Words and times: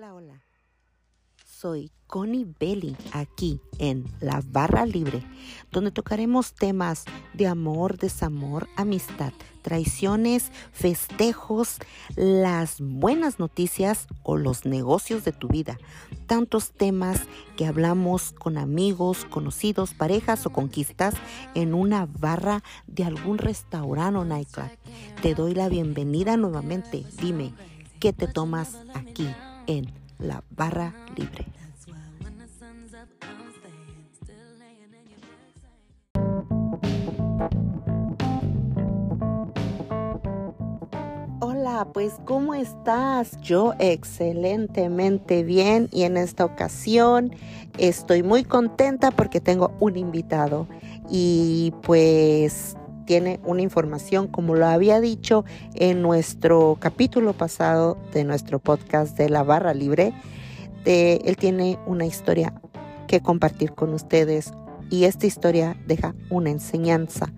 Hola, 0.00 0.14
hola. 0.14 0.42
Soy 1.44 1.92
Connie 2.06 2.46
Belly 2.58 2.96
aquí 3.12 3.60
en 3.78 4.06
La 4.20 4.42
Barra 4.42 4.86
Libre, 4.86 5.22
donde 5.70 5.90
tocaremos 5.90 6.54
temas 6.54 7.04
de 7.34 7.46
amor, 7.46 7.98
desamor, 7.98 8.66
amistad, 8.76 9.34
traiciones, 9.60 10.52
festejos, 10.72 11.76
las 12.16 12.80
buenas 12.80 13.38
noticias 13.38 14.06
o 14.22 14.38
los 14.38 14.64
negocios 14.64 15.22
de 15.22 15.32
tu 15.32 15.48
vida. 15.48 15.76
Tantos 16.26 16.70
temas 16.70 17.20
que 17.58 17.66
hablamos 17.66 18.32
con 18.32 18.56
amigos, 18.56 19.26
conocidos, 19.26 19.92
parejas 19.92 20.46
o 20.46 20.50
conquistas 20.50 21.14
en 21.54 21.74
una 21.74 22.06
barra 22.06 22.62
de 22.86 23.04
algún 23.04 23.36
restaurante 23.36 24.18
o 24.18 24.24
nightclub. 24.24 24.70
Te 25.20 25.34
doy 25.34 25.52
la 25.52 25.68
bienvenida 25.68 26.38
nuevamente. 26.38 27.04
Dime, 27.20 27.52
¿qué 27.98 28.14
te 28.14 28.28
tomas 28.28 28.78
aquí 28.94 29.28
en 29.70 29.86
La 30.18 30.42
Barra 30.50 30.92
Libre? 31.16 31.46
Hola, 41.40 41.86
pues 41.94 42.14
¿cómo 42.24 42.54
estás? 42.54 43.40
Yo 43.42 43.74
excelentemente 43.78 45.44
bien 45.44 45.88
y 45.92 46.02
en 46.02 46.16
esta 46.16 46.44
ocasión 46.44 47.30
estoy 47.78 48.24
muy 48.24 48.42
contenta 48.42 49.12
porque 49.12 49.40
tengo 49.40 49.72
un 49.78 49.96
invitado 49.96 50.66
y 51.08 51.72
pues 51.82 52.76
tiene 53.06 53.40
una 53.44 53.62
información 53.62 54.28
como 54.28 54.54
lo 54.54 54.66
había 54.66 55.00
dicho 55.00 55.44
en 55.74 56.02
nuestro 56.02 56.76
capítulo 56.80 57.32
pasado 57.32 57.98
de 58.12 58.24
nuestro 58.24 58.58
podcast 58.58 59.16
de 59.16 59.28
la 59.28 59.42
barra 59.42 59.74
libre. 59.74 60.12
De, 60.84 61.20
él 61.24 61.36
tiene 61.36 61.78
una 61.86 62.06
historia 62.06 62.54
que 63.06 63.20
compartir 63.20 63.72
con 63.72 63.92
ustedes 63.92 64.52
y 64.90 65.04
esta 65.04 65.26
historia 65.26 65.76
deja 65.86 66.14
una 66.30 66.50
enseñanza. 66.50 67.32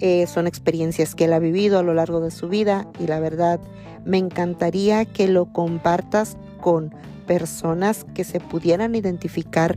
Eh, 0.00 0.26
son 0.26 0.46
experiencias 0.46 1.14
que 1.14 1.26
él 1.26 1.32
ha 1.32 1.38
vivido 1.38 1.78
a 1.78 1.82
lo 1.82 1.94
largo 1.94 2.20
de 2.20 2.30
su 2.30 2.48
vida 2.48 2.88
y 2.98 3.06
la 3.06 3.20
verdad 3.20 3.60
me 4.04 4.18
encantaría 4.18 5.04
que 5.04 5.28
lo 5.28 5.52
compartas 5.52 6.36
con 6.60 6.92
personas 7.26 8.04
que 8.14 8.24
se 8.24 8.40
pudieran 8.40 8.94
identificar 8.94 9.76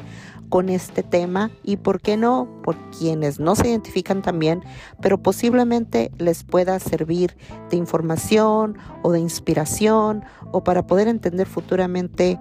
con 0.49 0.69
este 0.69 1.03
tema 1.03 1.51
y 1.63 1.77
por 1.77 2.01
qué 2.01 2.17
no, 2.17 2.47
por 2.63 2.75
quienes 2.91 3.39
no 3.39 3.55
se 3.55 3.69
identifican 3.69 4.21
también, 4.21 4.63
pero 5.01 5.21
posiblemente 5.21 6.11
les 6.17 6.43
pueda 6.43 6.79
servir 6.79 7.35
de 7.69 7.77
información 7.77 8.77
o 9.01 9.11
de 9.11 9.19
inspiración 9.19 10.23
o 10.51 10.63
para 10.63 10.87
poder 10.87 11.07
entender 11.07 11.47
futuramente 11.47 12.39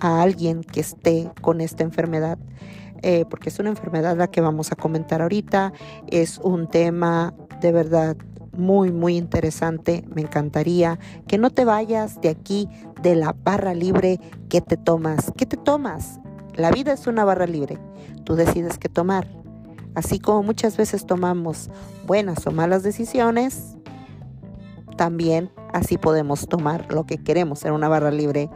a 0.00 0.22
alguien 0.22 0.62
que 0.62 0.80
esté 0.80 1.30
con 1.40 1.60
esta 1.60 1.82
enfermedad. 1.82 2.38
Eh, 3.02 3.24
porque 3.30 3.48
es 3.48 3.58
una 3.58 3.70
enfermedad 3.70 4.16
la 4.16 4.30
que 4.30 4.40
vamos 4.40 4.72
a 4.72 4.76
comentar 4.76 5.22
ahorita. 5.22 5.72
Es 6.08 6.38
un 6.38 6.66
tema 6.66 7.34
de 7.60 7.72
verdad 7.72 8.16
muy, 8.52 8.92
muy 8.92 9.16
interesante. 9.16 10.04
Me 10.14 10.22
encantaría 10.22 10.98
que 11.26 11.38
no 11.38 11.50
te 11.50 11.64
vayas 11.64 12.20
de 12.20 12.28
aquí, 12.28 12.68
de 13.02 13.16
la 13.16 13.34
barra 13.44 13.74
libre. 13.74 14.20
¿Qué 14.48 14.60
te 14.60 14.76
tomas? 14.76 15.32
¿Qué 15.36 15.46
te 15.46 15.56
tomas? 15.56 16.20
La 16.60 16.70
vida 16.70 16.92
es 16.92 17.06
una 17.06 17.24
barra 17.24 17.46
libre. 17.46 17.78
Tú 18.24 18.34
decides 18.34 18.76
qué 18.76 18.90
tomar. 18.90 19.26
Así 19.94 20.18
como 20.18 20.42
muchas 20.42 20.76
veces 20.76 21.06
tomamos 21.06 21.70
buenas 22.06 22.46
o 22.46 22.50
malas 22.50 22.82
decisiones, 22.82 23.76
también 24.98 25.50
así 25.72 25.96
podemos 25.96 26.48
tomar 26.48 26.92
lo 26.92 27.06
que 27.06 27.16
queremos 27.16 27.64
en 27.64 27.72
una 27.72 27.88
barra 27.88 28.10
libre. 28.10 28.50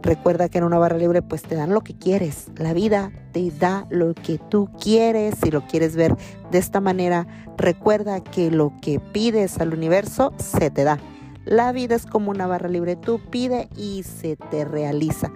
Recuerda 0.00 0.48
que 0.48 0.58
en 0.58 0.64
una 0.64 0.78
barra 0.78 0.96
libre 0.96 1.20
pues 1.20 1.42
te 1.42 1.56
dan 1.56 1.74
lo 1.74 1.82
que 1.82 1.94
quieres. 1.94 2.46
La 2.56 2.72
vida 2.72 3.12
te 3.32 3.50
da 3.50 3.86
lo 3.90 4.14
que 4.14 4.38
tú 4.38 4.70
quieres. 4.80 5.34
Si 5.42 5.50
lo 5.50 5.66
quieres 5.66 5.94
ver 5.94 6.16
de 6.50 6.56
esta 6.56 6.80
manera, 6.80 7.26
recuerda 7.58 8.20
que 8.20 8.50
lo 8.50 8.72
que 8.80 8.98
pides 8.98 9.58
al 9.58 9.74
universo 9.74 10.32
se 10.38 10.70
te 10.70 10.84
da. 10.84 10.98
La 11.44 11.70
vida 11.70 11.94
es 11.94 12.06
como 12.06 12.30
una 12.30 12.48
barra 12.48 12.68
libre. 12.68 12.96
Tú 12.96 13.20
pide 13.30 13.68
y 13.76 14.02
se 14.02 14.36
te 14.36 14.64
realiza. 14.64 15.30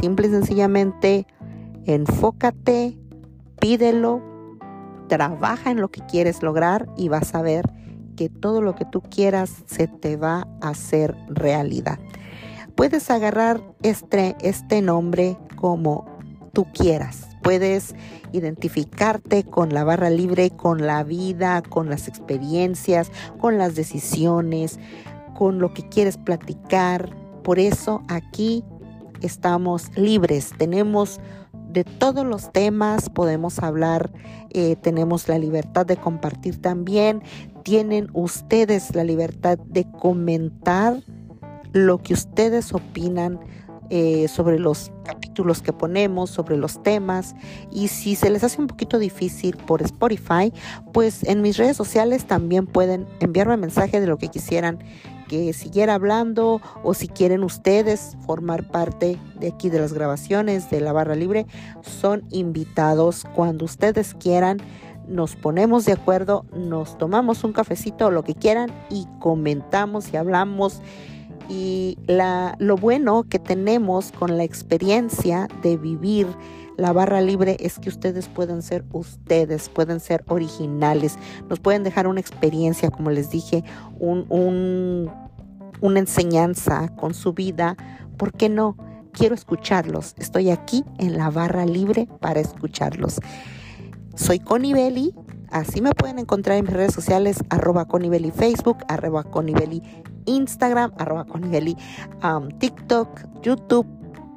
Simple 0.00 0.28
y 0.28 0.30
sencillamente, 0.30 1.26
enfócate, 1.84 2.98
pídelo, 3.60 4.22
trabaja 5.08 5.70
en 5.70 5.80
lo 5.80 5.90
que 5.90 6.00
quieres 6.06 6.42
lograr 6.42 6.88
y 6.96 7.08
vas 7.08 7.34
a 7.34 7.42
ver 7.42 7.70
que 8.16 8.28
todo 8.28 8.62
lo 8.62 8.74
que 8.74 8.84
tú 8.84 9.02
quieras 9.02 9.62
se 9.66 9.88
te 9.88 10.16
va 10.16 10.48
a 10.60 10.70
hacer 10.70 11.16
realidad. 11.28 11.98
Puedes 12.74 13.10
agarrar 13.10 13.62
este, 13.82 14.36
este 14.40 14.80
nombre 14.80 15.36
como 15.56 16.06
tú 16.52 16.66
quieras. 16.72 17.28
Puedes 17.42 17.94
identificarte 18.32 19.44
con 19.44 19.74
la 19.74 19.84
barra 19.84 20.10
libre, 20.10 20.50
con 20.50 20.86
la 20.86 21.02
vida, 21.04 21.62
con 21.62 21.90
las 21.90 22.08
experiencias, 22.08 23.10
con 23.38 23.58
las 23.58 23.74
decisiones, 23.74 24.78
con 25.34 25.58
lo 25.58 25.74
que 25.74 25.88
quieres 25.88 26.16
platicar. 26.16 27.14
Por 27.42 27.58
eso 27.58 28.02
aquí 28.08 28.64
estamos 29.22 29.90
libres, 29.96 30.52
tenemos 30.58 31.20
de 31.72 31.84
todos 31.84 32.26
los 32.26 32.52
temas, 32.52 33.08
podemos 33.08 33.58
hablar, 33.60 34.12
eh, 34.50 34.76
tenemos 34.76 35.28
la 35.28 35.38
libertad 35.38 35.86
de 35.86 35.96
compartir 35.96 36.60
también, 36.60 37.22
tienen 37.62 38.08
ustedes 38.12 38.94
la 38.94 39.04
libertad 39.04 39.58
de 39.58 39.90
comentar 39.90 41.02
lo 41.72 41.98
que 41.98 42.14
ustedes 42.14 42.74
opinan 42.74 43.40
eh, 43.94 44.26
sobre 44.28 44.58
los 44.58 44.90
capítulos 45.04 45.60
que 45.60 45.74
ponemos, 45.74 46.30
sobre 46.30 46.56
los 46.56 46.82
temas. 46.82 47.34
Y 47.70 47.88
si 47.88 48.16
se 48.16 48.30
les 48.30 48.42
hace 48.42 48.58
un 48.58 48.66
poquito 48.66 48.98
difícil 48.98 49.54
por 49.56 49.82
Spotify, 49.82 50.50
pues 50.94 51.24
en 51.24 51.42
mis 51.42 51.58
redes 51.58 51.76
sociales 51.76 52.24
también 52.24 52.66
pueden 52.66 53.06
enviarme 53.20 53.58
mensaje 53.58 54.00
de 54.00 54.06
lo 54.06 54.16
que 54.16 54.28
quisieran 54.28 54.78
siguiera 55.52 55.94
hablando 55.94 56.60
o 56.82 56.94
si 56.94 57.08
quieren 57.08 57.42
ustedes 57.42 58.16
formar 58.26 58.68
parte 58.68 59.18
de 59.38 59.48
aquí 59.48 59.70
de 59.70 59.80
las 59.80 59.92
grabaciones 59.92 60.70
de 60.70 60.80
la 60.80 60.92
barra 60.92 61.14
libre, 61.14 61.46
son 61.80 62.24
invitados 62.30 63.24
cuando 63.34 63.64
ustedes 63.64 64.14
quieran. 64.14 64.58
Nos 65.08 65.34
ponemos 65.34 65.84
de 65.84 65.92
acuerdo, 65.92 66.44
nos 66.54 66.96
tomamos 66.96 67.44
un 67.44 67.52
cafecito 67.52 68.10
lo 68.10 68.22
que 68.22 68.34
quieran 68.34 68.70
y 68.88 69.06
comentamos 69.18 70.12
y 70.12 70.16
hablamos 70.16 70.80
y 71.48 71.98
la, 72.06 72.54
lo 72.58 72.76
bueno 72.76 73.24
que 73.28 73.38
tenemos 73.38 74.12
con 74.12 74.36
la 74.36 74.44
experiencia 74.44 75.48
de 75.62 75.76
vivir 75.76 76.28
la 76.76 76.92
barra 76.92 77.20
libre 77.20 77.56
es 77.60 77.78
que 77.78 77.88
ustedes 77.88 78.28
pueden 78.28 78.62
ser 78.62 78.84
ustedes, 78.92 79.68
pueden 79.68 80.00
ser 80.00 80.24
originales, 80.28 81.18
nos 81.48 81.60
pueden 81.60 81.84
dejar 81.84 82.06
una 82.06 82.20
experiencia, 82.20 82.90
como 82.90 83.10
les 83.10 83.30
dije, 83.30 83.62
un, 83.98 84.26
un, 84.28 85.10
una 85.82 85.98
enseñanza 85.98 86.88
con 86.96 87.12
su 87.12 87.34
vida. 87.34 87.76
¿Por 88.16 88.32
qué 88.32 88.48
no? 88.48 88.76
Quiero 89.12 89.34
escucharlos. 89.34 90.14
Estoy 90.16 90.48
aquí 90.48 90.84
en 90.98 91.18
la 91.18 91.28
barra 91.28 91.66
libre 91.66 92.08
para 92.20 92.40
escucharlos. 92.40 93.20
Soy 94.14 94.38
Connie. 94.38 95.12
Así 95.50 95.82
me 95.82 95.92
pueden 95.92 96.18
encontrar 96.18 96.56
en 96.56 96.64
mis 96.64 96.72
redes 96.72 96.94
sociales, 96.94 97.44
arroba 97.50 97.84
Connie 97.84 98.30
Facebook, 98.30 98.78
arroba 98.88 99.22
Connie 99.22 99.82
Instagram, 100.24 100.92
arroba 100.96 101.26
um, 102.24 102.48
TikTok, 102.58 103.42
YouTube. 103.42 103.86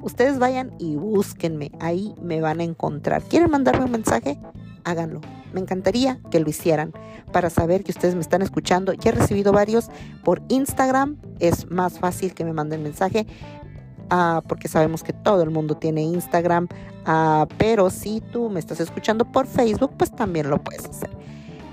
Ustedes 0.02 0.38
vayan 0.38 0.74
y 0.78 0.96
búsquenme, 0.96 1.72
ahí 1.80 2.14
me 2.20 2.42
van 2.42 2.60
a 2.60 2.64
encontrar. 2.64 3.22
¿Quieren 3.22 3.50
mandarme 3.50 3.86
un 3.86 3.92
mensaje? 3.92 4.38
Háganlo. 4.84 5.22
Me 5.56 5.62
encantaría 5.62 6.20
que 6.30 6.38
lo 6.38 6.50
hicieran 6.50 6.92
para 7.32 7.48
saber 7.48 7.82
que 7.82 7.90
ustedes 7.90 8.14
me 8.14 8.20
están 8.20 8.42
escuchando. 8.42 8.92
Ya 8.92 9.08
he 9.08 9.14
recibido 9.14 9.52
varios 9.54 9.88
por 10.22 10.42
Instagram. 10.48 11.16
Es 11.38 11.70
más 11.70 11.98
fácil 11.98 12.34
que 12.34 12.44
me 12.44 12.52
manden 12.52 12.82
mensaje. 12.82 13.26
Ah, 14.10 14.42
porque 14.46 14.68
sabemos 14.68 15.02
que 15.02 15.14
todo 15.14 15.42
el 15.42 15.48
mundo 15.48 15.78
tiene 15.78 16.02
Instagram, 16.02 16.68
ah, 17.06 17.46
pero 17.56 17.88
si 17.88 18.20
tú 18.20 18.50
me 18.50 18.60
estás 18.60 18.80
escuchando 18.80 19.24
por 19.24 19.46
Facebook, 19.46 19.92
pues 19.96 20.14
también 20.14 20.50
lo 20.50 20.62
puedes 20.62 20.84
hacer. 20.84 21.08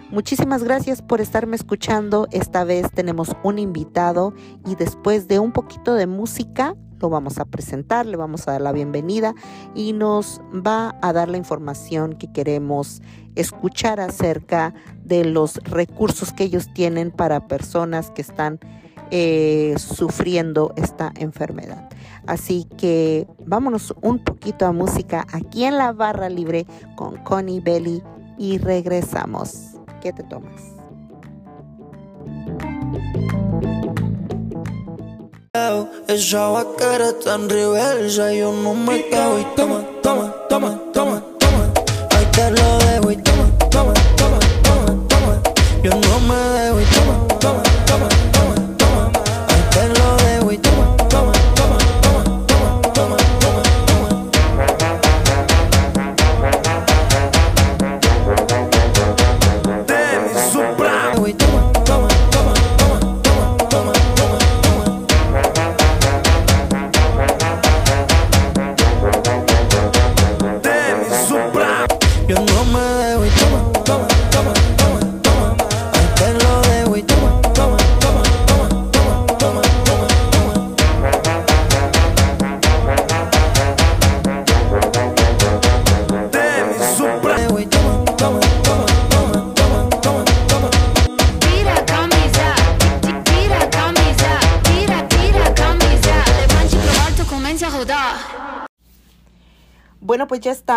Muchísimas 0.09 0.63
gracias 0.63 1.01
por 1.01 1.19
estarme 1.19 1.57
escuchando. 1.57 2.30
Esta 2.31 2.63
vez 2.63 2.89
tenemos 2.94 3.35
un 3.44 3.59
invitado 3.59 4.33
y 4.65 4.75
después 4.75 5.27
de 5.27 5.39
un 5.39 5.51
poquito 5.51 5.94
de 5.94 6.07
música 6.07 6.75
lo 7.03 7.09
vamos 7.09 7.38
a 7.38 7.44
presentar, 7.44 8.06
le 8.06 8.15
vamos 8.15 8.47
a 8.47 8.53
dar 8.53 8.62
la 8.62 8.71
bienvenida 8.71 9.35
y 9.75 9.91
nos 9.91 10.39
va 10.53 10.95
a 11.01 11.12
dar 11.12 11.27
la 11.27 11.35
información 11.35 12.13
que 12.13 12.31
queremos 12.31 13.01
escuchar 13.35 14.00
acerca 14.00 14.74
de 15.03 15.25
los 15.25 15.56
recursos 15.63 16.33
que 16.33 16.45
ellos 16.45 16.74
tienen 16.74 17.12
para 17.12 17.47
personas 17.47 18.12
que 18.12 18.21
están 18.21 18.59
eh, 19.12 19.75
sufriendo 19.77 20.74
esta 20.75 21.12
enfermedad. 21.18 21.89
Así 22.25 22.68
que 22.77 23.27
vámonos 23.45 23.94
un 24.01 24.24
poquito 24.24 24.65
a 24.65 24.71
música 24.71 25.25
aquí 25.31 25.65
en 25.65 25.77
la 25.77 25.91
barra 25.91 26.30
libre 26.30 26.65
con 26.95 27.18
Connie 27.18 27.59
Belly 27.59 28.01
y 28.38 28.57
regresamos. 28.57 29.71
¿Qué 30.01 30.13
te 30.13 30.24
tomas? 30.24 30.74
Esa 36.07 36.50
vaquera 36.50 37.09
está 37.09 37.35
en 37.35 37.50
reversa, 37.50 38.33
yo 38.33 38.51
no 38.51 38.74
me 38.74 39.06
quedo 39.06 39.39
y 39.39 39.44
toma, 39.56 39.85
toma, 40.01 40.33
toma, 40.50 40.80
toma, 40.94 41.24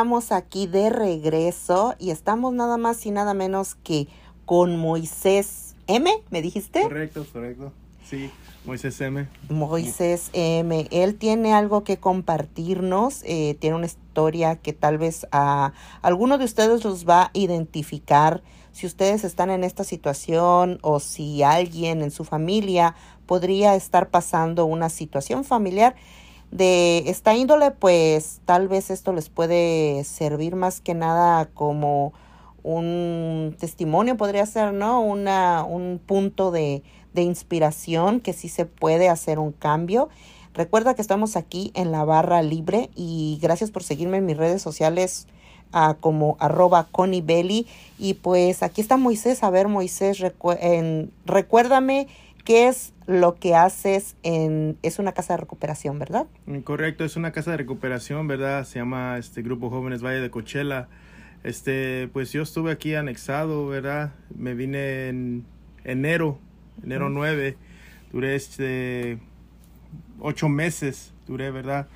estamos 0.07 0.31
aquí 0.31 0.69
de 0.69 0.89
regreso 0.89 1.97
y 1.99 2.11
estamos 2.11 2.55
nada 2.55 2.77
más 2.77 3.05
y 3.07 3.11
nada 3.11 3.35
menos 3.35 3.75
que 3.75 4.07
con 4.45 4.77
Moisés 4.77 5.75
M, 5.89 6.09
¿me 6.31 6.43
dijiste? 6.43 6.83
Correcto, 6.83 7.27
correcto. 7.33 7.73
Sí, 8.09 8.31
Moisés 8.65 9.01
M. 9.01 9.27
Moisés 9.49 10.31
M. 10.33 10.87
Él 10.93 11.17
tiene 11.17 11.55
algo 11.55 11.83
que 11.83 11.97
compartirnos, 11.97 13.23
eh, 13.25 13.57
tiene 13.59 13.75
una 13.75 13.87
historia 13.87 14.55
que 14.55 14.73
tal 14.73 14.97
vez 14.97 15.27
a 15.33 15.73
alguno 16.03 16.39
de 16.39 16.45
ustedes 16.45 16.85
los 16.85 17.05
va 17.05 17.23
a 17.23 17.31
identificar. 17.33 18.45
Si 18.71 18.87
ustedes 18.87 19.25
están 19.25 19.51
en 19.51 19.65
esta 19.65 19.83
situación 19.83 20.79
o 20.83 21.01
si 21.01 21.43
alguien 21.43 22.01
en 22.03 22.13
su 22.13 22.23
familia 22.23 22.95
podría 23.27 23.75
estar 23.75 24.11
pasando 24.11 24.67
una 24.67 24.89
situación 24.89 25.43
familiar 25.43 25.97
de 26.51 27.05
esta 27.11 27.35
índole, 27.35 27.71
pues 27.71 28.41
tal 28.45 28.69
vez 28.69 28.91
esto 28.91 29.13
les 29.13 29.29
puede 29.29 30.05
servir 30.05 30.57
más 30.57 30.81
que 30.81 30.95
nada 30.95 31.47
como 31.47 32.13
un 32.63 33.55
testimonio, 33.61 34.17
podría 34.17 34.45
ser, 34.47 34.73
¿no? 34.73 35.01
Una, 35.01 35.65
un 35.65 36.01
punto 36.05 36.51
de, 36.51 36.83
de 37.15 37.23
inspiración 37.23 38.21
que 38.21 38.33
sí 38.33 38.49
se 38.49 38.67
puede 38.67 39.09
hacer 39.09 39.39
un 39.39 39.53
cambio. 39.53 40.09
Recuerda 40.55 40.95
que 40.95 41.03
estamos 41.03 41.37
aquí 41.37 41.71
en 41.75 41.93
la 41.93 42.05
barra 42.05 42.43
libre 42.43 42.91
y 42.97 43.39
gracias 43.43 43.71
por 43.71 43.83
seguirme 43.83 44.17
en 44.17 44.27
mis 44.27 44.37
redes 44.37 44.63
sociales 44.63 45.29
ah, 45.73 45.97
como 46.01 46.37
arroba 46.41 46.89
conibelly. 46.91 47.67
Y 47.99 48.15
pues 48.15 48.63
aquí 48.63 48.81
está 48.81 48.97
Moisés. 48.97 49.43
A 49.45 49.51
ver, 49.51 49.69
Moisés, 49.69 50.19
recu- 50.19 50.57
en- 50.61 51.13
recuérdame 51.25 52.09
qué 52.47 52.69
es 52.69 52.95
lo 53.07 53.35
que 53.35 53.55
haces 53.55 54.17
en... 54.23 54.79
Es 54.83 54.99
una 54.99 55.13
casa 55.13 55.35
de 55.35 55.39
recuperación, 55.39 55.99
¿verdad? 55.99 56.27
Mm, 56.47 56.61
Correcto, 56.61 57.05
es 57.05 57.17
una 57.17 57.33
casa 57.33 57.51
de 57.51 57.59
recuperación, 57.59 58.27
¿verdad? 58.29 58.65
Se 58.65 58.79
llama 58.79 59.19
este 59.19 59.43
Grupo 59.43 59.69
Jóvenes 59.69 60.03
Valle 60.03 60.21
de 60.21 60.31
Coachella. 60.31 60.89
Este, 61.43 62.09
pues 62.13 62.33
yo 62.33 62.43
estuve 62.43 62.73
aquí 62.73 62.95
anexado, 62.95 63.67
¿verdad? 63.67 64.13
Me 64.35 64.55
vine 64.55 65.09
en 65.09 65.45
enero, 65.85 66.39
enero 66.83 67.11
9. 67.11 67.57
Duré 68.13 68.37
este 68.37 69.19
ocho 70.21 70.49
meses, 70.49 71.13
duré, 71.27 71.51
¿verdad? 71.51 71.89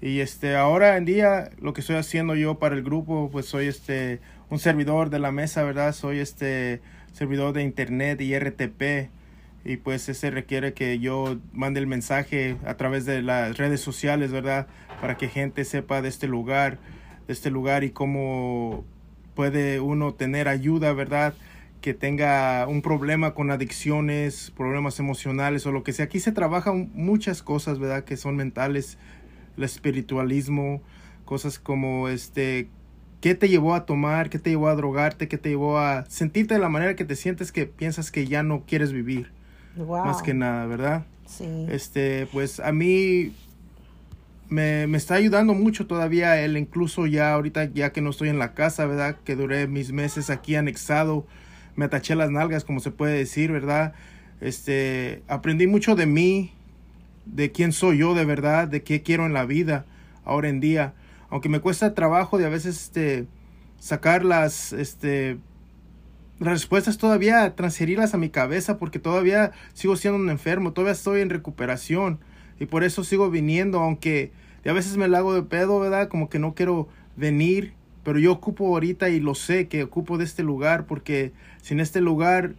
Y 0.00 0.20
este, 0.20 0.56
ahora 0.56 0.96
en 0.96 1.04
día 1.04 1.50
lo 1.60 1.74
que 1.74 1.82
estoy 1.82 1.96
haciendo 1.96 2.34
yo 2.34 2.58
para 2.58 2.74
el 2.74 2.82
grupo, 2.82 3.28
pues 3.30 3.46
soy 3.46 3.66
este 3.66 4.20
un 4.48 4.58
servidor 4.58 5.10
de 5.10 5.18
la 5.18 5.32
mesa, 5.32 5.62
¿verdad? 5.64 5.92
Soy 5.92 6.20
este 6.20 6.80
servidor 7.12 7.52
de 7.52 7.62
internet 7.62 8.20
y 8.22 8.38
RTP. 8.38 9.10
Y 9.68 9.76
pues 9.76 10.08
ese 10.08 10.30
requiere 10.30 10.72
que 10.72 10.98
yo 10.98 11.36
mande 11.52 11.78
el 11.78 11.86
mensaje 11.86 12.56
a 12.64 12.78
través 12.78 13.04
de 13.04 13.20
las 13.20 13.58
redes 13.58 13.82
sociales, 13.82 14.32
¿verdad? 14.32 14.66
Para 15.02 15.18
que 15.18 15.28
gente 15.28 15.62
sepa 15.66 16.00
de 16.00 16.08
este 16.08 16.26
lugar, 16.26 16.78
de 17.26 17.34
este 17.34 17.50
lugar 17.50 17.84
y 17.84 17.90
cómo 17.90 18.86
puede 19.34 19.80
uno 19.80 20.14
tener 20.14 20.48
ayuda, 20.48 20.94
¿verdad? 20.94 21.34
Que 21.82 21.92
tenga 21.92 22.66
un 22.66 22.80
problema 22.80 23.34
con 23.34 23.50
adicciones, 23.50 24.54
problemas 24.56 25.00
emocionales 25.00 25.66
o 25.66 25.70
lo 25.70 25.82
que 25.82 25.92
sea. 25.92 26.06
Aquí 26.06 26.18
se 26.18 26.32
trabajan 26.32 26.90
muchas 26.94 27.42
cosas, 27.42 27.78
¿verdad? 27.78 28.04
Que 28.04 28.16
son 28.16 28.36
mentales, 28.36 28.96
el 29.58 29.64
espiritualismo, 29.64 30.80
cosas 31.26 31.58
como 31.58 32.08
este, 32.08 32.70
¿qué 33.20 33.34
te 33.34 33.50
llevó 33.50 33.74
a 33.74 33.84
tomar? 33.84 34.30
¿Qué 34.30 34.38
te 34.38 34.48
llevó 34.48 34.68
a 34.68 34.74
drogarte? 34.74 35.28
¿Qué 35.28 35.36
te 35.36 35.50
llevó 35.50 35.78
a 35.78 36.06
sentirte 36.08 36.54
de 36.54 36.60
la 36.60 36.70
manera 36.70 36.96
que 36.96 37.04
te 37.04 37.16
sientes 37.16 37.52
que 37.52 37.66
piensas 37.66 38.10
que 38.10 38.26
ya 38.26 38.42
no 38.42 38.64
quieres 38.66 38.94
vivir? 38.94 39.36
Wow. 39.78 40.04
Más 40.04 40.22
que 40.22 40.34
nada, 40.34 40.66
¿verdad? 40.66 41.04
Sí. 41.26 41.66
Este, 41.70 42.26
pues 42.32 42.60
a 42.60 42.72
mí 42.72 43.32
me, 44.48 44.86
me 44.86 44.96
está 44.96 45.14
ayudando 45.14 45.54
mucho 45.54 45.86
todavía 45.86 46.40
él, 46.40 46.56
incluso 46.56 47.06
ya 47.06 47.32
ahorita, 47.32 47.64
ya 47.66 47.92
que 47.92 48.00
no 48.00 48.10
estoy 48.10 48.28
en 48.28 48.38
la 48.38 48.54
casa, 48.54 48.86
¿verdad? 48.86 49.16
Que 49.24 49.36
duré 49.36 49.66
mis 49.66 49.92
meses 49.92 50.30
aquí 50.30 50.56
anexado, 50.56 51.26
me 51.76 51.84
ataché 51.84 52.14
las 52.14 52.30
nalgas, 52.30 52.64
como 52.64 52.80
se 52.80 52.90
puede 52.90 53.16
decir, 53.16 53.52
¿verdad? 53.52 53.94
Este, 54.40 55.22
aprendí 55.28 55.66
mucho 55.66 55.94
de 55.96 56.06
mí, 56.06 56.52
de 57.26 57.52
quién 57.52 57.72
soy 57.72 57.98
yo 57.98 58.14
de 58.14 58.24
verdad, 58.24 58.68
de 58.68 58.82
qué 58.82 59.02
quiero 59.02 59.26
en 59.26 59.32
la 59.32 59.44
vida 59.44 59.84
ahora 60.24 60.48
en 60.48 60.60
día. 60.60 60.94
Aunque 61.30 61.48
me 61.48 61.60
cuesta 61.60 61.94
trabajo 61.94 62.38
de 62.38 62.46
a 62.46 62.48
veces 62.48 62.82
este, 62.84 63.26
sacar 63.78 64.24
las, 64.24 64.72
este, 64.72 65.38
las 66.38 66.52
respuestas 66.52 66.98
todavía, 66.98 67.54
transferirlas 67.56 68.14
a 68.14 68.18
mi 68.18 68.30
cabeza 68.30 68.78
porque 68.78 68.98
todavía 68.98 69.52
sigo 69.74 69.96
siendo 69.96 70.18
un 70.18 70.30
enfermo, 70.30 70.72
todavía 70.72 70.92
estoy 70.92 71.20
en 71.20 71.30
recuperación 71.30 72.20
y 72.60 72.66
por 72.66 72.84
eso 72.84 73.02
sigo 73.04 73.30
viniendo, 73.30 73.80
aunque 73.80 74.32
a 74.64 74.72
veces 74.72 74.96
me 74.96 75.08
la 75.08 75.18
hago 75.18 75.34
de 75.34 75.42
pedo, 75.42 75.80
¿verdad? 75.80 76.08
Como 76.08 76.28
que 76.28 76.38
no 76.38 76.54
quiero 76.54 76.88
venir, 77.16 77.72
pero 78.04 78.18
yo 78.18 78.32
ocupo 78.32 78.66
ahorita 78.68 79.08
y 79.08 79.18
lo 79.18 79.34
sé 79.34 79.66
que 79.68 79.82
ocupo 79.82 80.18
de 80.18 80.24
este 80.24 80.42
lugar 80.42 80.86
porque 80.86 81.32
sin 81.62 81.80
este 81.80 82.00
lugar 82.00 82.54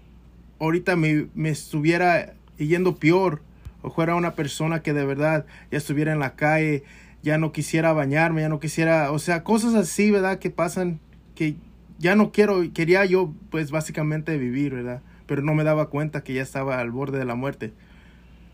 ahorita 0.60 0.96
me, 0.96 1.28
me 1.34 1.50
estuviera 1.50 2.34
yendo 2.58 2.98
peor 2.98 3.42
o 3.82 3.90
fuera 3.92 4.16
una 4.16 4.36
persona 4.36 4.82
que 4.82 4.94
de 4.94 5.06
verdad 5.06 5.46
ya 5.72 5.78
estuviera 5.78 6.12
en 6.12 6.20
la 6.20 6.36
calle, 6.36 6.84
ya 7.24 7.38
no 7.38 7.52
quisiera 7.54 7.94
bañarme, 7.94 8.42
ya 8.42 8.50
no 8.50 8.60
quisiera, 8.60 9.12
o 9.12 9.20
sea, 9.20 9.44
cosas 9.44 9.74
así, 9.76 10.12
¿verdad? 10.12 10.40
Que 10.40 10.50
pasan 10.50 11.00
que 11.36 11.56
ya 12.00 12.16
no 12.16 12.32
quiero, 12.32 12.62
quería 12.74 13.06
yo 13.06 13.32
pues 13.52 13.72
básicamente 13.72 14.38
vivir, 14.38 14.74
¿verdad? 14.74 15.02
Pero 15.28 15.42
no 15.44 15.54
me 15.54 15.64
daba 15.64 15.90
cuenta 15.90 16.24
que 16.24 16.34
ya 16.34 16.42
estaba 16.42 16.80
al 16.80 16.92
borde 16.92 17.20
de 17.20 17.26
la 17.26 17.36
muerte, 17.36 17.74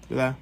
¿verdad? 0.09 0.35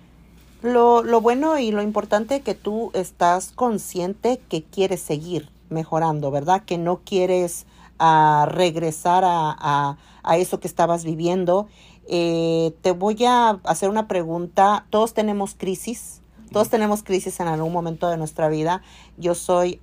Lo, 0.62 1.04
lo 1.04 1.20
bueno 1.22 1.60
y 1.60 1.72
lo 1.72 1.82
importante 1.82 2.42
que 2.42 2.56
tú 2.56 2.92
estás 2.94 3.52
consciente 3.54 4.40
que 4.50 4.64
quieres 4.64 5.02
seguir 5.02 5.50
mejorando, 5.70 6.32
¿verdad? 6.32 6.64
Que 6.66 6.78
no 6.78 7.02
quieres 7.04 7.66
ah, 8.00 8.48
regresar 8.50 9.24
a, 9.26 9.52
a- 9.60 9.98
a 10.24 10.38
eso 10.38 10.60
que 10.62 10.68
estabas 10.70 11.04
viviendo. 11.04 11.68
Eh, 12.08 12.74
te 12.82 12.92
voy 12.92 13.24
a 13.26 13.60
hacer 13.66 13.90
una 13.90 14.08
pregunta. 14.08 14.86
Todos 14.90 15.14
tenemos 15.14 15.54
crisis. 15.56 16.22
Todos 16.52 16.70
tenemos 16.70 17.04
crisis 17.04 17.40
en 17.42 17.48
algún 17.48 17.74
momento 17.74 18.10
de 18.10 18.16
nuestra 18.18 18.48
vida. 18.48 18.82
Yo 19.18 19.36
soy, 19.36 19.80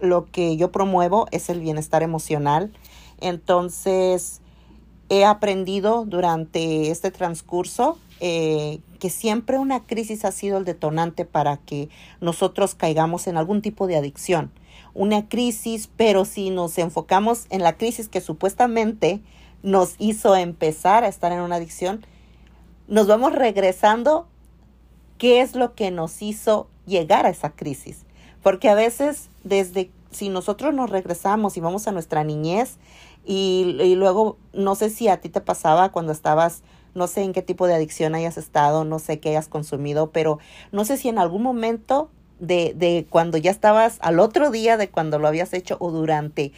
lo 0.00 0.26
que 0.30 0.56
yo 0.56 0.70
promuevo 0.72 1.26
es 1.30 1.48
el 1.50 1.60
bienestar 1.60 2.02
emocional. 2.02 2.72
Entonces, 3.20 4.40
he 5.08 5.24
aprendido 5.24 6.04
durante 6.04 6.90
este 6.90 7.10
transcurso 7.10 7.98
eh, 8.20 8.80
que 8.98 9.10
siempre 9.10 9.58
una 9.58 9.84
crisis 9.84 10.24
ha 10.24 10.32
sido 10.32 10.58
el 10.58 10.64
detonante 10.64 11.24
para 11.24 11.58
que 11.58 11.88
nosotros 12.20 12.74
caigamos 12.74 13.26
en 13.26 13.36
algún 13.36 13.62
tipo 13.62 13.86
de 13.86 13.96
adicción. 13.96 14.50
Una 14.94 15.28
crisis, 15.28 15.90
pero 15.96 16.24
si 16.24 16.50
nos 16.50 16.78
enfocamos 16.78 17.46
en 17.50 17.62
la 17.62 17.76
crisis 17.76 18.08
que 18.08 18.20
supuestamente 18.20 19.20
nos 19.62 19.94
hizo 19.98 20.34
empezar 20.36 21.04
a 21.04 21.08
estar 21.08 21.32
en 21.32 21.40
una 21.40 21.56
adicción, 21.56 22.04
nos 22.88 23.06
vamos 23.06 23.32
regresando 23.32 24.26
qué 25.18 25.40
es 25.40 25.54
lo 25.54 25.74
que 25.74 25.90
nos 25.90 26.22
hizo 26.22 26.68
llegar 26.86 27.26
a 27.26 27.30
esa 27.30 27.50
crisis. 27.50 28.04
Porque 28.42 28.68
a 28.68 28.74
veces, 28.74 29.28
desde 29.48 29.90
si 30.10 30.28
nosotros 30.28 30.74
nos 30.74 30.90
regresamos 30.90 31.56
y 31.56 31.60
vamos 31.60 31.86
a 31.88 31.92
nuestra 31.92 32.24
niñez, 32.24 32.78
y, 33.28 33.94
luego, 33.96 34.38
no 34.52 34.76
sé 34.76 34.88
si 34.88 35.08
a 35.08 35.20
ti 35.20 35.28
te 35.28 35.40
pasaba 35.40 35.90
cuando 35.90 36.12
estabas 36.12 36.62
no 36.94 37.08
sé 37.08 37.22
en 37.22 37.32
qué 37.32 37.42
tipo 37.42 37.66
de 37.66 37.74
adicción 37.74 38.14
hayas 38.14 38.38
estado, 38.38 38.84
no 38.84 38.98
sé 38.98 39.18
qué 39.18 39.30
hayas 39.30 39.48
consumido, 39.48 40.10
pero 40.12 40.38
no 40.72 40.84
sé 40.84 40.96
si 40.96 41.08
en 41.08 41.18
algún 41.18 41.42
momento 41.42 42.08
de, 42.38 42.72
de 42.74 43.06
cuando 43.10 43.36
ya 43.36 43.50
estabas 43.50 43.98
al 44.00 44.18
otro 44.20 44.50
día 44.50 44.76
de 44.78 44.88
cuando 44.88 45.18
lo 45.18 45.28
habías 45.28 45.52
hecho 45.52 45.76
o 45.80 45.90
durante 45.90 46.52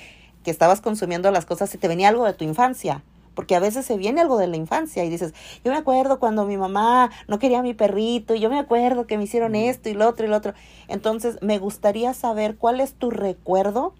que 0.45 0.51
estabas 0.53 0.81
consumiendo 0.81 1.31
las 1.33 1.45
cosas, 1.45 1.71
se 1.71 1.79
te 1.79 1.89
venía 1.89 2.09
algo 2.09 2.25
de 2.25 2.35
tu 2.35 2.45
infancia. 2.45 3.03
Porque 3.39 3.55
a 3.55 3.61
veces 3.61 3.87
se 3.87 3.97
viene 3.97 4.21
algo 4.21 4.37
de 4.37 4.49
la 4.49 4.57
infancia 4.57 5.05
y 5.05 5.11
dices, 5.11 5.33
yo 5.65 5.71
me 5.71 5.79
acuerdo 5.79 6.19
cuando 6.19 6.45
mi 6.45 6.57
mamá 6.57 7.13
no 7.29 7.39
quería 7.39 7.61
a 7.61 7.63
mi 7.63 7.73
perrito, 7.73 8.35
y 8.35 8.41
yo 8.41 8.51
me 8.51 8.59
acuerdo 8.59 9.07
que 9.07 9.17
me 9.17 9.23
hicieron 9.23 9.55
esto 9.55 9.89
y 9.89 9.95
lo 9.95 10.09
otro 10.09 10.27
y 10.27 10.29
lo 10.29 10.37
otro. 10.37 10.55
Entonces, 10.89 11.39
me 11.41 11.61
gustaría 11.61 12.15
saber 12.15 12.57
cuál 12.57 12.81
es 12.81 12.95
tu 12.95 13.13
recuerdo 13.13 13.95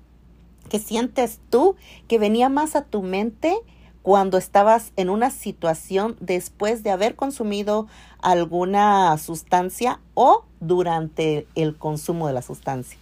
que 0.69 0.81
sientes 0.81 1.39
tú 1.51 1.77
que 2.09 2.19
venía 2.19 2.49
más 2.49 2.75
a 2.75 2.83
tu 2.83 3.01
mente 3.01 3.57
cuando 4.03 4.39
estabas 4.39 4.91
en 4.97 5.09
una 5.09 5.31
situación 5.31 6.17
después 6.19 6.83
de 6.83 6.91
haber 6.91 7.15
consumido 7.15 7.87
alguna 8.21 9.17
sustancia 9.19 10.01
o 10.15 10.47
durante 10.59 11.47
el 11.55 11.77
consumo 11.77 12.27
de 12.27 12.33
la 12.33 12.43
sustancia. 12.43 12.99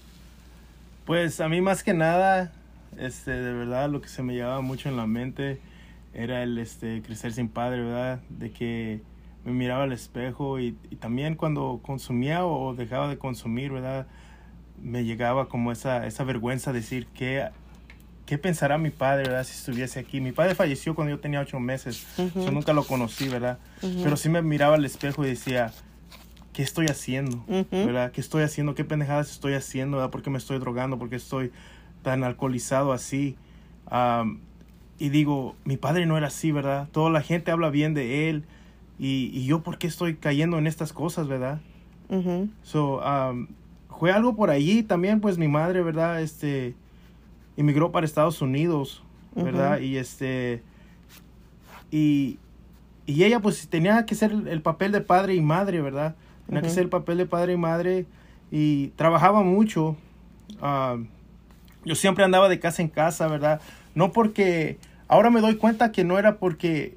Pues 1.07 1.41
a 1.41 1.49
mí 1.49 1.63
más 1.63 1.83
que 1.83 1.95
nada, 1.95 2.53
este, 2.99 3.31
de 3.31 3.55
verdad 3.55 3.89
lo 3.89 4.03
que 4.03 4.09
se 4.09 4.23
me 4.23 4.35
llevaba 4.35 4.61
mucho 4.61 4.91
en 4.91 4.99
la 4.99 5.07
mente 5.07 5.61
era 6.17 6.43
el 6.43 6.59
este, 6.59 7.03
crecer 7.03 7.33
sin 7.33 7.49
padre, 7.49 7.83
¿verdad? 7.83 8.21
De 8.31 8.51
que 8.51 9.03
me 9.45 9.53
miraba 9.53 9.85
al 9.85 9.93
espejo 9.93 10.59
y, 10.59 10.77
y 10.91 10.97
también 10.97 11.37
cuando 11.37 11.81
consumía 11.83 12.47
o 12.47 12.75
dejaba 12.75 13.09
de 13.09 13.19
consumir, 13.19 13.71
¿verdad? 13.71 14.07
Me 14.83 15.05
llegaba 15.05 15.49
como 15.49 15.73
esa, 15.73 16.07
esa 16.07 16.25
vergüenza 16.25 16.73
de 16.73 16.81
decir 16.81 17.07
que 17.09 17.49
¿qué 18.27 18.39
pensará 18.39 18.77
mi 18.77 18.91
padre, 18.91 19.25
verdad, 19.25 19.45
si 19.45 19.53
estuviese 19.53 20.01
aquí? 20.01 20.21
Mi 20.21 20.33
padre 20.33 20.55
falleció 20.55 20.95
cuando 20.95 21.15
yo 21.15 21.21
tenía 21.21 21.41
ocho 21.41 21.61
meses, 21.61 22.07
yo 22.17 22.51
nunca 22.51 22.73
lo 22.73 22.85
conocí, 22.85 23.29
¿verdad? 23.29 23.59
Pero 23.81 24.17
sí 24.17 24.29
me 24.29 24.43
miraba 24.43 24.75
al 24.75 24.85
espejo 24.85 25.25
y 25.25 25.29
decía, 25.29 25.73
¿qué 26.53 26.63
estoy 26.63 26.87
haciendo? 26.87 27.45
¿Verdad? 27.71 28.11
¿Qué 28.11 28.21
estoy 28.21 28.43
haciendo? 28.43 28.75
¿Qué 28.75 28.85
pendejadas 28.85 29.31
estoy 29.31 29.55
haciendo? 29.55 29.99
¿verdad? 29.99 30.11
¿Por 30.11 30.23
qué 30.23 30.31
me 30.31 30.39
estoy 30.39 30.59
drogando? 30.59 30.99
¿Por 30.99 31.09
qué 31.09 31.17
estoy 31.17 31.53
tan 32.03 32.25
alcoholizado 32.25 32.93
así? 32.93 33.37
Am, 33.87 34.41
y 34.99 35.09
digo, 35.11 35.55
mi 35.65 35.77
padre 35.77 36.07
no 36.07 36.17
era 36.17 36.29
así, 36.29 36.53
¿verdad? 36.53 36.89
Toda 36.93 37.11
la 37.11 37.21
gente 37.23 37.51
habla 37.51 37.71
bien 37.71 37.95
de 37.95 38.29
él. 38.31 38.45
Y, 38.99 39.31
y 39.35 39.45
yo, 39.45 39.63
¿por 39.63 39.77
qué 39.79 39.87
estoy 39.87 40.17
cayendo 40.17 40.57
en 40.59 40.67
estas 40.67 40.93
cosas, 40.93 41.29
verdad? 41.29 41.61
Ujú, 42.09 42.49
So, 42.63 43.01
um, 43.01 43.49
fue 43.99 44.11
algo 44.13 44.37
por 44.37 44.51
allí 44.51 44.83
también, 44.83 45.21
pues 45.21 45.37
mi 45.39 45.49
madre, 45.49 45.83
¿verdad? 45.83 46.23
Este, 46.23 46.75
emigró 47.57 47.93
para 47.93 48.07
Estados 48.07 48.41
Unidos, 48.41 49.03
¿verdad? 49.35 49.81
Y 49.81 49.97
este, 49.99 50.63
y, 51.91 52.39
y 53.07 53.25
ella 53.25 53.41
pues 53.41 53.69
tenía 53.69 54.07
que 54.07 54.15
ser 54.15 54.33
el, 54.33 54.49
el 54.49 54.63
papel 54.63 54.93
de 54.93 55.01
padre 55.03 55.35
y 55.35 55.41
madre, 55.41 55.81
¿verdad? 55.81 56.17
Tenía 56.47 56.63
que 56.63 56.71
ser 56.71 56.85
el 56.85 56.89
papel 56.89 57.19
de 57.19 57.27
padre 57.27 57.53
y 57.55 57.57
madre 57.57 58.07
y 58.51 58.89
trabajaba 58.97 59.43
mucho. 59.43 59.97
yo 61.85 61.95
siempre 61.95 62.25
andaba 62.25 62.49
de 62.49 62.59
casa 62.61 62.83
en 62.83 62.89
casa, 62.89 63.27
¿verdad? 63.29 63.61
No 63.97 64.13
porque, 64.13 64.79
ahora 65.09 65.31
me 65.31 65.41
doy 65.41 65.57
cuenta 65.57 65.91
que 65.91 66.05
no 66.05 66.19
era 66.21 66.39
porque 66.39 66.97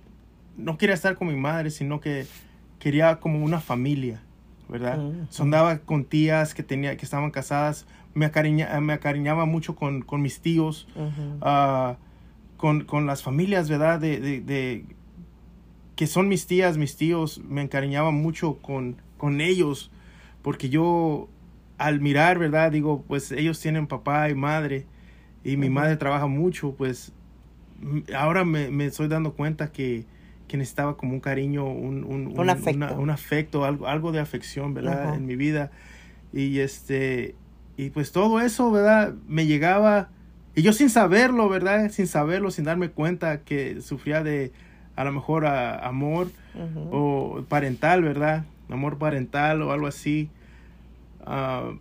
no 0.58 0.78
quería 0.78 0.94
estar 0.94 1.16
con 1.16 1.30
mi 1.30 1.36
madre, 1.36 1.72
sino 1.72 2.00
que 2.00 2.28
quería 2.78 3.20
como 3.20 3.44
una 3.44 3.60
familia, 3.60 4.22
¿verdad? 4.68 5.00
So, 5.30 5.44
andaba 5.44 5.80
con 5.80 6.06
tías 6.06 6.54
que 6.54 6.62
tenía, 6.62 6.96
que 6.98 7.06
estaban 7.06 7.32
casadas, 7.32 7.88
me, 8.14 8.26
acariña, 8.26 8.80
me 8.82 8.94
acariñaba 8.94 9.46
mucho 9.46 9.76
con, 9.76 10.02
con 10.02 10.22
mis 10.22 10.42
tíos, 10.42 10.88
ah, 11.42 11.96
con, 12.58 12.84
con 12.84 13.06
las 13.08 13.24
familias, 13.24 13.70
¿verdad? 13.70 14.00
De, 14.00 14.20
de, 14.20 14.42
de- 14.42 14.86
que 15.96 16.08
son 16.08 16.28
mis 16.28 16.48
tías, 16.48 16.78
mis 16.78 16.96
tíos, 16.96 17.42
me 17.48 17.62
encariñaba 17.62 18.12
mucho 18.12 18.58
con, 18.62 18.96
con 19.18 19.42
ellos, 19.42 19.92
porque 20.42 20.70
yo 20.70 21.28
al 21.78 22.00
mirar, 22.02 22.40
¿verdad? 22.40 22.72
Digo, 22.72 23.04
pues 23.08 23.32
ellos 23.32 23.60
tienen 23.60 23.88
papá 23.88 24.30
y 24.30 24.36
madre, 24.36 24.86
y 25.44 25.58
mi 25.58 25.68
Ujú. 25.68 25.76
madre 25.76 25.98
trabaja 25.98 26.28
mucho, 26.28 26.74
pues 26.74 27.12
ahora 28.16 28.44
me, 28.46 28.70
me 28.70 28.86
estoy 28.86 29.08
dando 29.08 29.34
cuenta 29.34 29.72
que, 29.72 30.06
que 30.48 30.58
necesitaba 30.58 30.98
como 30.98 31.14
un 31.14 31.20
cariño, 31.20 31.66
un, 31.66 32.04
un, 32.04 32.38
Un 32.38 32.50
afecto. 32.50 32.76
una- 32.76 32.94
un 33.00 33.10
afecto, 33.10 33.66
algo, 33.66 33.88
algo 33.88 34.12
de 34.12 34.20
afección, 34.20 34.74
¿verdad? 34.74 35.16
En 35.16 35.26
mi 35.26 35.36
vida. 35.36 35.72
Y 36.34 36.60
este, 36.60 37.36
y 37.78 37.90
pues 37.92 38.12
todo 38.12 38.40
eso, 38.42 38.72
¿verdad? 38.72 39.14
Me 39.28 39.46
llegaba, 39.46 40.10
y 40.56 40.62
yo 40.62 40.74
sin 40.74 40.90
saberlo, 40.90 41.48
¿verdad? 41.50 41.90
Sin 41.92 42.08
saberlo, 42.08 42.52
sin 42.52 42.66
darme 42.66 42.90
cuenta 42.90 43.42
que 43.42 43.82
sufría 43.82 44.22
de, 44.24 44.52
a 44.96 45.04
lo 45.06 45.12
mejor, 45.12 45.46
a- 45.46 45.76
amor 45.88 46.28
o 46.92 47.44
parental, 47.48 48.04
¿verdad? 48.04 48.44
Amor 48.70 48.98
parental 48.98 49.62
o 49.62 49.72
algo 49.72 49.88
así. 49.88 50.30
Ah, 51.26 51.72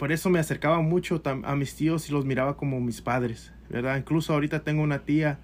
por 0.00 0.12
eso 0.12 0.30
me 0.30 0.38
acercaba 0.38 0.80
mucho 0.80 1.20
a 1.24 1.56
mis 1.56 1.76
tíos 1.76 2.08
y 2.08 2.12
los 2.12 2.24
miraba 2.24 2.56
como 2.56 2.80
mis 2.80 3.02
padres, 3.02 3.52
¿verdad? 3.68 3.98
Incluso 3.98 4.32
ahorita 4.32 4.64
tengo 4.64 4.82
una 4.82 5.00
tía 5.00 5.40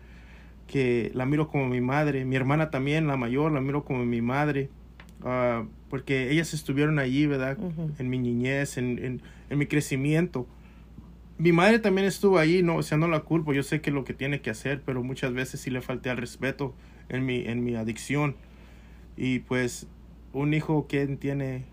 que 0.66 1.10
la 1.12 1.26
miro 1.26 1.48
como 1.48 1.68
mi 1.68 1.82
madre, 1.82 2.24
mi 2.24 2.36
hermana 2.36 2.70
también, 2.70 3.06
la 3.06 3.18
mayor, 3.18 3.52
la 3.52 3.60
miro 3.60 3.84
como 3.84 4.06
mi 4.06 4.22
madre, 4.22 4.70
ah, 5.22 5.64
porque 5.90 6.30
ellas 6.30 6.54
estuvieron 6.54 6.98
allí, 6.98 7.26
¿verdad? 7.26 7.58
En 7.98 8.08
mi 8.08 8.18
niñez, 8.18 8.78
en, 8.78 8.98
en, 8.98 9.22
en 9.50 9.58
mi 9.58 9.66
crecimiento. 9.66 10.46
Mi 11.36 11.52
madre 11.52 11.78
también 11.78 12.06
estuvo 12.06 12.38
allí, 12.38 12.62
no, 12.62 12.76
o 12.76 12.82
sea, 12.82 12.96
no 12.96 13.08
la 13.08 13.20
culpo, 13.20 13.52
yo 13.52 13.62
sé 13.62 13.82
que 13.82 13.90
lo 13.90 14.04
que 14.04 14.14
tiene 14.14 14.40
que 14.40 14.48
hacer, 14.48 14.80
pero 14.86 15.02
muchas 15.02 15.34
veces 15.34 15.60
sí 15.60 15.68
le 15.68 15.82
falté 15.82 16.08
al 16.08 16.16
respeto 16.16 16.74
en 17.10 17.26
mi, 17.26 17.44
en 17.44 17.62
mi 17.62 17.74
adicción. 17.74 18.36
Y 19.18 19.40
pues 19.40 19.86
un 20.32 20.54
hijo 20.54 20.86
que 20.86 21.06
tiene 21.08 21.66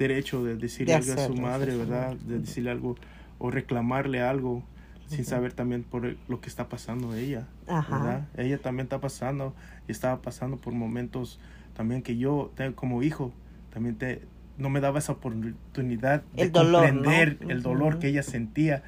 derecho 0.00 0.42
de 0.42 0.56
decirle 0.56 0.94
De 0.94 0.98
algo 0.98 1.12
a 1.12 1.16
su 1.16 1.20
hacerlo, 1.22 1.42
madre, 1.42 1.76
¿verdad? 1.76 2.14
De 2.14 2.38
decirle 2.38 2.70
algo 2.70 2.96
o 3.38 3.50
reclamarle 3.50 4.22
algo 4.22 4.62
sin 5.06 5.24
saber 5.24 5.52
también 5.52 5.82
por 5.82 6.16
lo 6.28 6.40
que 6.40 6.48
está 6.48 6.68
pasando 6.68 7.14
ella, 7.14 7.46
Ajá. 7.68 7.98
¿verdad? 7.98 8.28
Ella 8.36 8.58
también 8.58 8.86
está 8.86 8.98
pasando 9.00 9.54
y 9.88 9.92
estaba 9.92 10.22
pasando 10.22 10.56
por 10.56 10.72
momentos 10.72 11.38
también 11.76 12.02
que 12.02 12.16
yo 12.16 12.50
como 12.76 13.02
hijo 13.02 13.32
también 13.72 13.96
te 13.96 14.22
no 14.56 14.68
me 14.70 14.80
daba 14.80 14.98
esa 14.98 15.12
oportunidad 15.12 16.22
de 16.34 16.42
El 16.42 16.52
dolor, 16.52 16.92
¿no? 16.92 17.02
comprender 17.02 17.38
el 17.50 17.62
dolor 17.62 17.92
Ujú. 17.94 18.00
que 18.00 18.08
ella 18.08 18.22
sentía 18.22 18.82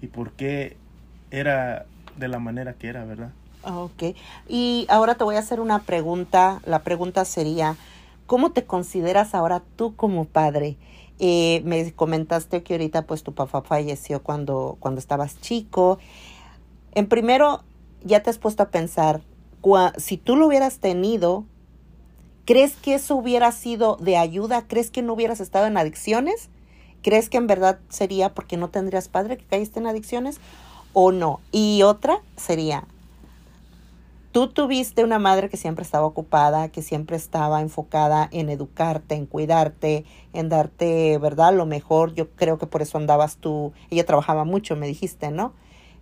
y 0.00 0.06
por 0.06 0.32
qué 0.32 0.76
era 1.30 1.86
de 2.18 2.28
la 2.28 2.38
manera 2.38 2.74
que 2.74 2.88
era, 2.88 3.04
¿verdad? 3.04 3.30
Ah, 3.62 3.78
Ok. 3.78 4.16
Y 4.48 4.86
ahora 4.88 5.14
te 5.14 5.24
voy 5.24 5.36
a 5.36 5.38
hacer 5.38 5.60
una 5.60 5.80
pregunta. 5.80 6.60
La 6.66 6.80
pregunta 6.80 7.24
sería, 7.24 7.76
¿cómo 8.26 8.52
te 8.52 8.64
consideras 8.64 9.34
ahora 9.34 9.62
tú 9.76 9.96
como 9.96 10.24
padre? 10.24 10.76
Eh, 11.18 11.62
me 11.64 11.92
comentaste 11.92 12.62
que 12.62 12.74
ahorita 12.74 13.06
pues 13.06 13.22
tu 13.22 13.32
papá 13.32 13.62
falleció 13.62 14.22
cuando, 14.22 14.76
cuando 14.80 14.98
estabas 14.98 15.40
chico. 15.40 15.98
En 16.94 17.06
primero, 17.06 17.62
ya 18.04 18.22
te 18.22 18.30
has 18.30 18.38
puesto 18.38 18.62
a 18.62 18.70
pensar, 18.70 19.22
si 19.96 20.16
tú 20.16 20.36
lo 20.36 20.46
hubieras 20.46 20.78
tenido, 20.78 21.44
¿crees 22.44 22.74
que 22.74 22.94
eso 22.94 23.14
hubiera 23.14 23.52
sido 23.52 23.96
de 23.96 24.16
ayuda? 24.16 24.66
¿Crees 24.66 24.90
que 24.90 25.02
no 25.02 25.12
hubieras 25.12 25.40
estado 25.40 25.66
en 25.66 25.76
adicciones? 25.76 26.48
¿Crees 27.02 27.28
que 27.28 27.36
en 27.36 27.46
verdad 27.46 27.78
sería 27.88 28.34
porque 28.34 28.56
no 28.56 28.70
tendrías 28.70 29.08
padre 29.08 29.36
que 29.36 29.44
caíste 29.44 29.80
en 29.80 29.86
adicciones? 29.86 30.40
¿O 30.92 31.12
no? 31.12 31.40
Y 31.52 31.82
otra 31.82 32.20
sería, 32.36 32.84
tú 34.32 34.48
tuviste 34.48 35.04
una 35.04 35.18
madre 35.18 35.50
que 35.50 35.56
siempre 35.56 35.84
estaba 35.84 36.06
ocupada, 36.06 36.70
que 36.70 36.82
siempre 36.82 37.16
estaba 37.16 37.60
enfocada 37.60 38.28
en 38.32 38.48
educarte, 38.48 39.14
en 39.14 39.26
cuidarte, 39.26 40.04
en 40.32 40.48
darte, 40.48 41.18
¿verdad? 41.18 41.54
Lo 41.54 41.66
mejor. 41.66 42.14
Yo 42.14 42.30
creo 42.30 42.58
que 42.58 42.66
por 42.66 42.82
eso 42.82 42.98
andabas 42.98 43.36
tú. 43.36 43.72
Ella 43.90 44.06
trabajaba 44.06 44.44
mucho, 44.44 44.74
me 44.74 44.86
dijiste, 44.86 45.30
¿no? 45.30 45.52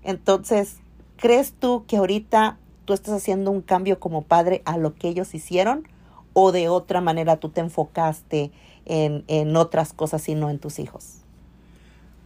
Entonces, 0.03 0.79
¿crees 1.17 1.53
tú 1.53 1.85
que 1.87 1.97
ahorita 1.97 2.59
tú 2.85 2.95
estás 2.95 3.15
haciendo 3.15 3.51
un 3.51 3.63
cambio 3.63 3.99
como 3.99 4.23
padre 4.23 4.63
a 4.65 4.79
lo 4.79 4.95
que 4.95 5.09
ellos 5.09 5.35
hicieron? 5.35 5.87
¿O 6.33 6.53
de 6.53 6.69
otra 6.69 7.01
manera 7.01 7.37
tú 7.37 7.49
te 7.49 7.61
enfocaste 7.61 8.53
en, 8.87 9.25
en 9.27 9.57
otras 9.57 9.93
cosas 9.93 10.29
y 10.29 10.37
no 10.37 10.49
en 10.49 10.61
tus 10.61 10.79
hijos? 10.79 11.20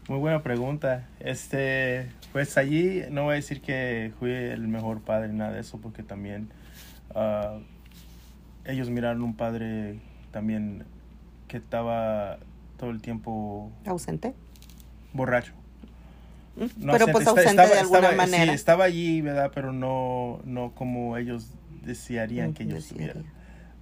Muy 0.09 0.19
buena 0.19 0.43
pregunta. 0.43 1.09
Este, 1.21 2.07
pues 2.33 2.57
allí 2.59 3.03
no 3.11 3.25
voy 3.25 3.33
a 3.33 3.37
decir 3.37 3.61
que 3.63 4.13
fui 4.19 4.31
el 4.33 4.69
mejor 4.69 5.01
padre 5.01 5.29
ni 5.29 5.39
nada 5.39 5.53
de 5.53 5.61
eso, 5.61 5.79
porque 5.79 6.03
también 6.03 6.49
ah, 7.15 7.59
ellos 8.67 8.91
miraron 8.91 9.23
un 9.23 9.35
padre 9.35 9.99
también 10.31 10.85
que 11.49 11.57
estaba 11.57 12.39
todo 12.77 12.91
el 12.91 13.01
tiempo 13.01 13.71
¿Ausente? 13.87 14.35
borracho. 15.15 15.53
¿Mm? 16.57 16.61
No 16.85 16.93
Pero 16.93 17.07
ausente, 17.07 17.13
pues 17.13 17.27
ausente 17.29 17.51
estaba- 17.51 17.69
de 17.71 17.79
alguna 17.81 17.99
estaba- 18.01 18.17
manera. 18.17 18.45
Sí, 18.45 18.51
estaba 18.51 18.85
allí, 18.85 19.21
¿verdad? 19.23 19.53
Pero 19.55 19.73
no, 19.73 20.41
no 20.45 20.73
como 20.75 21.17
ellos 21.17 21.49
desearían 21.83 22.53
que 22.53 22.65
ellos 22.65 22.79
estuvieran, 22.85 23.25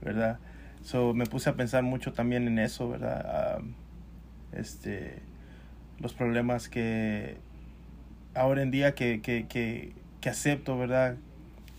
¿verdad? 0.01 0.39
So, 0.85 1.15
me 1.15 1.27
puse 1.27 1.51
a 1.51 1.55
pensar 1.55 1.83
mucho 1.83 2.13
también 2.13 2.47
en 2.47 2.59
eso, 2.61 2.89
¿verdad? 2.89 3.25
Ah, 3.27 3.59
este, 4.53 5.19
los 6.03 6.13
problemas 6.13 6.69
que 6.69 7.37
ahora 8.35 8.63
en 8.63 8.71
día 8.71 8.95
que, 8.95 9.23
que, 9.23 9.47
que, 9.47 9.93
que 10.21 10.29
acepto, 10.29 10.77
¿verdad? 10.77 11.17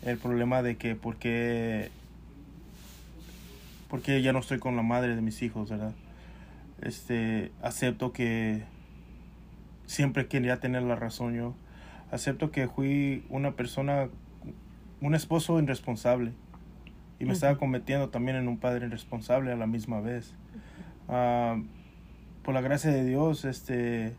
El 0.03 0.17
problema 0.17 0.63
de 0.63 0.77
que 0.77 0.95
por 0.95 1.17
qué 1.17 1.91
porque 3.89 4.23
ya 4.23 4.33
no 4.33 4.39
estoy 4.39 4.57
con 4.57 4.75
la 4.75 4.81
madre 4.81 5.15
de 5.15 5.21
mis 5.21 5.43
hijos, 5.43 5.69
¿verdad? 5.69 5.93
Este, 6.81 7.51
acepto 7.61 8.11
que 8.11 8.63
siempre 9.85 10.27
quería 10.27 10.59
tener 10.59 10.81
la 10.81 10.95
razón 10.95 11.35
yo. 11.35 11.53
Acepto 12.11 12.49
que 12.49 12.67
fui 12.67 13.23
una 13.29 13.51
persona, 13.51 14.09
un 14.99 15.13
esposo 15.13 15.59
irresponsable 15.59 16.31
y 17.19 17.25
me 17.25 17.33
estaba 17.33 17.57
convirtiendo 17.59 18.09
también 18.09 18.35
en 18.37 18.47
un 18.47 18.57
padre 18.57 18.87
irresponsable 18.87 19.51
a 19.51 19.55
la 19.55 19.67
misma 19.67 20.01
vez. 20.01 20.33
Ah, 21.07 21.61
por 22.43 22.53
la 22.53 22.61
gracia 22.61 22.91
de 22.91 23.03
Dios, 23.05 23.45
este, 23.45 24.13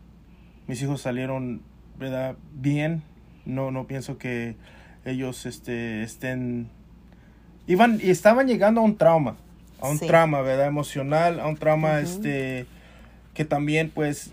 mis 0.67 0.81
hijos 0.81 1.01
salieron, 1.01 1.61
¿verdad? 1.99 2.35
Bien. 2.53 3.03
No, 3.45 3.69
no 3.71 3.85
pienso 3.85 4.17
que 4.17 4.55
ellos, 5.05 5.45
este, 5.45 6.01
estén, 6.03 6.67
iban 7.67 7.99
y 8.01 8.09
estaban 8.09 8.47
llegando 8.47 8.81
a 8.81 8.83
un 8.83 8.97
trauma, 8.97 9.35
a 9.79 9.87
un 9.89 9.99
Sí. 9.99 10.07
trauma, 10.07 10.41
¿verdad? 10.41 10.67
Emocional, 10.67 11.39
a 11.39 11.47
un 11.47 11.55
trauma, 11.57 11.99
este, 11.99 12.65
que 13.35 13.45
también, 13.45 13.91
pues, 13.93 14.31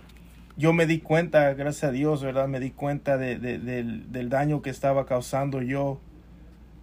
yo 0.56 0.72
me 0.72 0.86
di 0.86 0.98
cuenta, 0.98 1.52
gracias 1.54 1.84
a 1.90 1.92
Dios, 1.92 2.22
¿verdad? 2.22 2.48
Me 2.48 2.60
di 2.60 2.70
cuenta 2.70 3.18
de, 3.18 3.38
de- 3.38 3.58
del, 3.58 4.10
del 4.12 4.28
daño 4.30 4.62
que 4.62 4.70
estaba 4.70 5.04
causando 5.06 5.60
yo, 5.60 6.00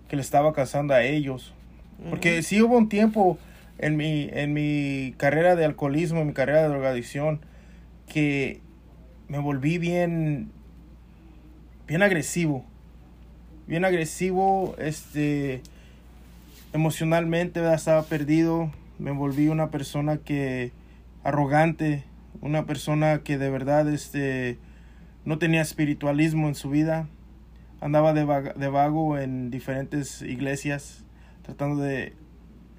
que 0.08 0.16
le 0.16 0.22
estaba 0.22 0.54
causando 0.54 0.94
a 0.94 1.04
ellos. 1.04 1.54
Porque 2.10 2.42
sí 2.44 2.62
hubo 2.62 2.78
un 2.78 2.88
tiempo 2.89 3.38
en 3.79 3.95
mi, 3.95 4.29
en 4.31 4.53
mi 4.53 5.15
carrera 5.17 5.55
de 5.55 5.65
alcoholismo, 5.65 6.19
en 6.19 6.27
mi 6.27 6.33
carrera 6.33 6.63
de 6.63 6.67
drogadicción, 6.67 7.39
que 8.07 8.62
me 9.29 9.39
volví 9.39 9.77
bien, 9.77 10.51
bien 11.88 12.03
agresivo. 12.03 12.65
Bien 13.67 13.86
agresivo, 13.86 14.75
este, 14.79 15.62
emocionalmente, 16.74 17.62
estaba 17.74 18.03
perdido. 18.03 18.71
Me 18.98 19.12
volví 19.12 19.48
una 19.48 19.69
persona 19.71 20.17
que, 20.17 20.74
arrogante, 21.24 22.03
una 22.41 22.65
persona 22.65 23.19
que 23.19 23.38
de 23.38 23.50
verdad, 23.50 23.88
este, 23.88 24.57
no 25.24 25.38
tenía 25.38 25.62
espiritualismo 25.62 26.50
en 26.50 26.55
su 26.55 26.69
vida. 26.69 27.07
Andaba 27.79 28.13
de 28.13 28.67
vago 28.67 29.17
en 29.17 29.51
diferentes 29.51 30.21
iglesias, 30.21 31.05
tratando 31.43 31.81
de 31.81 32.13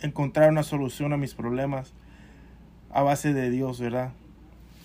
encontrar 0.03 0.51
una 0.51 0.63
solución 0.63 1.13
a 1.13 1.17
mis 1.17 1.35
problemas 1.35 1.93
a 2.93 3.03
base 3.03 3.33
de 3.35 3.51
Dios, 3.51 3.81
¿verdad? 3.81 4.11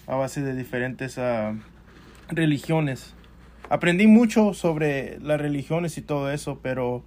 A 0.07 0.15
base 0.15 0.41
de 0.41 0.55
diferentes 0.55 1.17
ah, 1.17 1.53
religiones. 2.29 3.13
Aprendí 3.69 4.07
mucho 4.07 4.53
sobre 4.53 5.19
las 5.19 5.39
religiones 5.41 5.97
y 5.97 6.01
todo 6.01 6.31
eso, 6.31 6.59
pero 6.61 7.03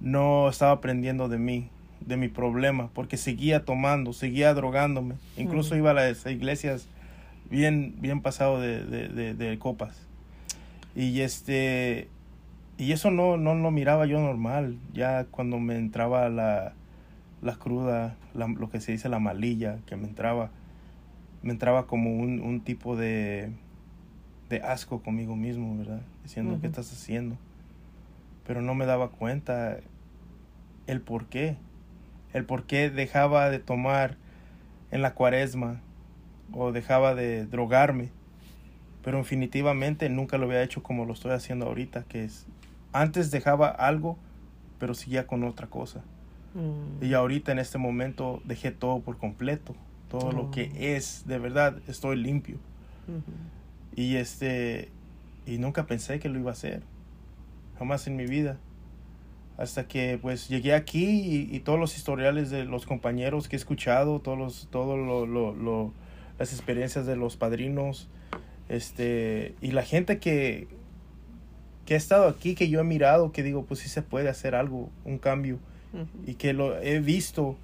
no 0.00 0.48
estaba 0.48 0.72
aprendiendo 0.72 1.28
de 1.28 1.38
mí, 1.38 1.68
de 2.00 2.16
mi 2.16 2.28
problema, 2.28 2.88
porque 2.92 3.16
seguía 3.16 3.64
tomando, 3.64 4.12
seguía 4.12 4.52
drogándome. 4.54 5.14
Incluso 5.36 5.76
iba 5.76 5.92
a 5.92 5.94
las 5.94 6.26
iglesias 6.26 6.88
bien, 7.50 7.94
bien 8.00 8.20
pasado 8.20 8.60
de, 8.60 8.84
de- 8.84 9.08
de- 9.08 9.34
de 9.34 9.58
copas. 9.58 9.96
Y 10.96 11.20
este 11.20 12.08
y 12.78 12.92
eso 12.92 13.10
no, 13.10 13.36
no 13.36 13.54
lo 13.54 13.70
miraba 13.70 14.06
yo 14.06 14.20
normal. 14.20 14.76
Ya 14.92 15.24
cuando 15.30 15.58
me 15.60 15.76
entraba 15.76 16.28
la, 16.28 16.72
la 17.42 17.56
cruda, 17.56 18.16
la- 18.34 18.48
lo 18.48 18.70
que 18.70 18.80
se 18.80 18.92
dice 18.92 19.08
la 19.08 19.18
malilla, 19.18 19.78
que 19.86 19.96
me 19.96 20.06
entraba, 20.06 20.50
me 21.42 21.52
entraba 21.52 21.86
como 21.86 22.10
un, 22.16 22.40
un 22.40 22.60
tipo 22.60 22.96
de, 22.96 23.50
de 24.48 24.60
asco 24.62 25.02
conmigo 25.02 25.36
mismo, 25.36 25.76
¿verdad? 25.76 26.00
Diciendo, 26.22 26.52
¿qué 26.60 26.66
Ujú. 26.66 26.66
estás 26.66 26.92
haciendo? 26.92 27.36
Pero 28.46 28.62
no 28.62 28.74
me 28.74 28.86
daba 28.86 29.08
cuenta 29.08 29.78
el 30.86 31.00
por 31.00 31.26
qué. 31.26 31.56
El 32.32 32.44
por 32.44 32.64
qué 32.64 32.90
dejaba 32.90 33.50
de 33.50 33.58
tomar 33.58 34.16
en 34.90 35.02
la 35.02 35.14
cuaresma 35.14 35.80
o 36.52 36.72
dejaba 36.72 37.14
de 37.14 37.46
drogarme. 37.46 38.10
Pero 39.04 39.18
definitivamente 39.18 40.08
nunca 40.08 40.36
lo 40.38 40.46
había 40.46 40.62
hecho 40.62 40.82
como 40.82 41.04
lo 41.04 41.12
estoy 41.12 41.32
haciendo 41.32 41.66
ahorita, 41.66 42.04
que 42.04 42.24
es 42.24 42.46
antes 42.92 43.30
dejaba 43.30 43.68
algo, 43.68 44.16
pero 44.80 44.94
seguía 44.94 45.26
con 45.26 45.44
otra 45.44 45.66
cosa. 45.68 46.02
Mm. 46.56 47.04
Y 47.04 47.14
ahorita 47.14 47.52
en 47.52 47.58
este 47.58 47.78
momento 47.78 48.40
dejé 48.44 48.70
todo 48.72 49.00
por 49.00 49.18
completo. 49.18 49.74
Todo 50.08 50.32
lo 50.32 50.42
Oh. 50.44 50.50
que 50.50 50.96
es, 50.96 51.24
de 51.26 51.38
verdad, 51.38 51.76
estoy 51.88 52.16
limpio. 52.16 52.56
Y 53.94 54.16
este 54.16 54.88
y 55.46 55.58
nunca 55.58 55.86
pensé 55.86 56.18
que 56.18 56.28
lo 56.28 56.38
iba 56.38 56.50
a 56.50 56.54
hacer. 56.54 56.82
Jamás 57.78 58.06
en 58.06 58.16
mi 58.16 58.26
vida. 58.26 58.56
Hasta 59.58 59.86
que 59.88 60.18
pues 60.20 60.48
llegué 60.48 60.74
aquí 60.74 61.04
y, 61.04 61.54
y 61.54 61.60
todos 61.60 61.78
los 61.78 61.96
historiales 61.96 62.50
de 62.50 62.64
los 62.64 62.84
compañeros 62.84 63.48
que 63.48 63.56
he 63.56 63.58
escuchado, 63.58 64.20
todos 64.20 64.36
los, 64.38 64.68
todo 64.70 64.96
lo, 64.96 65.24
lo- 65.26 65.54
lo- 65.54 65.92
las 66.38 66.52
experiencias 66.52 67.06
de 67.06 67.16
los 67.16 67.36
padrinos, 67.36 68.08
este, 68.68 69.54
y 69.62 69.70
la 69.70 69.82
gente 69.82 70.18
que, 70.18 70.68
que 71.86 71.94
ha 71.94 71.96
estado 71.96 72.28
aquí, 72.28 72.54
que 72.54 72.68
yo 72.68 72.80
he 72.80 72.84
mirado, 72.84 73.32
que 73.32 73.42
digo, 73.42 73.64
pues 73.64 73.80
sí 73.80 73.88
se 73.88 74.02
puede 74.02 74.28
hacer 74.28 74.54
algo, 74.54 74.90
un 75.06 75.16
cambio 75.16 75.58
Y 76.26 76.34
que 76.34 76.52
lo 76.52 76.78
he 76.78 77.00
visto 77.00 77.56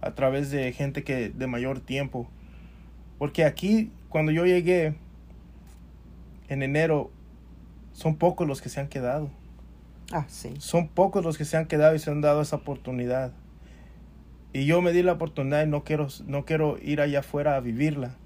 a 0.00 0.14
través 0.14 0.50
de 0.50 0.72
gente 0.72 1.04
que 1.04 1.30
de 1.30 1.46
mayor 1.46 1.80
tiempo. 1.80 2.28
Porque 3.18 3.44
aquí, 3.44 3.90
cuando 4.08 4.32
yo 4.32 4.46
llegué 4.46 4.94
en 6.48 6.62
enero, 6.62 7.10
son 7.92 8.16
pocos 8.16 8.46
los 8.46 8.62
que 8.62 8.68
se 8.68 8.80
han 8.80 8.88
quedado. 8.88 9.30
Ah, 10.12 10.24
sí. 10.28 10.54
Son 10.58 10.88
pocos 10.88 11.24
los 11.24 11.38
que 11.38 11.44
se 11.44 11.56
han 11.56 11.66
quedado 11.66 11.94
y 11.94 11.98
se 11.98 12.10
han 12.10 12.20
dado 12.20 12.42
esa 12.42 12.56
oportunidad. 12.56 13.32
Y 14.52 14.66
yo 14.66 14.82
me 14.82 14.92
di 14.92 15.02
la 15.02 15.12
oportunidad 15.12 15.64
y 15.64 15.68
no 15.68 15.84
quiero, 15.84 16.08
no 16.26 16.44
quiero 16.44 16.76
ir 16.82 17.00
allá 17.00 17.20
afuera 17.20 17.54
a 17.54 17.60
vivirla, 17.60 18.16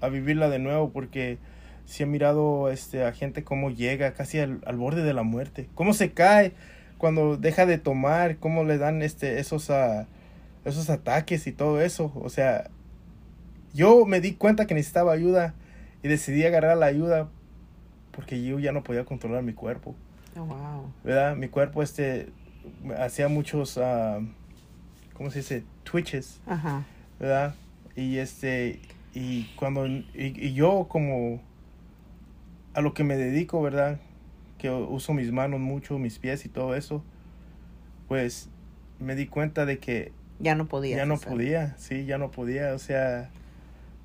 a 0.00 0.08
vivirla 0.08 0.48
de 0.48 0.58
nuevo, 0.58 0.90
porque 0.90 1.38
si 1.84 2.02
he 2.02 2.06
mirado 2.06 2.70
este, 2.70 3.04
a 3.04 3.12
gente 3.12 3.44
cómo 3.44 3.70
llega 3.70 4.14
casi 4.14 4.38
al, 4.38 4.62
al 4.64 4.76
borde 4.76 5.02
de 5.02 5.12
la 5.12 5.22
muerte, 5.22 5.68
cómo 5.74 5.92
se 5.92 6.12
cae 6.12 6.54
cuando 7.04 7.36
deja 7.36 7.66
de 7.66 7.76
tomar, 7.76 8.38
cómo 8.38 8.64
le 8.64 8.78
dan 8.78 9.02
este, 9.02 9.38
esos, 9.38 9.68
ah, 9.68 10.06
esos 10.64 10.88
ataques 10.88 11.46
y 11.46 11.52
todo 11.52 11.82
eso. 11.82 12.10
O 12.14 12.30
sea, 12.30 12.70
yo 13.74 14.06
me 14.06 14.22
di 14.22 14.32
cuenta 14.32 14.66
que 14.66 14.72
necesitaba 14.72 15.12
ayuda 15.12 15.52
y 16.02 16.08
decidí 16.08 16.46
agarrar 16.46 16.78
la 16.78 16.86
ayuda 16.86 17.28
porque 18.10 18.42
yo 18.42 18.58
ya 18.58 18.72
no 18.72 18.82
podía 18.82 19.04
controlar 19.04 19.42
mi 19.42 19.52
cuerpo. 19.52 19.94
Oh, 20.34 20.46
wow. 20.46 20.92
¿verdad? 21.04 21.36
Mi 21.36 21.48
cuerpo 21.48 21.82
este 21.82 22.30
hacía 22.98 23.28
muchos 23.28 23.76
ah, 23.76 24.20
¿cómo 25.12 25.30
se 25.30 25.40
dice? 25.40 25.62
twitches, 25.82 26.40
Ajá. 26.46 26.84
¿verdad? 27.20 27.54
Y 27.96 28.16
este 28.16 28.80
y 29.12 29.44
cuando 29.56 29.86
y, 29.86 30.06
y 30.14 30.54
yo 30.54 30.86
como 30.88 31.42
a 32.72 32.80
lo 32.80 32.94
que 32.94 33.04
me 33.04 33.18
dedico, 33.18 33.60
¿verdad? 33.60 34.00
Que 34.64 34.70
uso 34.70 35.12
mis 35.12 35.30
manos 35.30 35.60
mucho, 35.60 35.98
mis 35.98 36.18
pies 36.18 36.46
y 36.46 36.48
todo 36.48 36.74
eso, 36.74 37.02
pues 38.08 38.48
me 38.98 39.14
di 39.14 39.26
cuenta 39.26 39.66
de 39.66 39.78
que 39.78 40.10
Ya 40.38 40.54
no 40.54 40.64
podía. 40.64 40.96
ya 40.96 41.04
no 41.04 41.18
podía, 41.18 41.74
sí, 41.76 42.06
ya 42.06 42.16
no 42.16 42.30
podía, 42.30 42.72
o 42.72 42.78
sea, 42.78 43.28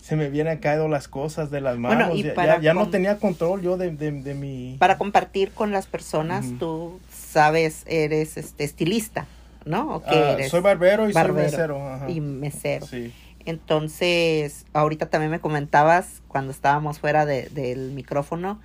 se 0.01 0.17
me 0.17 0.25
habían 0.25 0.57
caído 0.57 0.89
las 0.89 1.07
cosas 1.07 1.49
de 1.49 1.61
las 1.61 1.79
Bueno, 1.79 2.07
manos, 2.07 2.17
y 2.17 2.23
ya, 2.23 2.33
para 2.33 2.55
ya- 2.57 2.61
ya 2.61 2.73
no 2.73 2.89
tenía 2.89 3.19
control 3.19 3.61
yo 3.61 3.77
de, 3.77 3.91
de, 3.91 4.11
de 4.11 4.33
mi... 4.33 4.75
Para 4.79 4.97
compartir 4.97 5.51
con 5.51 5.71
las 5.71 5.87
personas, 5.87 6.45
tú 6.59 6.99
sabes, 7.09 7.85
eres 7.87 8.35
este 8.35 8.65
estilista, 8.65 9.27
¿no? 9.63 9.95
¿O 9.95 10.03
qué 10.03 10.09
Ah, 10.13 10.31
eres? 10.33 10.51
soy 10.51 10.59
barbero 10.59 11.09
y 11.09 11.13
Barbero. 11.13 11.37
soy 11.47 11.51
mesero. 11.51 11.87
ajá. 11.89 12.09
y 12.09 12.19
mesero. 12.19 12.85
Sí. 12.85 13.13
Entonces, 13.45 14.65
ahorita 14.73 15.05
también 15.09 15.31
me 15.31 15.39
comentabas 15.39 16.21
cuando 16.27 16.51
estábamos 16.51 16.99
fuera 16.99 17.25
de- 17.25 17.47
del 17.47 17.91
micrófono 17.93 18.59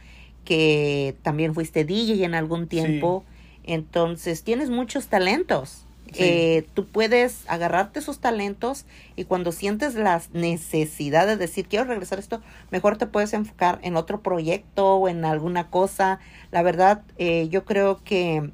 que 0.44 1.16
también 1.22 1.54
fuiste 1.54 1.84
DJ 1.84 2.24
en 2.24 2.34
algún 2.34 2.66
tiempo. 2.68 3.24
Entonces, 3.64 4.42
tienes 4.42 4.70
muchos 4.70 5.06
talentos. 5.08 5.84
Sí. 6.12 6.22
Eh, 6.22 6.66
tú 6.74 6.86
puedes 6.86 7.44
agarrarte 7.48 7.98
esos 7.98 8.20
talentos 8.20 8.84
y 9.16 9.24
cuando 9.24 9.50
sientes 9.50 9.94
la 9.94 10.22
necesidad 10.32 11.26
de 11.26 11.36
decir 11.36 11.66
quiero 11.66 11.86
regresar 11.86 12.18
a 12.18 12.20
esto, 12.20 12.40
mejor 12.70 12.98
te 12.98 13.06
puedes 13.06 13.32
enfocar 13.32 13.80
en 13.82 13.96
otro 13.96 14.20
proyecto 14.20 14.96
o 14.96 15.08
en 15.08 15.24
alguna 15.24 15.70
cosa. 15.70 16.20
La 16.52 16.62
verdad, 16.62 17.02
eh, 17.16 17.48
yo 17.48 17.64
creo 17.64 18.04
que 18.04 18.52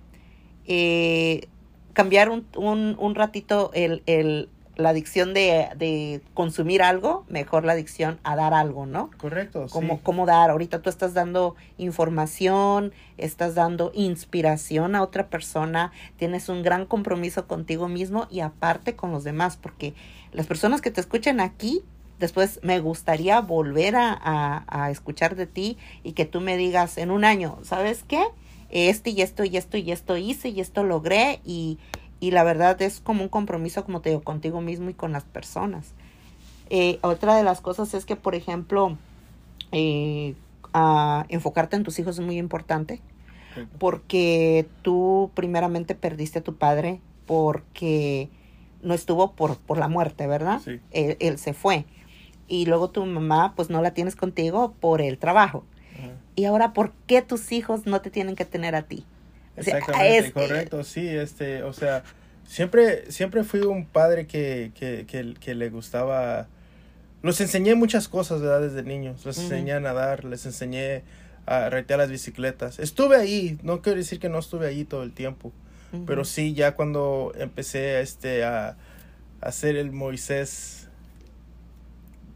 eh, 0.67 1.49
cambiar 1.93 2.31
un, 2.31 2.47
un, 2.57 2.97
un 2.99 3.15
ratito 3.15 3.73
el, 3.75 4.03
el, 4.07 4.49
la 4.81 4.89
adicción 4.91 5.35
de, 5.35 5.69
de 5.77 6.21
consumir 6.35 6.83
algo, 6.83 7.25
mejor 7.29 7.65
la 7.65 7.73
adicción 7.73 8.19
a 8.25 8.35
dar 8.37 8.55
algo, 8.55 8.87
¿no? 8.87 9.11
Correcto. 9.19 9.67
Cómo, 9.71 9.95
sí. 9.97 10.01
cómo 10.03 10.27
dar. 10.27 10.51
Ahorita 10.51 10.83
tú 10.83 10.91
estás 10.91 11.15
dando 11.15 11.55
información, 12.11 12.93
estás 13.19 13.55
dando 13.55 13.93
inspiración 13.95 14.95
a 14.97 15.03
otra 15.03 15.29
persona, 15.29 15.93
tienes 16.17 16.49
un 16.49 16.63
gran 16.63 16.87
compromiso 16.87 17.47
contigo 17.47 17.89
mismo 17.89 18.27
y 18.31 18.41
aparte 18.41 18.97
con 18.97 19.13
los 19.13 19.23
demás, 19.25 19.57
porque 19.57 19.95
las 20.33 20.47
personas 20.47 20.81
que 20.81 20.91
te 20.91 21.01
escuchan 21.01 21.41
aquí, 21.41 21.83
después 22.19 22.61
me 22.63 22.81
gustaría 22.81 23.41
volver 23.41 23.97
a, 23.97 24.13
a- 24.13 24.65
a 24.69 24.91
escuchar 24.91 25.37
de 25.37 25.47
ti 25.47 25.79
y 26.03 26.13
que 26.13 26.25
tú 26.27 26.41
me 26.41 26.57
digas 26.57 26.99
en 26.99 27.11
un 27.11 27.25
año, 27.25 27.59
¿sabes 27.63 28.03
qué? 28.07 28.23
Este 28.71 29.11
y 29.11 29.23
esto 29.23 29.45
y 29.45 29.57
esto 29.57 29.77
y 29.77 29.91
esto 29.93 30.17
hice 30.17 30.49
y 30.51 30.61
esto 30.61 30.85
logré 30.85 31.41
y, 31.45 31.79
Y 32.21 32.33
la 32.33 32.45
verdad 32.45 32.81
es 32.83 33.01
como 33.01 33.23
un 33.23 33.29
compromiso, 33.29 33.85
como 33.85 34.01
te 34.01 34.11
digo, 34.11 34.23
contigo 34.23 34.61
mismo 34.61 34.91
y 34.91 34.95
con 34.95 35.13
las 35.13 35.25
personas. 35.25 35.95
Eh, 36.69 36.99
otra 37.03 37.35
de 37.35 37.43
las 37.43 37.61
cosas 37.61 37.95
es 37.95 38.05
que, 38.05 38.15
por 38.15 38.35
ejemplo, 38.35 38.97
eh, 39.73 40.35
a 40.73 41.25
enfocarte 41.29 41.77
en 41.77 41.83
tus 41.83 41.99
hijos 41.99 42.19
es 42.19 42.25
muy 42.25 42.39
importante 42.39 43.01
porque 43.79 44.69
tú 44.83 45.31
primeramente 45.35 45.97
perdiste 45.97 46.39
a 46.39 46.43
tu 46.43 46.55
padre 46.55 47.01
porque 47.27 48.29
no 48.83 48.95
estuvo 48.95 49.33
por, 49.33 49.59
por 49.59 49.79
la 49.79 49.89
muerte, 49.89 50.27
¿verdad? 50.27 50.61
Sí. 50.65 50.81
Él, 50.93 51.17
él 51.21 51.39
se 51.39 51.53
fue. 51.53 51.85
Y 52.49 52.67
luego 52.67 52.91
tu 52.91 53.05
mamá, 53.05 53.55
pues 53.57 53.71
no 53.71 53.83
la 53.83 53.93
tienes 53.93 54.17
contigo 54.17 54.75
por 54.81 55.01
el 55.01 55.19
trabajo. 55.19 55.65
Y 56.35 56.47
ahora, 56.47 56.73
¿por 56.73 56.93
qué 57.07 57.23
tus 57.23 57.53
hijos 57.53 57.87
no 57.87 58.01
te 58.01 58.11
tienen 58.11 58.35
que 58.35 58.45
tener 58.45 58.75
a 58.75 58.83
ti? 58.83 59.05
Exactamente, 59.57 60.33
correcto, 60.33 60.85
sí, 60.85 61.07
este, 61.07 61.63
o 61.63 61.73
sea, 61.73 62.03
siempre, 62.47 63.11
siempre 63.11 63.45
fui 63.45 63.61
un 63.61 63.87
padre 63.87 64.27
que, 64.27 64.73
que, 64.75 65.05
que, 65.07 65.35
que 65.35 65.55
le 65.55 65.71
gustaba, 65.71 66.49
los 67.23 67.41
enseñé 67.41 67.75
muchas 67.75 68.09
cosas, 68.09 68.41
¿verdad? 68.41 68.63
Desde 68.63 68.83
niños, 68.83 69.25
les 69.27 69.39
enseñé 69.39 69.73
a 69.73 69.81
nadar, 69.81 70.25
les 70.25 70.47
enseñé 70.47 71.03
a 71.47 71.69
retear 71.69 71.99
las 71.99 72.11
bicicletas, 72.11 72.79
estuve 72.79 73.17
ahí, 73.17 73.59
no 73.63 73.83
quiero 73.83 73.99
decir 73.99 74.21
que 74.21 74.29
no 74.29 74.39
estuve 74.39 74.67
ahí 74.67 74.85
todo 74.85 75.03
el 75.03 75.13
tiempo, 75.13 75.53
pero 76.07 76.25
sí, 76.25 76.55
ya 76.55 76.77
cuando 76.77 77.33
empecé, 77.37 78.01
este, 78.01 78.45
a, 78.45 78.77
a 79.41 79.53
ser 79.53 79.77
el 79.77 79.91
Moisés 79.91 80.89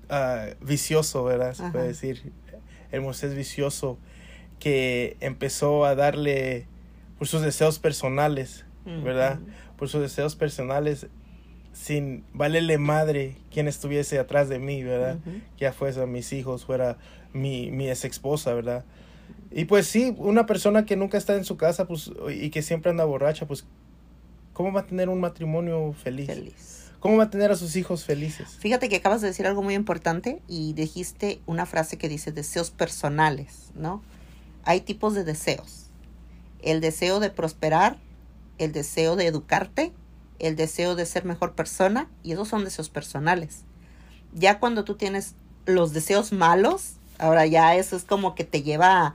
ah, 0.08 0.46
vicioso, 0.60 1.24
¿verdad? 1.24 1.54
Se 1.54 1.62
Ajá. 1.62 1.72
puede 1.72 1.88
decir, 1.88 2.32
el 2.90 3.00
Moisés 3.00 3.34
vicioso, 3.34 3.98
que 4.58 5.16
empezó 5.20 5.84
a 5.84 5.94
darle 5.94 6.66
por 7.18 7.28
sus 7.28 7.42
deseos 7.42 7.78
personales, 7.78 8.64
¿verdad? 8.84 9.38
Por 9.76 9.88
sus 9.88 10.02
deseos 10.02 10.36
personales, 10.36 11.06
sin 11.72 12.24
valerle 12.32 12.78
madre 12.78 13.36
quien 13.50 13.68
estuviese 13.68 14.18
atrás 14.18 14.48
de 14.48 14.58
mí, 14.58 14.82
¿verdad? 14.82 15.18
Ujú. 15.26 15.40
Ya 15.58 15.72
fuese 15.72 16.06
mis 16.06 16.32
hijos, 16.32 16.64
fuera 16.64 16.98
mi, 17.32 17.70
mi 17.70 17.88
ex 17.88 18.04
esposa, 18.04 18.54
¿verdad? 18.54 18.84
Y 19.50 19.66
pues 19.66 19.86
sí, 19.86 20.14
una 20.18 20.46
persona 20.46 20.84
que 20.84 20.96
nunca 20.96 21.18
está 21.18 21.34
en 21.36 21.44
su 21.44 21.56
casa 21.56 21.86
pues, 21.86 22.10
y 22.32 22.50
que 22.50 22.62
siempre 22.62 22.90
anda 22.90 23.04
borracha, 23.04 23.46
pues, 23.46 23.64
¿cómo 24.52 24.72
va 24.72 24.80
a 24.80 24.86
tener 24.86 25.08
un 25.08 25.20
matrimonio 25.20 25.92
feliz? 25.92 26.26
Feliz. 26.26 26.90
¿Cómo 27.00 27.18
va 27.18 27.24
a 27.24 27.30
tener 27.30 27.52
a 27.52 27.56
sus 27.56 27.76
hijos 27.76 28.04
felices? 28.04 28.56
Fíjate 28.58 28.88
que 28.88 28.96
acabas 28.96 29.20
de 29.20 29.28
decir 29.28 29.46
algo 29.46 29.62
muy 29.62 29.74
importante 29.74 30.40
y 30.48 30.72
dijiste 30.72 31.40
una 31.44 31.66
frase 31.66 31.98
que 31.98 32.08
dice 32.08 32.32
deseos 32.32 32.70
personales, 32.70 33.72
¿no? 33.74 34.02
Hay 34.64 34.80
tipos 34.80 35.14
de 35.14 35.22
deseos. 35.22 35.83
El 36.64 36.80
deseo 36.80 37.20
de 37.20 37.30
prosperar, 37.30 37.98
el 38.58 38.72
deseo 38.72 39.14
de 39.14 39.26
educarte, 39.26 39.92
el 40.38 40.56
deseo 40.56 40.96
de 40.96 41.06
ser 41.06 41.24
mejor 41.24 41.52
persona 41.52 42.08
y 42.22 42.32
esos 42.32 42.48
son 42.48 42.64
deseos 42.64 42.88
personales. 42.88 43.62
Ya 44.32 44.58
cuando 44.58 44.84
tú 44.84 44.96
tienes 44.96 45.34
los 45.66 45.92
deseos 45.92 46.32
malos, 46.32 46.94
ahora 47.18 47.46
ya 47.46 47.76
eso 47.76 47.96
es 47.96 48.04
como 48.04 48.34
que 48.34 48.44
te 48.44 48.62
lleva 48.62 49.06
a 49.06 49.14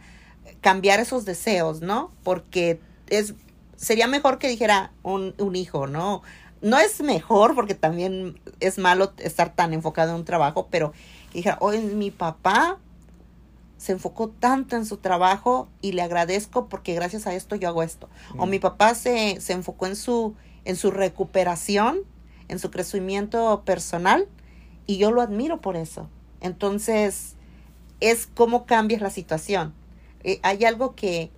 cambiar 0.62 1.00
esos 1.00 1.26
deseos, 1.26 1.82
¿no? 1.82 2.12
Porque 2.24 2.80
es 3.08 3.34
sería 3.76 4.08
mejor 4.08 4.40
que 4.40 4.50
dijera 4.50 4.92
un, 5.04 5.34
un 5.38 5.56
hijo, 5.56 5.88
¿no? 5.88 6.22
No 6.62 6.78
es 6.78 7.02
mejor 7.02 7.56
porque 7.56 7.76
también 7.76 8.40
es 8.60 8.78
malo 8.78 9.14
estar 9.18 9.56
tan 9.56 9.74
enfocado 9.74 10.12
en 10.12 10.18
un 10.18 10.26
trabajo, 10.26 10.68
pero 10.70 10.92
dijera, 11.34 11.58
hoy 11.62 11.80
mi 11.80 12.12
papá 12.12 12.78
se 13.80 13.94
enfocó 13.94 14.28
tanto 14.30 14.76
en 14.76 14.86
su 14.86 14.98
trabajo 14.98 15.70
y 15.82 15.94
le 15.94 16.02
agradezco 16.02 16.68
porque 16.68 16.94
gracias 16.94 17.26
a 17.26 17.34
esto 17.34 17.56
yo 17.56 17.70
hago 17.70 17.82
esto. 17.82 18.10
O 18.38 18.46
Mm. 18.46 18.50
mi 18.50 18.60
papá 18.60 18.94
se, 18.94 19.40
se 19.40 19.54
enfocó 19.54 19.88
en 19.88 19.96
su, 19.96 20.36
en 20.66 20.76
su 20.76 20.92
recuperación, 20.92 22.00
en 22.50 22.60
su 22.60 22.70
crecimiento 22.72 23.64
personal 23.66 24.28
y 24.86 24.98
yo 24.98 25.12
lo 25.12 25.22
admiro 25.22 25.62
por 25.62 25.78
eso. 25.78 26.10
Entonces, 26.42 27.36
es 28.02 28.28
cómo 28.28 28.66
cambias 28.66 29.02
la 29.02 29.10
situación. 29.10 29.74
Eh, 30.24 30.40
hay 30.44 30.66
algo 30.66 30.94
que, 30.94 31.32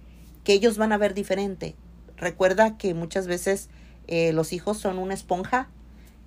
que 0.43 0.53
ellos 0.53 0.77
van 0.79 0.91
a 0.93 0.97
ver 0.97 1.13
diferente. 1.13 1.75
Recuerda 2.17 2.75
que 2.77 2.95
muchas 2.95 3.27
veces 3.27 3.69
eh, 4.07 4.33
los 4.33 4.51
hijos 4.51 4.79
son 4.79 4.97
una 4.97 5.13
esponja, 5.13 5.69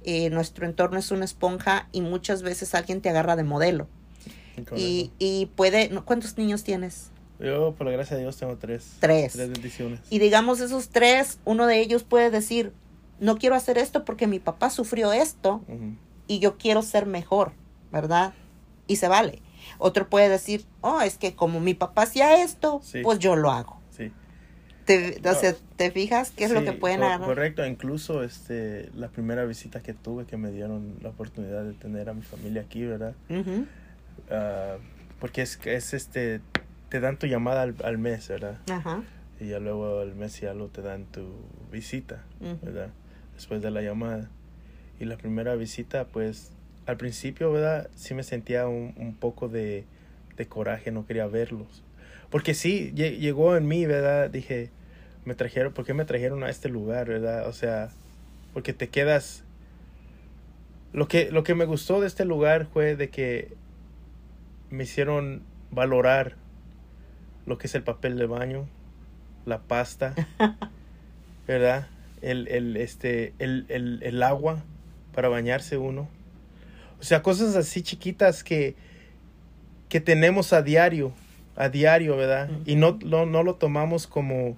eh, 0.05 0.31
nuestro 0.31 0.65
entorno 0.67 0.99
es 0.99 1.11
una 1.11 1.25
esponja 1.25 1.89
y 1.91 2.03
muchas 2.03 2.43
veces 2.43 2.75
alguien 2.75 3.01
te 3.01 3.09
agarra 3.09 3.35
de 3.37 3.43
modelo. 3.43 3.89
Y, 4.77 5.11
y 5.19 5.47
puede. 5.55 5.91
¿cuántos 6.05 6.37
niños 6.39 6.65
tienes? 6.65 7.11
Yo, 7.41 7.75
por 7.77 7.87
la 7.87 7.93
gracia 7.93 8.17
de 8.17 8.23
Dios, 8.23 8.37
tengo 8.37 8.57
tres. 8.57 8.93
Tres. 9.01 9.33
Tres 9.33 9.51
bendiciones. 9.51 10.01
Y 10.11 10.19
digamos 10.19 10.61
esos 10.61 10.89
tres, 10.89 11.39
uno 11.45 11.67
de 11.67 11.81
ellos 11.81 12.05
puede 12.05 12.31
decir, 12.31 12.73
no 13.21 13.37
quiero 13.39 13.55
hacer 13.57 13.77
esto 13.79 14.05
porque 14.05 14.27
mi 14.27 14.39
papá 14.39 14.71
sufrió 14.71 15.13
esto 15.13 15.63
y 16.27 16.39
yo 16.39 16.57
quiero 16.57 16.83
ser 16.83 17.07
mejor, 17.07 17.53
¿verdad? 17.93 18.33
Y 18.87 18.97
se 18.97 19.09
vale. 19.09 19.41
Otro 19.79 20.09
puede 20.09 20.29
decir, 20.29 20.65
oh, 20.81 21.01
es 21.01 21.17
que 21.19 21.35
como 21.35 21.59
mi 21.61 21.75
papá 21.75 22.03
hacía 22.03 22.43
esto, 22.43 22.81
Sí. 22.85 23.01
pues 23.03 23.19
yo 23.19 23.35
lo 23.35 23.51
hago. 23.51 23.81
Sí. 23.91 24.13
Te, 24.85 25.19
o 25.27 25.35
sea, 25.35 25.55
¿te 25.77 25.91
fijas 25.91 26.31
qué 26.31 26.45
es 26.45 26.51
lo 26.51 26.63
que 26.63 26.73
pueden 26.75 27.03
agarrar? 27.03 27.27
Correcto, 27.27 27.65
incluso 27.65 28.23
este, 28.23 28.91
la 28.95 29.09
primera 29.09 29.45
visita 29.47 29.81
que 29.81 29.95
tuve 29.95 30.27
que 30.27 30.37
me 30.37 30.51
dieron 30.51 30.97
la 31.01 31.09
oportunidad 31.09 31.65
de 31.65 31.73
tener 31.73 32.11
a 32.11 32.15
mi 32.15 32.21
familia 32.23 32.63
aquí, 32.63 32.85
¿verdad? 32.85 33.15
Ujú, 33.31 33.65
Ah, 34.31 34.77
porque 35.21 35.43
es, 35.43 35.59
es 35.65 35.95
este, 35.95 36.41
te 36.89 37.01
dan 37.01 37.19
tu 37.19 37.27
llamada 37.27 37.63
al, 37.63 37.75
al 37.85 37.99
mes, 37.99 38.29
¿verdad? 38.29 38.59
Ajá. 38.71 39.03
Y 39.41 39.49
ya 39.49 39.59
luego 39.59 40.01
al 40.01 40.15
mes 40.15 40.41
ya 40.41 40.55
lo 40.55 40.69
te 40.69 40.83
dan 40.83 41.07
tu 41.07 41.29
visita, 41.73 42.23
¿verdad? 42.63 42.91
Después 43.35 43.63
de 43.63 43.71
la 43.71 43.83
llamada. 43.83 44.31
Y 45.01 45.07
la 45.07 45.17
primera 45.17 45.55
visita, 45.57 46.07
pues, 46.07 46.53
al 46.87 46.97
principio, 46.97 47.51
¿verdad? 47.53 47.91
Sí 47.97 48.15
me 48.15 48.23
sentía 48.23 48.69
un, 48.69 48.95
un 48.97 49.15
poco 49.15 49.49
de, 49.49 49.85
de 50.37 50.47
coraje, 50.47 50.93
no 50.93 51.05
quería 51.07 51.27
verlos. 51.27 51.83
Porque 52.31 52.55
sí, 52.55 52.93
lle- 52.95 53.19
llegó 53.19 53.57
en 53.57 53.67
mí, 53.67 53.87
¿verdad? 53.87 54.31
Dije, 54.31 54.71
me 55.25 55.35
trajeron, 55.35 55.73
¿por 55.73 55.85
qué 55.85 55.95
me 55.95 56.05
trajeron 56.05 56.45
a 56.45 56.51
este 56.51 56.69
lugar, 56.69 57.09
¿verdad? 57.09 57.49
O 57.49 57.53
sea, 57.53 57.91
porque 58.53 58.73
te 58.73 58.89
quedas... 58.89 59.43
Lo 60.93 61.09
que, 61.09 61.31
lo 61.33 61.43
que 61.43 61.55
me 61.57 61.65
gustó 61.65 62.01
de 62.01 62.07
este 62.07 62.25
lugar 62.25 62.67
fue 62.73 62.95
de 62.95 63.11
que 63.11 63.55
me 64.75 64.85
hicieron 64.85 65.43
valorar 65.71 66.37
lo 67.47 67.59
que 67.59 67.67
es 67.67 67.75
el 67.75 67.83
papel 67.83 68.17
de 68.19 68.27
baño, 68.27 68.67
la 69.47 69.61
pasta, 69.61 70.15
¿verdad? 71.47 71.89
El, 72.23 72.49
el, 72.49 72.77
este, 72.77 73.35
el, 73.39 73.67
el, 73.69 74.03
el 74.03 74.23
agua 74.23 74.63
para 75.15 75.29
bañarse 75.29 75.77
uno. 75.77 76.09
O 77.01 77.03
sea, 77.03 77.23
cosas 77.23 77.55
así 77.57 77.83
chiquitas 77.83 78.43
que, 78.43 78.77
que 79.89 80.01
tenemos 80.01 80.53
a 80.53 80.63
diario, 80.63 81.13
a 81.57 81.69
diario, 81.69 82.17
¿verdad? 82.17 82.51
Y 82.65 82.77
no, 82.77 82.99
no, 83.05 83.27
no 83.27 83.43
lo 83.43 83.57
tomamos 83.57 84.07
como, 84.07 84.57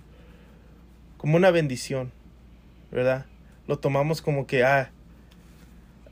como 1.16 1.36
una 1.36 1.50
bendición, 1.50 2.12
¿verdad? 2.92 3.26
Lo 3.66 3.78
tomamos 3.78 4.22
como 4.22 4.46
que, 4.46 4.64
ah, 4.64 4.90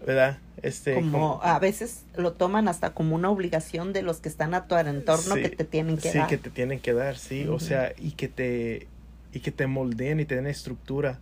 ¿verdad? 0.07 0.39
Este, 0.63 0.95
como 0.95 1.41
a 1.43 1.59
veces 1.59 2.05
lo 2.17 2.33
toman 2.33 2.69
hasta 2.69 2.95
como 2.95 3.15
una 3.15 3.31
obligación 3.31 3.93
de 3.93 4.03
los 4.03 4.21
que 4.21 4.29
están 4.29 4.55
a 4.55 4.67
tu 4.67 4.77
entorno 4.77 5.35
Sí, 5.35 5.43
que 5.43 5.49
te 5.51 5.65
tienen 5.65 5.97
que 5.99 6.11
sí, 6.11 6.19
dar. 6.19 6.29
que 6.29 6.39
te 6.39 6.51
tienen 6.51 6.81
que 6.81 6.93
dar, 6.93 7.17
sí. 7.17 7.47
O 7.49 7.59
sea, 7.59 7.93
y 7.99 8.13
que 8.13 8.29
te 8.29 8.87
y 9.33 9.41
que 9.41 9.51
te 9.51 9.67
moldeen 9.67 10.21
y 10.21 10.25
te 10.25 10.37
den 10.37 10.47
estructura. 10.47 11.19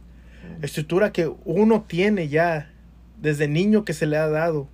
Estructura 0.60 1.12
que 1.12 1.32
uno 1.44 1.82
tiene 1.82 2.28
ya 2.28 2.70
desde 3.20 3.48
niño 3.48 3.84
que 3.84 3.94
se 3.94 4.06
le 4.06 4.16
ha 4.16 4.28
dado, 4.28 4.68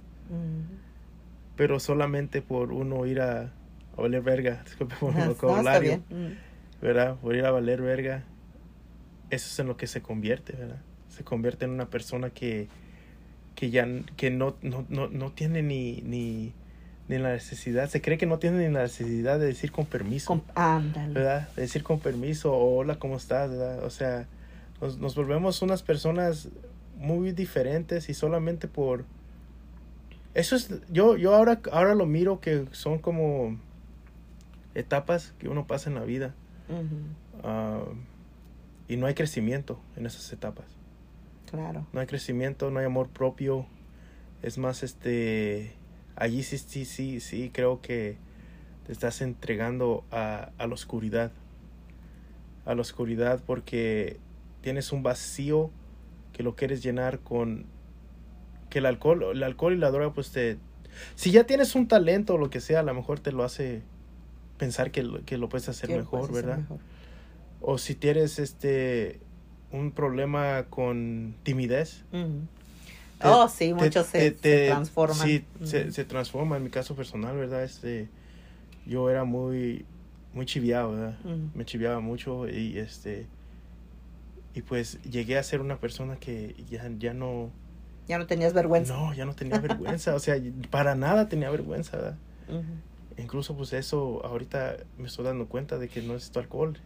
pero 1.56 1.78
solamente 1.80 2.42
por 2.42 2.72
uno 2.72 3.06
ir 3.06 3.20
a, 3.20 3.52
a 3.96 4.00
valer 4.00 4.22
verga, 4.22 4.62
disculpe 4.66 4.96
por 4.96 5.14
no, 5.14 5.26
vocabulario. 5.26 6.02
¿verdad? 6.80 7.16
Por 7.16 7.36
ir 7.36 7.44
a 7.44 7.50
valer 7.50 7.82
verga, 7.82 8.24
eso 9.30 9.48
es 9.48 9.58
en 9.58 9.66
lo 9.66 9.76
que 9.76 9.86
se 9.86 10.00
convierte, 10.00 10.54
¿verdad? 10.54 10.80
Se 11.08 11.24
convierte 11.24 11.64
en 11.64 11.72
una 11.72 11.86
persona 11.90 12.30
que, 12.30 12.68
que 13.58 13.70
ya 13.70 13.88
que 14.16 14.30
no, 14.30 14.54
no, 14.62 14.84
no, 14.88 15.08
no 15.08 15.32
tiene 15.32 15.64
ni, 15.64 16.00
ni, 16.02 16.52
ni 17.08 17.18
la 17.18 17.32
necesidad, 17.32 17.88
se 17.88 18.00
cree 18.00 18.16
que 18.16 18.24
no 18.24 18.38
tiene 18.38 18.68
ni 18.68 18.72
la 18.72 18.82
necesidad 18.82 19.40
de 19.40 19.46
decir 19.46 19.72
con 19.72 19.84
permiso. 19.84 20.28
Com- 20.28 20.42
ándale. 20.54 21.12
¿verdad? 21.12 21.48
De 21.56 21.62
decir 21.62 21.82
con 21.82 21.98
permiso, 21.98 22.54
hola, 22.56 23.00
¿cómo 23.00 23.16
estás? 23.16 23.50
¿verdad? 23.50 23.82
O 23.82 23.90
sea, 23.90 24.28
nos, 24.80 24.98
nos 24.98 25.16
volvemos 25.16 25.60
unas 25.60 25.82
personas 25.82 26.50
muy 26.98 27.32
diferentes 27.32 28.08
y 28.08 28.14
solamente 28.14 28.68
por... 28.68 29.04
Eso 30.34 30.54
es, 30.54 30.70
yo, 30.92 31.16
yo 31.16 31.34
ahora, 31.34 31.60
ahora 31.72 31.96
lo 31.96 32.06
miro 32.06 32.38
que 32.38 32.66
son 32.70 32.98
como 33.00 33.58
etapas 34.76 35.34
que 35.40 35.48
uno 35.48 35.66
pasa 35.66 35.90
en 35.90 35.96
la 35.96 36.04
vida 36.04 36.32
ah, 37.42 37.82
y 38.86 38.96
no 38.98 39.06
hay 39.06 39.14
crecimiento 39.14 39.80
en 39.96 40.06
esas 40.06 40.32
etapas. 40.32 40.66
Claro. 41.50 41.86
No 41.92 42.00
hay 42.00 42.06
crecimiento, 42.06 42.70
no 42.70 42.78
hay 42.80 42.86
amor 42.86 43.08
propio. 43.08 43.66
Es 44.42 44.58
más, 44.58 44.82
este, 44.82 45.72
allí 46.16 46.42
sí, 46.42 46.58
sí, 46.58 46.84
sí, 46.84 47.20
sí, 47.20 47.50
creo 47.52 47.80
que 47.80 48.16
te 48.86 48.92
estás 48.92 49.20
entregando 49.20 50.04
a, 50.10 50.50
a 50.58 50.66
la 50.66 50.74
oscuridad. 50.74 51.32
A 52.64 52.74
la 52.74 52.82
oscuridad 52.82 53.42
porque 53.46 54.18
tienes 54.60 54.92
un 54.92 55.02
vacío 55.02 55.70
que 56.32 56.42
lo 56.42 56.54
quieres 56.54 56.82
llenar 56.82 57.20
con 57.20 57.64
que 58.70 58.80
el 58.80 58.86
alcohol, 58.86 59.24
el 59.32 59.42
alcohol 59.42 59.72
y 59.74 59.78
la 59.78 59.90
droga 59.90 60.12
pues 60.12 60.30
te 60.30 60.58
si 61.14 61.30
ya 61.30 61.44
tienes 61.44 61.74
un 61.74 61.86
talento 61.88 62.34
o 62.34 62.38
lo 62.38 62.50
que 62.50 62.60
sea, 62.60 62.80
a 62.80 62.82
lo 62.82 62.92
mejor 62.92 63.20
te 63.20 63.32
lo 63.32 63.44
hace 63.44 63.82
pensar 64.58 64.90
que, 64.90 65.02
lo- 65.02 65.24
que 65.24 65.38
lo 65.38 65.48
puedes 65.48 65.68
hacer 65.68 65.90
mejor, 65.90 66.10
puedes 66.10 66.30
hacer 66.30 66.44
¿verdad? 66.46 66.58
mejor. 66.58 66.78
O 67.60 67.78
si 67.78 67.94
tienes 67.94 68.38
este 68.38 69.20
un 69.72 69.90
problema 69.92 70.64
con 70.70 71.34
timidez. 71.42 72.04
Te- 72.10 73.28
oh, 73.28 73.48
sí, 73.48 73.74
muchos 73.74 74.06
se, 74.06 74.36
se 74.38 74.66
transforman. 74.66 75.26
Sí, 75.26 75.44
se, 75.64 75.92
se 75.92 76.04
transforma. 76.04 76.56
En 76.56 76.64
mi 76.64 76.70
caso 76.70 76.94
personal, 76.94 77.36
¿verdad? 77.36 77.64
Este, 77.64 78.08
yo 78.86 79.10
era 79.10 79.24
muy, 79.24 79.84
muy 80.34 80.46
chiviado, 80.46 80.92
¿verdad? 80.92 81.18
Me 81.54 81.64
chiviaba 81.64 82.00
mucho 82.00 82.48
y 82.48 82.78
este, 82.78 83.26
y 84.54 84.62
pues 84.62 85.02
llegué 85.02 85.36
a 85.38 85.42
ser 85.42 85.60
una 85.60 85.76
persona 85.78 86.16
que 86.16 86.54
ya, 86.70 86.88
ya 86.98 87.12
no, 87.12 87.50
Ya 88.06 88.18
no 88.18 88.26
tenías 88.26 88.54
vergüenza. 88.54 88.94
no, 88.94 89.14
ya 89.14 89.24
no 89.24 89.34
tenía 89.34 89.58
vergüenza, 89.60 90.14
o 90.14 90.18
sea, 90.20 90.36
para 90.70 90.94
nada 90.94 91.28
tenía 91.28 91.50
vergüenza, 91.50 91.96
¿verdad? 91.96 92.16
Incluso 93.18 93.56
pues 93.56 93.72
eso 93.72 94.24
ahorita 94.24 94.76
me 94.96 95.08
estoy 95.08 95.24
dando 95.24 95.46
cuenta 95.48 95.76
de 95.78 95.88
que 95.88 96.00
no 96.02 96.14
necesito 96.14 96.38
alcohol. 96.38 96.78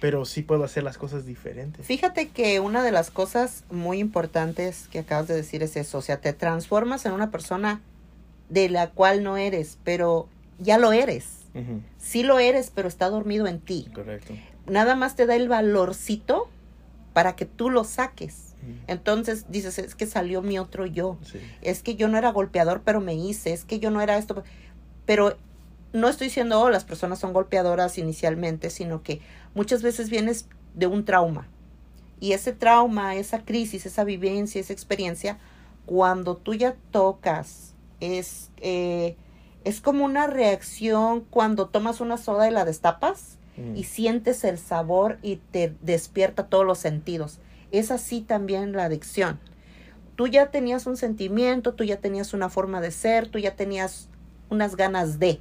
Pero 0.00 0.24
sí 0.24 0.42
puedo 0.42 0.64
hacer 0.64 0.82
las 0.82 0.98
cosas 0.98 1.26
diferentes. 1.26 1.86
Fíjate 1.86 2.28
que 2.28 2.60
una 2.60 2.82
de 2.82 2.92
las 2.92 3.10
cosas 3.10 3.64
muy 3.70 3.98
importantes 3.98 4.88
que 4.90 5.00
acabas 5.00 5.28
de 5.28 5.34
decir 5.34 5.62
es 5.62 5.76
eso, 5.76 5.98
o 5.98 6.02
sea, 6.02 6.20
te 6.20 6.32
transformas 6.32 7.04
en 7.06 7.12
una 7.12 7.30
persona 7.30 7.80
de 8.48 8.68
la 8.68 8.90
cual 8.90 9.22
no 9.22 9.36
eres, 9.36 9.78
pero 9.84 10.28
ya 10.58 10.78
lo 10.78 10.92
eres. 10.92 11.26
Sí 11.98 12.22
lo 12.22 12.38
eres, 12.38 12.70
pero 12.72 12.86
está 12.86 13.08
dormido 13.08 13.48
en 13.48 13.58
ti. 13.58 13.88
Correcto. 13.92 14.32
Nada 14.66 14.94
más 14.94 15.16
te 15.16 15.26
da 15.26 15.34
el 15.34 15.48
valorcito 15.48 16.48
para 17.12 17.34
que 17.34 17.46
tú 17.46 17.68
lo 17.68 17.82
saques. 17.82 18.54
Entonces 18.86 19.46
dices, 19.48 19.78
es 19.78 19.94
que 19.96 20.06
salió 20.06 20.40
mi 20.40 20.58
otro 20.58 20.86
yo. 20.86 21.18
Sí. 21.24 21.40
Es 21.62 21.82
que 21.82 21.96
yo 21.96 22.06
no 22.06 22.16
era 22.16 22.30
golpeador, 22.30 22.82
pero 22.84 23.00
me 23.00 23.14
hice. 23.14 23.52
Es 23.52 23.64
que 23.64 23.80
yo 23.80 23.90
no 23.90 24.00
era 24.00 24.18
esto. 24.18 24.44
Pero 25.04 25.36
no 25.92 26.08
estoy 26.08 26.26
diciendo, 26.26 26.60
oh, 26.60 26.70
las 26.70 26.84
personas 26.84 27.18
son 27.18 27.32
golpeadoras 27.32 27.98
inicialmente, 27.98 28.70
sino 28.70 29.02
que 29.02 29.20
muchas 29.58 29.82
veces 29.82 30.08
vienes 30.08 30.46
de 30.74 30.86
un 30.86 31.04
trauma. 31.04 31.48
Y 32.20 32.30
ese 32.30 32.52
trauma, 32.52 33.16
esa 33.16 33.44
crisis, 33.44 33.86
esa 33.86 34.04
vivencia, 34.04 34.60
esa 34.60 34.72
experiencia, 34.72 35.36
cuando 35.84 36.36
tú 36.36 36.54
ya 36.54 36.76
tocas, 36.92 37.74
es, 37.98 38.50
eh, 38.58 39.16
es 39.64 39.80
como 39.80 40.04
una 40.04 40.28
reacción 40.28 41.22
cuando 41.28 41.66
tomas 41.66 42.00
una 42.00 42.18
soda 42.18 42.48
y 42.48 42.52
la 42.52 42.64
destapas 42.64 43.36
Ujú. 43.56 43.76
y 43.76 43.82
sientes 43.82 44.44
el 44.44 44.58
sabor 44.58 45.18
y 45.22 45.36
te 45.50 45.74
despierta 45.82 46.46
todos 46.46 46.64
los 46.64 46.78
sentidos. 46.78 47.40
Es 47.72 47.90
así 47.90 48.20
también 48.20 48.74
la 48.74 48.84
adicción. 48.84 49.40
Tú 50.14 50.28
ya 50.28 50.52
tenías 50.52 50.86
un 50.86 50.96
sentimiento, 50.96 51.74
tú 51.74 51.82
ya 51.82 51.96
tenías 51.96 52.32
una 52.32 52.48
forma 52.48 52.80
de 52.80 52.92
ser, 52.92 53.26
tú 53.26 53.40
ya 53.40 53.56
tenías 53.56 54.08
unas 54.50 54.76
ganas 54.76 55.18
de, 55.18 55.40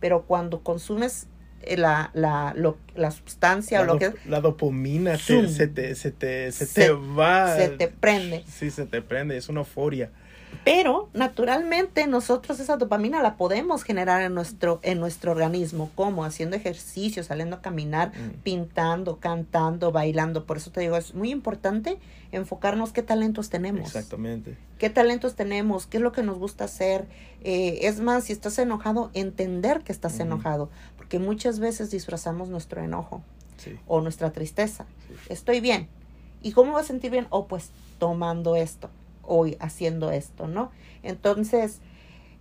pero 0.00 0.22
cuando 0.22 0.62
consumes 0.62 1.26
la, 1.76 2.10
la, 2.14 2.52
lo- 2.56 2.78
la 2.94 3.10
sustancia 3.10 3.78
la, 3.78 3.84
o 3.84 3.94
lo 3.94 3.98
que 3.98 4.12
la 4.26 4.40
dopamina 4.40 5.16
Zoom. 5.18 5.48
se, 5.48 5.66
te, 5.68 5.94
se, 5.94 6.10
te, 6.10 6.50
se, 6.52 6.66
Se- 6.66 6.80
te 6.82 6.90
va. 6.90 7.56
se 7.56 7.68
te 7.70 7.88
prende. 7.88 8.44
Sí, 8.46 8.70
se 8.70 8.86
te 8.86 9.02
prende, 9.02 9.36
es 9.36 9.48
una 9.48 9.60
euforia. 9.60 10.10
Pero 10.64 11.08
naturalmente 11.14 12.06
nosotros 12.06 12.60
esa 12.60 12.76
dopamina 12.76 13.22
la 13.22 13.36
podemos 13.36 13.84
generar 13.84 14.22
en 14.22 14.34
nuestro, 14.34 14.80
en 14.82 15.00
nuestro 15.00 15.32
organismo, 15.32 15.90
como 15.94 16.24
haciendo 16.24 16.56
ejercicio, 16.56 17.22
saliendo 17.24 17.56
a 17.56 17.60
caminar, 17.62 18.12
Mm. 18.14 18.42
pintando, 18.42 19.18
cantando, 19.18 19.92
bailando. 19.92 20.44
Por 20.44 20.58
eso 20.58 20.70
te 20.70 20.80
digo, 20.80 20.96
es 20.96 21.14
muy 21.14 21.30
importante 21.30 21.98
enfocarnos 22.32 22.92
qué 22.92 23.02
talentos 23.02 23.48
tenemos. 23.48 23.86
Exactamente. 23.86 24.56
¿Qué 24.78 24.90
talentos 24.90 25.34
tenemos? 25.34 25.86
¿Qué 25.86 25.96
es 25.96 26.02
lo 26.02 26.12
que 26.12 26.22
nos 26.22 26.38
gusta 26.38 26.64
hacer? 26.64 27.06
Eh, 27.42 27.78
es 27.82 28.00
más, 28.00 28.24
si 28.24 28.32
estás 28.32 28.58
enojado, 28.58 29.10
entender 29.14 29.80
que 29.82 29.92
estás 29.92 30.20
enojado, 30.20 30.68
porque 30.98 31.18
muchas 31.18 31.60
veces 31.60 31.90
disfrazamos 31.90 32.48
nuestro 32.50 32.82
enojo 32.82 33.22
Sí. 33.56 33.78
o 33.86 34.00
nuestra 34.02 34.32
tristeza. 34.32 34.84
Sí. 35.08 35.14
Estoy 35.30 35.60
bien. 35.60 35.88
¿Y 36.42 36.52
cómo 36.52 36.72
vas 36.72 36.84
a 36.84 36.88
sentir 36.88 37.10
bien? 37.10 37.26
O 37.30 37.46
pues 37.46 37.70
tomando 37.98 38.54
esto 38.54 38.90
o 39.28 39.46
haciendo 39.60 40.10
esto, 40.10 40.48
¿no? 40.48 40.70
Entonces, 41.02 41.80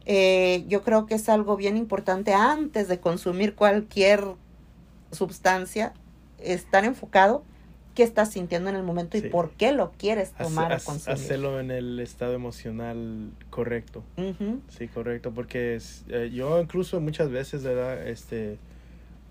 eh, 0.06 0.64
yo 0.68 0.82
creo 0.84 1.06
que 1.06 1.16
es 1.16 1.28
algo 1.30 1.58
bien 1.58 1.78
importante 1.78 2.34
antes 2.34 2.88
de 2.88 3.00
consumir 3.00 3.54
cualquier 3.56 4.24
sustancia, 5.12 5.94
estar 6.40 6.86
enfocado 6.86 7.44
qué 7.96 8.04
estás 8.04 8.32
sintiendo 8.32 8.70
en 8.70 8.76
el 8.76 8.84
momento 8.84 9.18
Sí. 9.18 9.26
y 9.26 9.30
por 9.30 9.50
qué 9.52 9.72
lo 9.72 9.92
quieres 9.98 10.32
Hace- 10.36 10.44
tomar 10.44 10.72
o 10.72 10.76
hace- 10.76 10.86
consumir. 10.86 11.14
hacerlo 11.20 11.60
en 11.60 11.72
el 11.72 12.00
estado 12.00 12.34
emocional 12.36 13.32
correcto. 13.50 14.04
Sí, 14.70 14.88
correcto, 14.88 15.32
porque 15.34 15.76
es- 15.76 16.06
eh, 16.10 16.30
yo 16.32 16.62
incluso 16.62 17.02
muchas 17.02 17.32
veces, 17.32 17.64
¿verdad? 17.64 18.08
Este, 18.08 18.60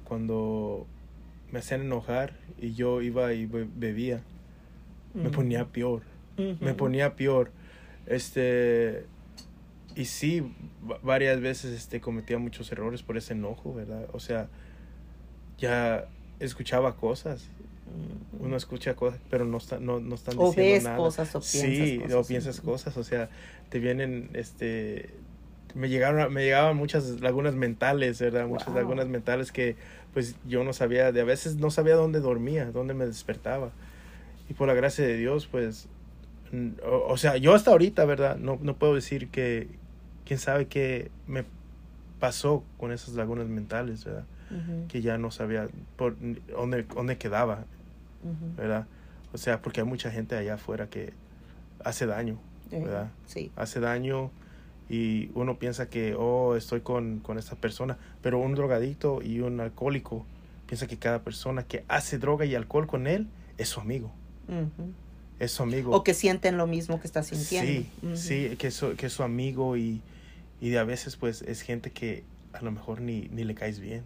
cuando 0.05 0.85
me 1.53 1.61
hacían 1.61 1.83
enojar 1.83 2.33
y 2.61 2.75
yo 2.75 3.03
iba 3.03 3.33
y 3.35 3.47
be- 3.47 3.69
bebía, 3.73 4.21
me 5.15 5.31
ponía 5.31 5.65
peor, 5.67 6.03
me 6.61 6.75
ponía 6.75 7.15
peor. 7.17 7.51
Este, 8.07 9.05
y 9.95 10.05
sí, 10.05 10.41
va- 10.89 10.99
varias 11.03 11.41
veces 11.41 11.73
este, 11.77 12.01
cometía 12.01 12.39
muchos 12.39 12.71
errores 12.73 13.03
por 13.03 13.17
ese 13.17 13.33
enojo, 13.35 13.75
¿verdad? 13.75 14.07
O 14.13 14.21
sea, 14.21 14.49
ya 15.59 16.07
escuchaba 16.41 16.97
cosas, 16.97 17.49
uno 18.39 18.57
escucha 18.57 18.95
cosas, 18.95 19.21
pero 19.31 19.45
no, 19.45 19.57
está, 19.59 19.79
no, 19.79 20.01
no 20.01 20.15
están 20.15 20.39
o 20.39 20.49
diciendo 20.49 20.73
ves 20.75 20.85
nada. 20.85 20.97
cosas 20.99 21.35
o 21.35 21.41
piensas 21.41 21.51
Sí, 21.51 21.99
cosas. 22.03 22.17
o 22.17 22.25
piensas 22.27 22.61
cosas, 22.61 22.97
o 22.97 23.05
sea, 23.05 23.31
te 23.71 23.79
vienen, 23.79 24.29
este, 24.35 25.11
me 25.75 25.89
llegaron, 25.89 26.33
me 26.33 26.45
llegaban 26.45 26.77
muchas 26.77 27.21
lagunas 27.21 27.55
mentales, 27.55 28.21
¿verdad? 28.21 28.47
Muchas 28.47 28.69
lagunas 28.75 29.09
mentales 29.09 29.51
que, 29.53 29.77
pues, 30.13 30.37
yo 30.47 30.63
no 30.65 30.73
sabía, 30.75 31.11
de 31.13 31.21
a 31.23 31.25
veces 31.25 31.57
no 31.57 31.71
sabía 31.71 31.95
dónde 31.95 32.21
dormía, 32.21 32.67
dónde 32.71 32.93
me 32.95 33.07
despertaba. 33.07 33.71
Y 34.49 34.55
por 34.55 34.69
la 34.69 34.75
gracia 34.75 35.05
de 35.07 35.17
Dios, 35.17 35.47
pues, 35.47 35.89
o, 36.85 37.13
o 37.13 37.17
sea, 37.17 37.37
yo 37.37 37.55
hasta 37.55 37.71
ahorita, 37.71 38.05
¿verdad? 38.05 38.37
No, 38.37 38.59
no 38.63 38.77
puedo 38.77 38.95
decir 38.95 39.29
que, 39.29 39.69
quién 40.25 40.39
sabe 40.39 40.67
qué 40.67 41.11
me 41.27 41.45
pasó 42.21 42.65
con 42.79 42.93
esas 42.93 43.15
lagunas 43.15 43.47
mentales, 43.49 44.05
¿verdad? 44.05 44.25
Que 44.89 45.03
ya 45.03 45.19
no 45.19 45.31
sabía 45.31 45.69
por 45.97 46.17
dónde, 46.49 46.83
dónde 46.85 47.19
quedaba. 47.19 47.65
¿verdad? 48.57 48.87
O 49.33 49.39
sea, 49.39 49.61
porque 49.63 49.81
hay 49.81 49.87
mucha 49.87 50.11
gente 50.11 50.37
allá 50.37 50.55
afuera 50.55 50.89
que 50.89 51.13
hace 51.85 52.07
daño, 52.07 52.39
Eh, 52.73 52.81
¿verdad? 52.81 53.11
Sí. 53.27 53.53
hace 53.55 53.79
daño 53.81 54.31
y 54.89 55.31
uno 55.35 55.59
piensa 55.59 55.89
que, 55.89 56.15
oh, 56.19 56.57
estoy 56.57 56.81
con, 56.81 57.21
con 57.21 57.39
esta 57.39 57.55
persona, 57.57 57.99
pero 58.23 58.39
un 58.39 58.55
drogadicto 58.55 59.21
y 59.23 59.41
un 59.41 59.61
alcohólico 59.61 60.25
piensa 60.67 60.87
que 60.89 60.97
cada 60.97 61.21
persona 61.21 61.63
que 61.65 61.85
hace 61.89 62.19
droga 62.19 62.45
y 62.45 62.55
alcohol 62.57 62.87
con 62.89 63.07
él 63.07 63.29
es 63.59 63.69
su 63.69 63.81
amigo, 63.81 64.11
Ujú. 64.49 64.93
Es 65.39 65.53
su 65.53 65.63
amigo. 65.63 65.93
O 65.95 66.03
que 66.05 66.15
sienten 66.15 66.57
lo 66.57 66.67
mismo 66.67 67.01
que 67.01 67.07
estás 67.07 67.27
sintiendo. 67.27 67.89
Sí, 68.17 68.17
sí, 68.51 68.57
que 68.57 68.69
es, 68.69 68.75
su, 68.75 68.97
que 68.97 69.07
es 69.07 69.13
su 69.13 69.23
amigo 69.23 69.77
y, 69.77 70.01
y 70.61 70.71
de 70.71 70.79
a 70.79 70.85
veces 70.85 71.17
pues 71.17 71.43
es 71.43 71.61
gente 71.63 71.91
que 71.91 72.25
a 72.53 72.63
lo 72.63 72.71
mejor 72.71 73.01
ni, 73.03 73.29
ni 73.31 73.45
le 73.45 73.55
caes 73.55 73.79
bien, 73.81 74.03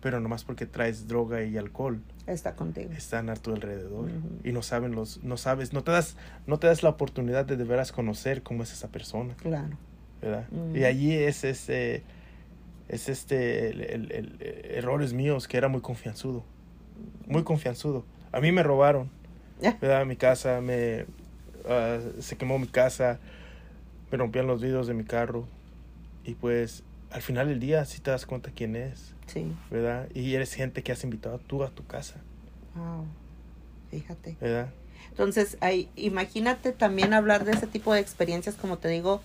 pero 0.00 0.20
nomás 0.20 0.44
porque 0.44 0.66
traes 0.66 1.08
droga 1.08 1.42
y 1.44 1.56
alcohol. 1.56 2.00
Está 2.26 2.56
contigo. 2.56 2.90
están 2.92 3.28
a 3.30 3.34
tu 3.36 3.52
alrededor 3.52 4.10
y 4.42 4.50
no 4.50 4.62
saben 4.62 4.92
los 4.96 5.22
no 5.22 5.36
sabes 5.36 5.72
no 5.72 5.84
te 5.84 5.92
das 5.92 6.16
no 6.48 6.58
te 6.58 6.66
das 6.66 6.82
la 6.82 6.88
oportunidad 6.88 7.44
de 7.44 7.56
de 7.56 7.62
veras 7.62 7.92
conocer 7.92 8.42
cómo 8.42 8.64
es 8.64 8.72
esa 8.72 8.88
persona. 8.88 9.34
Claro. 9.36 9.76
verdad 10.20 10.48
y 10.74 10.82
allí 10.84 11.12
es 11.12 11.44
este 11.44 12.02
es 12.88 13.08
este 13.08 13.68
el- 13.68 14.10
el- 14.10 14.36
errores 14.74 15.12
míos 15.12 15.46
que 15.46 15.56
era 15.56 15.68
muy 15.68 15.82
confianzudo. 15.82 16.42
Muy 17.28 17.44
confianzudo. 17.44 18.04
A 18.32 18.40
mí 18.40 18.50
me 18.50 18.62
robaron 18.64 19.08
Ya. 19.60 19.76
verdad 19.80 20.04
mi 20.06 20.16
casa 20.16 20.60
me 20.60 21.06
ah, 21.68 21.98
se 22.20 22.36
quemó 22.36 22.58
mi 22.58 22.66
casa 22.66 23.18
me 24.10 24.18
rompían 24.18 24.46
los 24.46 24.60
vidrios 24.60 24.86
de 24.86 24.94
mi 24.94 25.04
carro 25.04 25.46
y 26.24 26.34
pues 26.34 26.82
al 27.10 27.22
final 27.22 27.48
del 27.48 27.60
día 27.60 27.84
sí 27.84 28.00
te 28.00 28.10
das 28.10 28.26
cuenta 28.26 28.50
quién 28.54 28.76
es 28.76 29.14
Sí. 29.26 29.52
verdad 29.70 30.08
y 30.14 30.34
eres 30.34 30.52
gente 30.54 30.82
que 30.82 30.92
has 30.92 31.02
invitado 31.04 31.38
tú 31.38 31.62
a 31.64 31.70
tu 31.70 31.86
casa 31.86 32.20
Wow. 32.74 33.06
Fíjate. 33.90 34.36
verdad 34.40 34.68
Entonces, 35.10 35.56
ahí, 35.60 35.88
imagínate 35.96 36.72
también 36.72 37.14
hablar 37.14 37.44
de 37.44 37.52
ese 37.52 37.66
tipo 37.66 37.94
de 37.94 38.00
experiencias, 38.00 38.54
como 38.56 38.76
te 38.78 38.88
digo, 38.88 39.22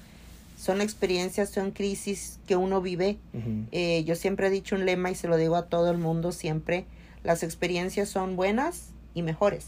son 0.58 0.80
experiencias, 0.80 1.50
son 1.50 1.72
crisis 1.72 2.40
que 2.48 2.56
uno 2.56 2.82
vive. 2.82 3.18
Eh, 3.72 4.04
yo 4.06 4.16
siempre 4.16 4.48
he 4.48 4.50
dicho 4.52 4.76
un 4.76 4.86
lema 4.86 5.10
y 5.12 5.16
se 5.16 5.28
lo 5.28 5.36
digo 5.38 5.56
a 5.56 5.66
todo 5.66 5.90
el 5.92 5.98
mundo 5.98 6.32
siempre, 6.32 6.86
las 7.24 7.42
experiencias 7.44 8.08
son 8.10 8.36
buenas 8.38 8.92
y 9.14 9.22
mejores. 9.24 9.66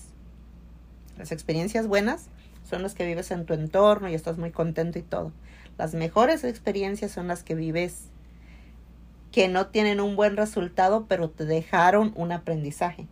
Las 1.17 1.31
experiencias 1.31 1.87
buenas 1.87 2.27
son 2.63 2.81
las 2.81 2.93
que 2.93 3.05
vives 3.05 3.31
en 3.31 3.45
tu 3.45 3.53
entorno 3.53 4.09
y 4.09 4.15
estás 4.15 4.37
muy 4.37 4.51
contento 4.51 4.99
y 4.99 5.03
todo. 5.03 5.31
Las 5.77 5.93
mejores 5.93 6.43
experiencias 6.43 7.11
son 7.11 7.27
las 7.27 7.43
que 7.43 7.55
vives 7.55 8.09
que 9.31 9.47
no 9.47 9.67
tienen 9.67 9.99
un 9.99 10.15
buen 10.15 10.37
resultado, 10.37 11.05
pero 11.07 11.29
te 11.29 11.45
dejaron 11.45 12.13
un 12.15 12.31
aprendizaje. 12.31 13.07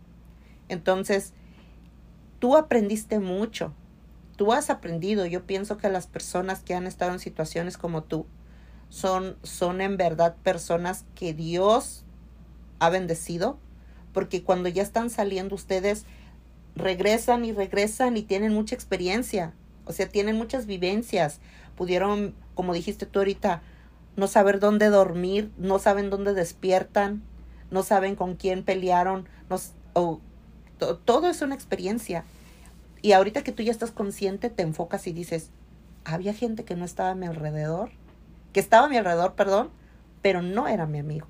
Entonces, 0.68 1.34
tú 2.38 2.56
aprendiste 2.56 3.18
mucho. 3.18 3.74
Tú 4.36 4.52
has 4.52 4.70
aprendido. 4.70 5.26
Yo 5.26 5.44
pienso 5.44 5.78
que 5.78 5.88
las 5.88 6.06
personas 6.06 6.62
que 6.62 6.74
han 6.74 6.86
estado 6.86 7.12
en 7.12 7.18
situaciones 7.18 7.76
como 7.76 8.04
tú 8.04 8.26
son, 8.88 9.36
son 9.42 9.80
en 9.80 9.96
verdad 9.96 10.36
personas 10.42 11.04
que 11.14 11.34
Dios 11.34 12.04
ha 12.78 12.88
bendecido, 12.88 13.58
porque 14.12 14.44
cuando 14.44 14.68
ya 14.68 14.82
están 14.82 15.10
saliendo 15.10 15.54
ustedes 15.54 16.04
regresan 16.76 17.44
y 17.44 17.52
regresan 17.52 18.16
y 18.16 18.22
tienen 18.22 18.52
mucha 18.54 18.74
experiencia, 18.74 19.52
o 19.86 19.92
sea, 19.92 20.08
tienen 20.08 20.36
muchas 20.36 20.66
vivencias. 20.66 21.40
Pudieron, 21.76 22.34
como 22.54 22.74
dijiste 22.74 23.06
tú 23.06 23.18
ahorita, 23.20 23.62
no 24.16 24.26
saber 24.26 24.60
dónde 24.60 24.88
dormir, 24.90 25.50
no 25.58 25.78
saben 25.78 26.10
dónde 26.10 26.34
despiertan, 26.34 27.22
no 27.70 27.82
saben 27.82 28.14
con 28.16 28.36
quién 28.36 28.62
pelearon, 28.64 29.28
no, 29.48 29.56
s- 29.56 29.72
o, 29.94 30.20
to- 30.78 30.96
todo 30.98 31.28
es 31.28 31.42
una 31.42 31.54
experiencia. 31.54 32.24
Y 33.02 33.12
ahorita 33.12 33.42
que 33.42 33.52
tú 33.52 33.62
ya 33.62 33.72
estás 33.72 33.90
consciente, 33.90 34.50
te 34.50 34.62
enfocas 34.62 35.06
y 35.06 35.12
dices, 35.12 35.50
había 36.04 36.34
gente 36.34 36.64
que 36.64 36.76
no 36.76 36.84
estaba 36.84 37.10
a 37.10 37.14
mi 37.14 37.26
alrededor, 37.26 37.90
que 38.52 38.60
estaba 38.60 38.86
a 38.86 38.88
mi 38.88 38.96
alrededor, 38.96 39.34
perdón, 39.34 39.70
pero 40.20 40.42
no 40.42 40.68
era 40.68 40.86
mi 40.86 40.98
amigo 40.98 41.26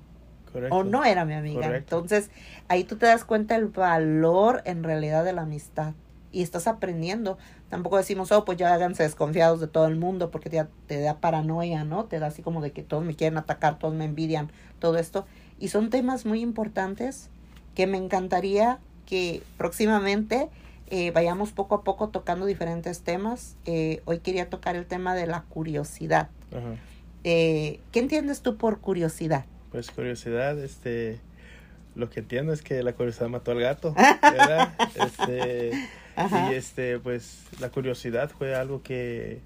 Correcto. 0.53 0.75
o 0.75 0.83
no 0.83 1.03
era 1.03 1.25
mi 1.25 1.33
amiga. 1.33 1.61
Correcto. 1.63 1.97
Entonces, 1.97 2.29
ahí 2.69 2.83
tú 2.85 2.95
te 2.95 3.05
das 3.07 3.25
cuenta 3.25 3.55
el 3.55 3.67
valor 3.67 4.61
en 4.65 4.83
realidad 4.83 5.25
de 5.25 5.33
la 5.33 5.41
amistad 5.41 5.93
y 6.31 6.41
estás 6.43 6.67
aprendiendo. 6.67 7.37
Tampoco 7.69 7.97
decimos, 7.97 8.31
oh, 8.31 8.45
pues 8.45 8.57
ya 8.57 8.73
háganse 8.73 9.03
desconfiados 9.03 9.59
de 9.59 9.67
todo 9.67 9.87
el 9.87 9.95
mundo 9.97 10.31
porque 10.31 10.49
te, 10.49 10.57
da- 10.57 10.69
te 10.87 10.99
da 11.01 11.19
paranoia, 11.19 11.83
¿no? 11.83 12.05
Te 12.05 12.19
da 12.19 12.27
así 12.27 12.41
como 12.41 12.61
de 12.61 12.71
que 12.71 12.83
todos 12.83 13.03
me 13.03 13.15
quieren 13.15 13.37
atacar, 13.37 13.77
todos 13.79 13.93
me 13.93 14.05
envidian, 14.05 14.51
todo 14.79 14.97
esto. 14.97 15.25
Y 15.59 15.67
son 15.69 15.89
temas 15.89 16.25
muy 16.25 16.41
importantes 16.41 17.29
que 17.75 17.87
me 17.87 17.97
encantaría 17.97 18.79
que 19.05 19.43
próximamente 19.57 20.49
eh, 20.87 21.11
vayamos 21.11 21.51
poco 21.51 21.75
a 21.75 21.83
poco 21.83 22.09
tocando 22.09 22.45
diferentes 22.45 23.01
temas. 23.01 23.55
Eh, 23.65 24.01
hoy 24.05 24.19
quería 24.19 24.49
tocar 24.49 24.75
el 24.75 24.85
tema 24.85 25.15
de 25.15 25.25
la 25.27 25.41
curiosidad. 25.43 26.29
Ajá. 26.51 26.75
Eh, 27.23 27.79
¿Qué 27.91 27.99
entiendes 27.99 28.41
tú 28.41 28.57
por 28.57 28.79
curiosidad? 28.79 29.45
Pues 29.73 29.89
curiosidad, 29.89 30.57
este, 30.59 31.19
lo 31.95 32.07
que 32.09 32.19
entiendo 32.19 32.53
es 32.53 32.61
que 32.61 32.83
la 32.83 32.93
curiosidad 32.93 33.27
mató 33.27 33.51
al 33.51 33.59
gato, 33.59 33.95
¿verdad? 34.21 34.71
este, 34.93 35.71
Ajá. 36.15 36.53
y 36.53 36.55
este, 36.55 36.99
pues 36.99 37.39
la 37.59 37.69
curiosidad 37.69 38.29
fue 38.29 38.53
algo 38.53 38.83
que, 38.83 39.41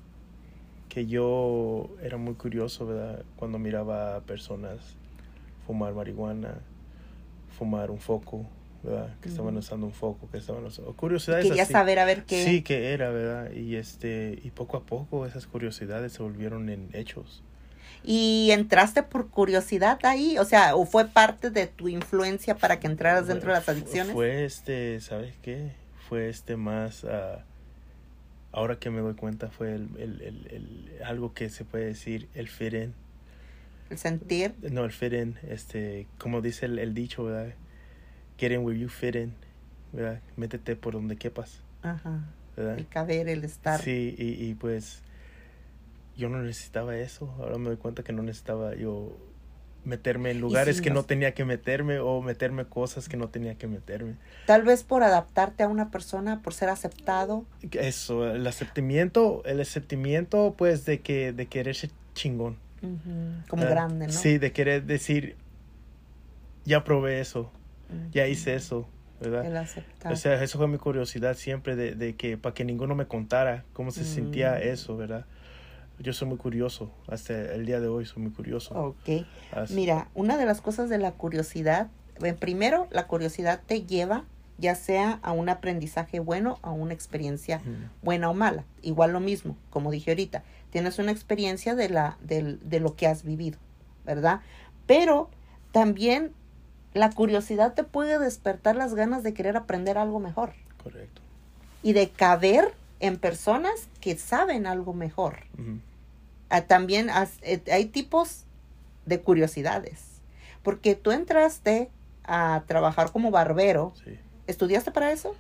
que 0.89 1.05
yo 1.07 1.89
era 2.03 2.17
muy 2.17 2.33
curioso, 2.33 2.85
¿verdad? 2.85 3.23
Cuando 3.37 3.57
miraba 3.57 4.17
a 4.17 4.19
personas 4.19 4.97
fumar 5.65 5.93
marihuana, 5.93 6.55
fumar 7.57 7.89
un 7.89 7.99
foco, 7.99 8.45
¿verdad? 8.83 9.15
Que 9.21 9.29
estaban 9.29 9.55
usando 9.55 9.85
un 9.85 9.93
foco, 9.93 10.29
que 10.29 10.39
estaban 10.39 10.65
usando 10.65 10.93
curiosidades 10.93 11.45
Quería 11.45 11.63
así. 11.63 11.71
saber 11.71 11.99
a 11.99 12.05
ver 12.05 12.25
qué. 12.25 12.43
Sí, 12.43 12.63
que 12.63 12.91
era, 12.91 13.11
¿verdad? 13.11 13.51
Y 13.53 13.77
este, 13.77 14.39
y 14.43 14.51
poco 14.51 14.75
a 14.75 14.81
poco 14.81 15.25
esas 15.25 15.47
curiosidades 15.47 16.11
se 16.11 16.21
volvieron 16.21 16.67
en 16.69 16.89
hechos. 16.91 17.43
¿Y 18.03 18.49
entraste 18.51 19.03
por 19.03 19.27
curiosidad 19.29 19.99
ahí? 20.03 20.37
O 20.37 20.45
sea, 20.45 20.75
¿o 20.75 20.85
fue 20.85 21.05
parte 21.05 21.49
de 21.49 21.67
tu 21.67 21.87
influencia 21.89 22.55
para 22.55 22.79
que 22.79 22.87
entraras 22.87 23.27
dentro 23.27 23.49
de 23.51 23.57
las 23.59 23.67
adicciones? 23.69 24.13
Fue 24.13 24.45
este, 24.45 24.99
¿sabes 25.01 25.33
qué? 25.41 25.71
Fue 26.07 26.29
este 26.29 26.55
más, 26.55 27.03
ah, 27.03 27.43
ahora 28.53 28.79
que 28.79 28.89
me 28.89 29.01
doy 29.01 29.13
cuenta, 29.15 29.49
fue 29.49 29.73
el, 29.75 29.89
el, 29.97 30.21
el, 30.21 30.47
el- 30.51 31.03
algo 31.05 31.33
que 31.33 31.49
se 31.49 31.65
puede 31.65 31.85
decir, 31.85 32.29
el 32.33 32.47
fit 32.47 32.73
in. 32.73 32.93
El 33.89 33.97
sentir. 33.97 34.53
No, 34.61 34.85
el 34.85 34.91
fit 34.91 35.13
in, 35.13 35.37
este, 35.49 36.07
como 36.17 36.41
dice 36.41 36.65
el, 36.65 36.79
el 36.79 36.93
dicho, 36.93 37.25
¿verdad? 37.25 37.53
Get 38.37 38.51
in 38.51 38.59
where 38.59 38.77
you 38.79 38.89
fit 38.89 39.15
in, 39.15 39.33
¿verdad? 39.91 40.21
Métete 40.37 40.75
por 40.75 40.93
donde 40.93 41.17
quepas, 41.17 41.59
Ajá. 41.81 42.21
¿verdad? 42.55 42.77
El 42.77 42.87
caber, 42.87 43.27
el 43.29 43.43
estar. 43.43 43.81
Sí, 43.81 44.15
y, 44.17 44.45
y 44.45 44.53
pues 44.55 45.01
yo 46.17 46.29
no 46.29 46.41
necesitaba 46.41 46.97
eso. 46.97 47.33
Ahora 47.39 47.57
me 47.57 47.65
doy 47.69 47.77
cuenta 47.77 48.03
que 48.03 48.11
no 48.13 48.23
necesitaba 48.23 48.75
yo 48.75 49.15
meterme 49.85 50.31
en 50.31 50.41
lugares 50.41 50.81
que 50.81 50.89
no 50.89 51.03
tenía 51.03 51.33
que 51.33 51.45
meterme 51.45 51.99
o 51.99 52.21
meterme 52.21 52.65
cosas 52.65 53.07
que 53.07 53.15
no 53.15 53.29
tenía 53.29 53.55
que 53.55 53.67
meterme. 53.67 54.15
Tal 54.45 54.63
vez 54.63 54.83
por 54.83 55.03
adaptarte 55.03 55.63
a 55.63 55.67
una 55.69 55.91
persona, 55.91 56.41
por 56.41 56.53
ser 56.53 56.69
aceptado. 56.69 57.45
Eso, 57.71 58.29
el 58.29 58.45
aceptamiento, 58.45 59.43
el 59.45 59.61
aceptamiento 59.61 60.55
pues 60.57 60.85
de 60.85 60.99
que 60.99 61.31
de 61.31 61.45
querer 61.45 61.75
ser 61.75 61.91
chingón. 62.15 62.57
Como 63.47 63.63
Ah, 63.63 63.69
grande, 63.69 64.07
¿no? 64.07 64.13
Sí, 64.13 64.37
de 64.37 64.51
querer 64.51 64.83
decir 64.83 65.37
ya 66.65 66.83
probé 66.83 67.21
eso, 67.21 67.49
ya 68.11 68.27
hice 68.27 68.55
eso, 68.55 68.87
¿verdad? 69.21 69.45
El 69.45 69.55
aceptar. 69.55 70.11
O 70.11 70.15
sea, 70.15 70.43
eso 70.43 70.57
fue 70.57 70.67
mi 70.67 70.77
curiosidad 70.77 71.35
siempre 71.35 71.75
de, 71.75 71.95
de 71.95 72.15
que 72.15 72.37
para 72.37 72.53
que 72.53 72.65
ninguno 72.65 72.93
me 72.93 73.07
contara 73.07 73.63
cómo 73.73 73.91
se 73.91 74.03
sentía 74.03 74.55
Mm. 74.55 74.63
eso, 74.63 74.97
¿verdad? 74.97 75.25
Yo 75.99 76.13
soy 76.13 76.27
muy 76.27 76.37
curioso, 76.37 76.91
hasta 77.07 77.33
el 77.53 77.65
día 77.65 77.79
de 77.79 77.87
hoy 77.87 78.05
soy 78.05 78.23
muy 78.23 78.31
curioso. 78.31 78.73
ok. 78.75 79.25
Así- 79.51 79.73
Mira, 79.73 80.09
una 80.13 80.37
de 80.37 80.45
las 80.45 80.61
cosas 80.61 80.89
de 80.89 80.97
la 80.99 81.11
curiosidad, 81.11 81.87
eh, 82.23 82.33
primero, 82.33 82.87
la 82.91 83.07
curiosidad 83.07 83.61
te 83.65 83.83
lleva 83.83 84.23
ya 84.59 84.73
sea 84.73 85.19
a 85.21 85.33
un 85.33 85.49
aprendizaje 85.49 86.19
bueno 86.19 86.57
o 86.63 86.67
a 86.67 86.71
una 86.71 86.93
experiencia 86.93 87.61
buena 88.01 88.29
o 88.29 88.33
mala. 88.33 88.63
Igual 88.81 89.11
lo 89.13 89.19
mismo, 89.19 89.55
como 89.69 89.91
dije 89.91 90.11
ahorita, 90.11 90.43
tienes 90.71 90.97
una 90.97 91.11
experiencia 91.11 91.75
de, 91.75 91.89
la, 91.89 92.17
del- 92.21 92.59
de 92.67 92.79
lo 92.79 92.95
que 92.95 93.05
has 93.05 93.23
vivido, 93.23 93.59
¿verdad? 94.03 94.41
Pero 94.87 95.29
también 95.71 96.31
la 96.95 97.11
curiosidad 97.11 97.75
te 97.75 97.83
puede 97.83 98.17
despertar 98.17 98.75
las 98.75 98.95
ganas 98.95 99.21
de 99.21 99.33
querer 99.35 99.57
aprender 99.57 99.99
algo 99.99 100.19
mejor 100.19 100.53
Correcto. 100.81 101.21
y 101.83 101.93
de 101.93 102.09
caber 102.09 102.73
en 102.99 103.17
personas 103.17 103.87
que 104.01 104.17
saben 104.17 104.65
algo 104.67 104.93
mejor. 104.93 105.39
Ah, 106.49 106.61
también 106.61 107.09
has- 107.09 107.37
eh, 107.41 107.61
hay 107.71 107.85
tipos 107.85 108.45
de 109.05 109.19
curiosidades, 109.21 110.21
porque 110.63 110.95
tú 110.95 111.11
entraste 111.11 111.89
a 112.23 112.63
trabajar 112.67 113.11
como 113.11 113.31
barbero. 113.31 113.93
Sí. 114.03 114.17
¿Estudiaste 114.47 114.91
para 114.91 115.11
eso? 115.11 115.35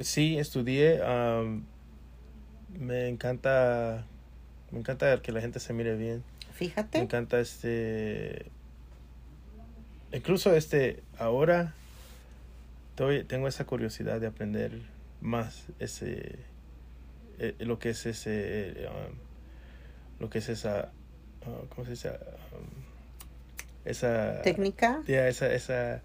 Sí, 0.00 0.38
estudié. 0.38 1.02
am, 1.04 1.64
me 2.78 3.08
encanta. 3.08 4.06
Me 4.70 4.78
encanta 4.80 5.20
que 5.22 5.30
la 5.32 5.40
gente 5.40 5.60
se 5.60 5.72
mire 5.72 5.96
bien. 5.96 6.22
Me 6.48 6.54
Fíjate. 6.54 6.98
encanta 6.98 7.38
este. 7.40 8.46
Incluso 10.12 10.54
este. 10.54 11.02
Ahora. 11.18 11.74
estoy- 12.90 13.24
tengo 13.24 13.48
esa 13.48 13.64
curiosidad 13.66 14.20
de 14.20 14.28
aprender 14.28 14.80
más 15.20 15.64
ese. 15.80 16.38
Eh, 17.38 17.54
lo 17.60 17.78
que 17.78 17.90
es 17.90 18.06
ese. 18.06 18.30
eh, 18.84 18.88
um, 18.88 19.14
lo 20.20 20.30
que 20.30 20.38
es 20.38 20.48
esa. 20.48 20.92
ah, 21.46 21.60
¿Cómo 21.70 21.84
se 21.84 21.90
dice? 21.92 22.08
Um, 22.10 22.84
esa. 23.84 24.42
Técnica. 24.42 25.02
Ya, 25.06 25.28
esa, 25.28 25.52
esa, 25.52 26.02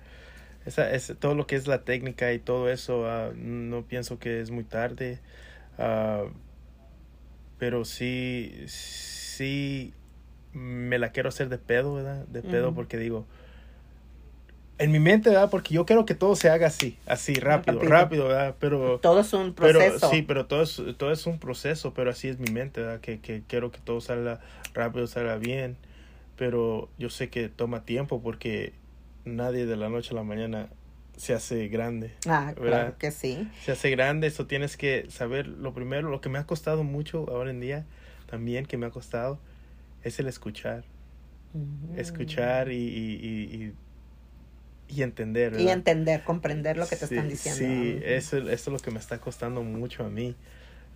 esa, 0.66 0.92
esa- 0.92 1.16
todo 1.16 1.36
lo 1.36 1.48
que 1.48 1.56
es 1.56 1.68
la 1.68 1.84
técnica 1.84 2.34
y 2.34 2.40
todo 2.40 2.70
eso, 2.70 3.10
ah, 3.10 3.32
no 3.36 3.84
pienso 3.86 4.20
que 4.20 4.42
es 4.42 4.52
muy 4.52 4.64
tarde. 4.64 5.20
ah, 5.78 6.26
pero 7.58 7.84
sí, 7.84 8.64
sí 8.68 9.94
me 10.54 10.98
la 10.98 11.12
quiero 11.12 11.28
hacer 11.30 11.50
de 11.50 11.58
pedo, 11.58 11.96
¿verdad? 11.96 12.26
De 12.28 12.42
pedo 12.42 12.74
porque 12.74 12.98
digo, 12.98 13.26
en 14.80 14.92
mi 14.92 15.00
mente, 15.00 15.30
¿verdad? 15.30 15.50
Porque 15.50 15.74
yo 15.74 15.86
quiero 15.86 16.06
que 16.06 16.16
todo 16.16 16.36
se 16.36 16.50
haga 16.50 16.68
así, 16.68 16.98
así, 17.06 17.36
rápido, 17.36 17.80
Rápido. 17.80 17.94
rápido, 17.94 18.28
¿verdad? 18.30 18.56
Pero... 18.60 19.00
Todo 19.00 19.20
es 19.20 19.34
un 19.34 19.54
Pero 19.54 19.80
proceso. 19.80 20.10
sí, 20.10 20.22
pero 20.22 20.46
todo 20.46 20.64
es, 20.64 20.82
todo 20.98 21.12
es 21.12 21.26
un 21.26 21.38
proceso, 21.38 21.94
pero 21.94 22.10
así 22.12 22.30
es 22.30 22.40
mi 22.40 22.52
mente, 22.52 22.82
¿verdad? 22.82 23.02
Que, 23.02 23.20
que 23.20 23.44
quiero 23.48 23.72
que 23.72 23.80
todo 23.80 24.02
salga 24.02 24.40
rápido, 24.74 25.06
salga 25.08 25.38
bien, 25.38 25.78
pero 26.38 26.90
yo 26.98 27.10
sé 27.10 27.30
que 27.30 27.50
toma 27.50 27.84
tiempo 27.84 28.22
porque 28.22 28.74
nadie 29.26 29.66
de 29.66 29.76
la 29.76 29.90
noche 29.90 30.12
a 30.12 30.16
la 30.16 30.24
mañana 30.24 30.70
se 31.18 31.34
hace 31.34 31.68
grande. 31.68 32.12
Ah, 32.28 32.54
¿verdad? 32.56 32.70
claro 32.70 32.98
que 32.98 33.12
sí. 33.12 33.48
Se 33.66 33.74
hace 33.74 33.90
grande, 33.90 34.28
eso 34.28 34.46
tienes 34.48 34.78
que 34.78 35.08
saber 35.10 35.48
lo 35.48 35.74
primero, 35.74 36.10
lo 36.10 36.22
que 36.22 36.30
me 36.30 36.40
ha 36.40 36.46
costado 36.46 36.84
mucho 36.84 37.26
ahora 37.30 37.50
en 37.50 37.60
día, 37.60 37.86
también 38.30 38.66
que 38.66 38.78
me 38.78 38.86
ha 38.86 38.92
costado, 38.92 39.40
es 40.04 40.20
el 40.20 40.28
escuchar, 40.28 40.86
Ujú. 41.54 41.98
escuchar 41.98 42.72
y, 42.72 42.76
y, 42.78 43.20
y, 43.22 43.56
y, 43.66 43.74
y 44.90 45.04
entender. 45.04 45.54
Y 45.54 45.56
¿verdad? 45.58 45.74
entender, 45.74 46.24
comprender 46.24 46.78
lo 46.78 46.88
que 46.88 46.96
te 46.96 47.06
Sí, 47.06 47.16
están 47.16 47.30
diciendo. 47.30 47.66
Sí, 47.66 48.00
eso, 48.04 48.38
eso 48.38 48.50
es 48.50 48.68
lo 48.68 48.80
que 48.80 48.92
me 48.92 49.00
está 49.00 49.20
costando 49.20 49.64
mucho 49.64 50.04
a 50.06 50.10
mí 50.10 50.36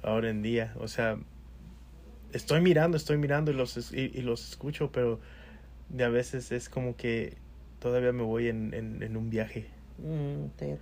ahora 0.04 0.30
en 0.30 0.42
día. 0.42 0.74
O 0.80 0.88
sea, 0.88 1.18
estoy 2.32 2.62
mirando, 2.62 2.98
estoy 2.98 3.18
mirando 3.18 3.52
y 3.52 3.54
los, 3.54 3.94
y, 3.94 4.12
y 4.14 4.22
los 4.22 4.50
escucho, 4.50 4.92
pero 4.92 5.20
de 5.90 6.04
a 6.04 6.10
veces 6.10 6.52
es 6.52 6.70
como 6.70 6.96
que 6.98 7.38
todavía 7.80 8.12
me 8.14 8.24
voy 8.24 8.48
en, 8.50 8.74
en, 8.74 9.04
en 9.04 9.18
un 9.18 9.30
viaje. 9.30 9.66
Mm, 9.98 10.50
te, 10.58 10.78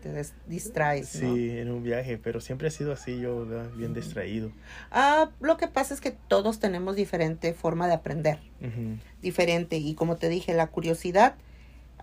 distraes, 0.47 1.15
¿no? 1.15 1.37
Sí, 1.37 1.49
en 1.51 1.69
un 1.71 1.83
viaje, 1.83 2.17
pero 2.17 2.39
siempre 2.39 2.67
he 2.67 2.71
sido 2.71 2.91
así 2.93 3.19
yo, 3.19 3.45
¿verdad? 3.45 3.69
bien 3.75 3.93
distraído. 3.93 4.51
Ah, 4.91 5.29
lo 5.39 5.57
que 5.57 5.67
pasa 5.67 5.93
es 5.93 6.01
que 6.01 6.11
todos 6.11 6.59
tenemos 6.59 6.95
diferente 6.95 7.53
forma 7.53 7.87
de 7.87 7.93
aprender, 7.93 8.39
Ujú, 8.61 8.97
diferente. 9.21 9.77
Y 9.77 9.95
como 9.95 10.17
te 10.17 10.29
dije, 10.29 10.53
la 10.53 10.67
curiosidad, 10.67 11.35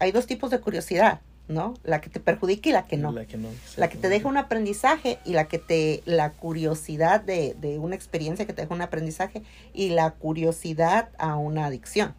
hay 0.01 0.13
dos 0.13 0.27
tipos 0.27 0.51
de 0.51 0.61
curiosidad. 0.61 1.21
¿no? 1.49 1.73
La 1.83 2.03
que 2.03 2.11
te 2.11 2.21
perjudica 2.21 2.69
y 2.69 2.73
la 2.73 2.87
que 2.87 2.99
no. 2.99 3.11
La 3.11 3.25
que 3.25 3.39
no. 3.39 3.49
La 3.77 3.89
que 3.89 3.97
te 3.97 4.11
deja 4.11 4.29
un 4.29 4.37
aprendizaje 4.37 5.19
y 5.25 5.33
la 5.33 5.49
que 5.49 5.59
te, 5.59 6.03
la 6.05 6.33
curiosidad 6.33 7.23
de, 7.23 7.57
de 7.59 7.79
una 7.79 7.95
experiencia 7.97 8.47
que 8.47 8.53
te 8.53 8.61
deja 8.61 8.75
un 8.75 8.83
aprendizaje 8.83 9.43
y 9.73 9.89
la 9.89 10.11
curiosidad 10.11 11.09
a 11.19 11.37
una 11.37 11.65
adicción. 11.67 12.15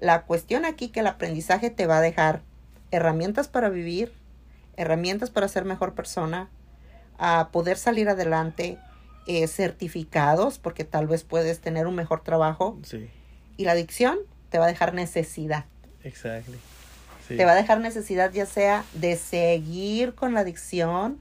La 0.00 0.22
cuestión 0.22 0.64
aquí 0.64 0.88
que 0.88 1.00
el 1.00 1.06
aprendizaje 1.06 1.70
te 1.70 1.86
va 1.86 1.98
a 1.98 2.00
dejar 2.00 2.42
herramientas 2.90 3.48
para 3.48 3.68
vivir, 3.70 4.12
herramientas 4.76 5.30
para 5.30 5.48
ser 5.48 5.64
mejor 5.64 5.94
persona, 5.94 6.50
a 7.18 7.50
poder 7.52 7.76
salir 7.78 8.08
adelante, 8.08 8.78
eh, 9.26 9.46
certificados, 9.46 10.58
porque 10.58 10.84
tal 10.84 11.06
vez 11.06 11.22
puedes 11.24 11.60
tener 11.60 11.86
un 11.86 11.94
mejor 11.94 12.22
trabajo. 12.22 12.78
Sí, 12.82 13.08
Y 13.56 13.64
la 13.64 13.72
adicción 13.72 14.18
te 14.50 14.58
va 14.58 14.64
a 14.64 14.68
dejar 14.68 14.92
necesidad. 14.92 15.64
exactly. 16.02 16.58
Te 17.28 17.44
va 17.44 17.52
a 17.52 17.56
dejar 17.56 17.80
necesidad 17.80 18.32
ya 18.32 18.46
sea 18.46 18.84
de 18.94 19.16
seguir 19.16 20.14
con 20.14 20.34
la 20.34 20.40
adicción 20.40 21.18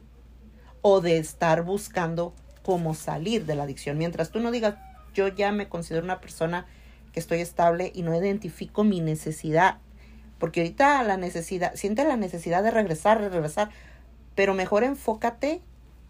o 0.82 1.02
de 1.02 1.18
estar 1.18 1.64
buscando 1.64 2.34
cómo 2.64 2.94
salir 2.94 3.46
de 3.46 3.56
la 3.56 3.64
adicción. 3.64 3.98
Mientras 3.98 4.32
tú 4.32 4.40
no 4.40 4.52
digas, 4.52 4.76
yo 5.14 5.28
ya 5.28 5.52
me 5.52 5.70
considero 5.70 6.04
una 6.04 6.20
persona 6.20 6.66
que 7.14 7.20
estoy 7.20 7.40
estable 7.42 7.92
y 7.94 8.02
no 8.02 8.16
identifico 8.16 8.84
mi 8.84 9.02
necesidad. 9.02 9.78
Porque 10.40 10.62
ahorita 10.62 11.04
la 11.04 11.18
necesidad, 11.18 11.76
siente 11.76 12.04
la 12.04 12.18
necesidad 12.18 12.64
de 12.64 12.72
regresar, 12.72 13.22
de 13.22 13.30
regresar, 13.30 13.70
pero 14.36 14.54
mejor 14.54 14.84
enfócate 14.84 15.62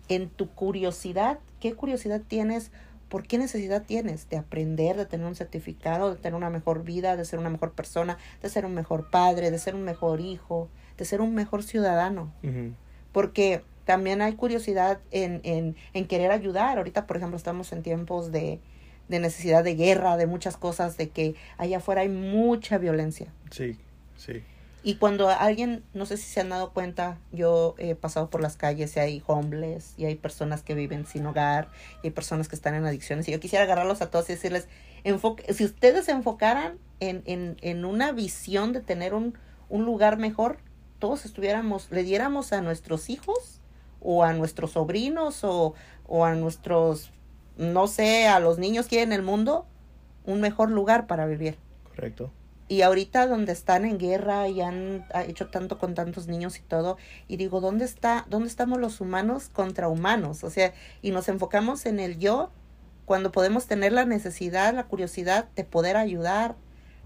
en 0.07 0.29
tu 0.29 0.49
curiosidad. 0.49 1.39
¿Qué 1.59 1.73
curiosidad 1.73 2.21
tienes? 2.25 2.71
¿Por 3.11 3.27
qué 3.27 3.37
necesidad 3.37 3.83
tienes? 3.83 4.29
De 4.29 4.37
aprender, 4.37 4.95
de 4.95 5.05
tener 5.05 5.27
un 5.27 5.35
certificado, 5.35 6.11
de 6.11 6.15
tener 6.15 6.33
una 6.33 6.49
mejor 6.49 6.85
vida, 6.85 7.17
de 7.17 7.25
ser 7.25 7.39
una 7.39 7.49
mejor 7.49 7.73
persona, 7.73 8.17
de 8.41 8.47
ser 8.47 8.65
un 8.65 8.73
mejor 8.73 9.09
padre, 9.09 9.51
de 9.51 9.59
ser 9.59 9.75
un 9.75 9.83
mejor 9.83 10.21
hijo, 10.21 10.69
de 10.97 11.03
ser 11.03 11.19
un 11.19 11.35
mejor 11.35 11.61
ciudadano. 11.61 12.31
Porque 13.11 13.63
también 13.83 14.21
hay 14.21 14.35
curiosidad 14.35 15.01
en, 15.11 15.41
en, 15.43 15.75
en 15.91 16.07
querer 16.07 16.31
ayudar. 16.31 16.77
Ahorita, 16.77 17.05
por 17.05 17.17
ejemplo, 17.17 17.35
estamos 17.35 17.73
en 17.73 17.83
tiempos 17.83 18.31
de, 18.31 18.61
de 19.09 19.19
necesidad 19.19 19.65
de 19.65 19.75
guerra, 19.75 20.15
de 20.15 20.25
muchas 20.25 20.55
cosas, 20.55 20.95
de 20.95 21.09
que 21.09 21.35
allá 21.57 21.79
afuera 21.79 22.01
hay 22.01 22.09
mucha 22.09 22.77
violencia. 22.77 23.27
Sí, 23.49 23.77
sí. 24.15 24.41
Y 24.83 24.95
cuando 24.95 25.29
alguien, 25.29 25.83
no 25.93 26.07
sé 26.07 26.17
si 26.17 26.23
se 26.23 26.41
han 26.41 26.49
dado 26.49 26.71
cuenta, 26.73 27.19
yo 27.31 27.75
he 27.77 27.93
pasado 27.93 28.31
por 28.31 28.41
las 28.41 28.57
calles 28.57 28.95
y 28.95 28.99
hay 28.99 29.23
homeless 29.27 29.93
y 29.95 30.05
hay 30.05 30.15
personas 30.15 30.63
que 30.63 30.73
viven 30.73 31.05
sin 31.05 31.25
hogar 31.27 31.69
y 32.01 32.07
hay 32.07 32.11
personas 32.11 32.47
que 32.47 32.55
están 32.55 32.73
en 32.73 32.85
adicciones. 32.85 33.27
Y 33.27 33.31
yo 33.31 33.39
quisiera 33.39 33.65
agarrarlos 33.65 34.01
a 34.01 34.09
todos 34.09 34.27
y 34.29 34.33
decirles, 34.33 34.67
enfoque, 35.03 35.53
si 35.53 35.65
ustedes 35.65 36.05
se 36.05 36.11
enfocaran 36.11 36.79
en, 36.99 37.21
en, 37.25 37.57
en 37.61 37.85
una 37.85 38.11
visión 38.11 38.73
de 38.73 38.81
tener 38.81 39.13
un, 39.13 39.37
un 39.69 39.85
lugar 39.85 40.17
mejor, 40.17 40.57
todos 40.97 41.25
estuviéramos, 41.25 41.91
le 41.91 42.03
diéramos 42.03 42.51
a 42.51 42.61
nuestros 42.61 43.11
hijos 43.11 43.61
o 43.99 44.23
a 44.23 44.33
nuestros 44.33 44.71
sobrinos 44.71 45.43
o, 45.43 45.75
o 46.07 46.25
a 46.25 46.33
nuestros, 46.33 47.11
no 47.55 47.85
sé, 47.85 48.27
a 48.27 48.39
los 48.39 48.57
niños 48.57 48.87
que 48.87 48.97
hay 48.97 49.03
en 49.03 49.13
el 49.13 49.21
mundo, 49.21 49.67
un 50.25 50.41
mejor 50.41 50.71
lugar 50.71 51.05
para 51.05 51.27
vivir. 51.27 51.57
Correcto. 51.89 52.31
Y 52.71 52.83
ahorita 52.83 53.27
donde 53.27 53.51
están 53.51 53.83
en 53.83 53.97
guerra 53.97 54.47
y 54.47 54.61
han 54.61 55.05
ha 55.13 55.25
hecho 55.25 55.49
tanto 55.49 55.77
con 55.77 55.93
tantos 55.93 56.29
niños 56.29 56.57
y 56.57 56.61
todo, 56.61 56.97
y 57.27 57.35
digo, 57.35 57.59
¿dónde 57.59 57.83
está, 57.83 58.25
dónde 58.29 58.47
estamos 58.47 58.79
los 58.79 59.01
humanos 59.01 59.49
contra 59.51 59.89
humanos? 59.89 60.45
O 60.45 60.49
sea, 60.49 60.73
y 61.01 61.11
nos 61.11 61.27
enfocamos 61.27 61.85
en 61.85 61.99
el 61.99 62.17
yo 62.17 62.49
cuando 63.03 63.33
podemos 63.33 63.67
tener 63.67 63.91
la 63.91 64.05
necesidad, 64.05 64.73
la 64.73 64.85
curiosidad 64.85 65.49
de 65.53 65.65
poder 65.65 65.97
ayudar, 65.97 66.55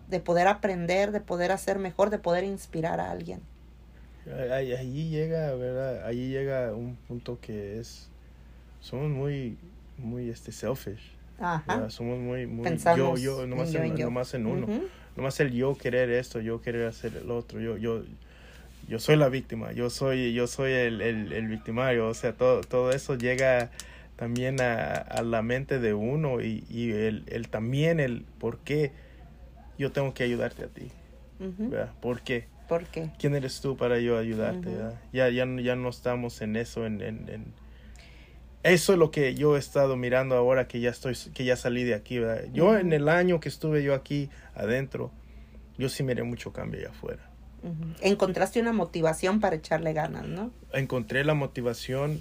de 0.08 0.20
poder 0.20 0.46
aprender, 0.46 1.12
de 1.12 1.20
poder 1.20 1.52
hacer 1.52 1.80
mejor, 1.80 2.12
de 2.12 2.20
poder 2.20 2.44
inspirar 2.44 3.00
a 3.00 3.10
alguien. 3.10 3.42
Ahí 4.52 5.10
llega, 5.10 5.56
llega 6.12 6.76
un 6.76 6.96
punto 7.08 7.40
que 7.42 7.80
es, 7.80 8.08
somos 8.82 9.10
muy, 9.10 9.58
muy, 9.98 10.30
este, 10.30 10.52
selfish. 10.52 11.15
Somos 11.90 12.20
muy, 12.20 12.46
muy, 12.48 12.64
Pensamos 12.64 13.20
yo, 13.22 13.38
yo, 13.42 13.48
nomás 13.48 13.68
en 13.70 13.74
yo, 13.74 13.84
en, 13.84 13.98
yo. 13.98 14.06
nomás 14.06 14.34
en 14.34 14.46
uno. 14.46 14.66
Ujú. 14.66 14.88
Nomás 15.16 15.40
el 15.40 15.52
yo 15.54 15.78
querer 15.78 16.10
esto, 16.10 16.42
yo 16.42 16.62
querer 16.62 16.88
hacer 16.88 17.16
el 17.16 17.32
otro, 17.32 17.60
yo, 17.62 17.78
yo, 17.78 18.04
yo 18.90 19.00
soy 19.00 19.16
la 19.16 19.30
víctima, 19.30 19.72
yo 19.72 19.90
soy, 19.90 20.34
yo 20.34 20.46
soy 20.48 20.72
el, 20.74 21.02
el, 21.02 21.32
el 21.34 21.48
victimario, 21.48 22.08
o 22.10 22.14
sea, 22.14 22.34
todo, 22.34 22.62
todo 22.62 22.92
eso 22.92 23.16
llega 23.16 23.72
también 24.18 24.62
a, 24.62 24.94
a 24.94 25.24
la 25.24 25.42
mente 25.42 25.80
de 25.80 25.94
uno 25.94 26.42
y, 26.42 26.66
y 26.70 26.92
el, 26.92 27.24
el 27.28 27.48
también 27.48 28.00
el 28.00 28.26
por 28.40 28.60
qué 28.60 28.92
yo 29.78 29.92
tengo 29.92 30.14
que 30.14 30.24
ayudarte 30.24 30.64
a 30.64 30.68
ti, 30.68 30.92
Ujú. 31.40 31.70
¿verdad? 31.70 31.92
¿Por 32.02 32.22
qué? 32.22 32.46
¿Por 32.68 32.84
qué? 32.86 33.10
¿Quién 33.20 33.36
eres 33.36 33.62
tú 33.62 33.78
para 33.78 34.00
yo 34.00 34.18
ayudarte? 34.18 34.70
¿verdad? 34.70 34.96
ya, 35.14 35.30
ya, 35.30 35.46
no- 35.46 35.62
ya 35.62 35.76
no 35.76 35.90
estamos 35.90 36.42
en 36.42 36.56
eso, 36.56 36.86
en, 36.86 37.02
en, 37.02 37.30
en- 37.30 37.46
Eso 38.66 38.94
es 38.94 39.00
lo 39.00 39.12
que 39.12 39.36
yo 39.36 39.56
he 39.56 39.60
estado 39.60 39.96
mirando 39.96 40.36
ahora 40.36 40.68
que 40.68 40.80
ya 40.80 40.90
estoy, 40.90 41.16
que 41.36 41.46
ya 41.46 41.56
salí 41.56 41.84
de 41.84 41.94
aquí, 41.94 42.18
¿verdad? 42.18 42.46
Yo 42.52 42.76
en 42.76 42.94
el 42.94 43.10
año 43.10 43.40
que 43.40 43.48
estuve 43.48 43.84
yo 43.84 43.94
aquí 43.94 44.32
adentro, 44.56 45.12
yo 45.78 45.88
sí 45.88 46.02
miré 46.02 46.24
mucho 46.24 46.52
cambio 46.52 46.80
allá 46.80 46.90
afuera. 46.90 47.30
Encontraste 48.02 48.60
una 48.60 48.74
motivación 48.74 49.40
para 49.40 49.58
echarle 49.58 49.94
ganas, 49.94 50.26
¿no? 50.28 50.50
Encontré 50.74 51.24
la 51.24 51.36
motivación 51.36 52.20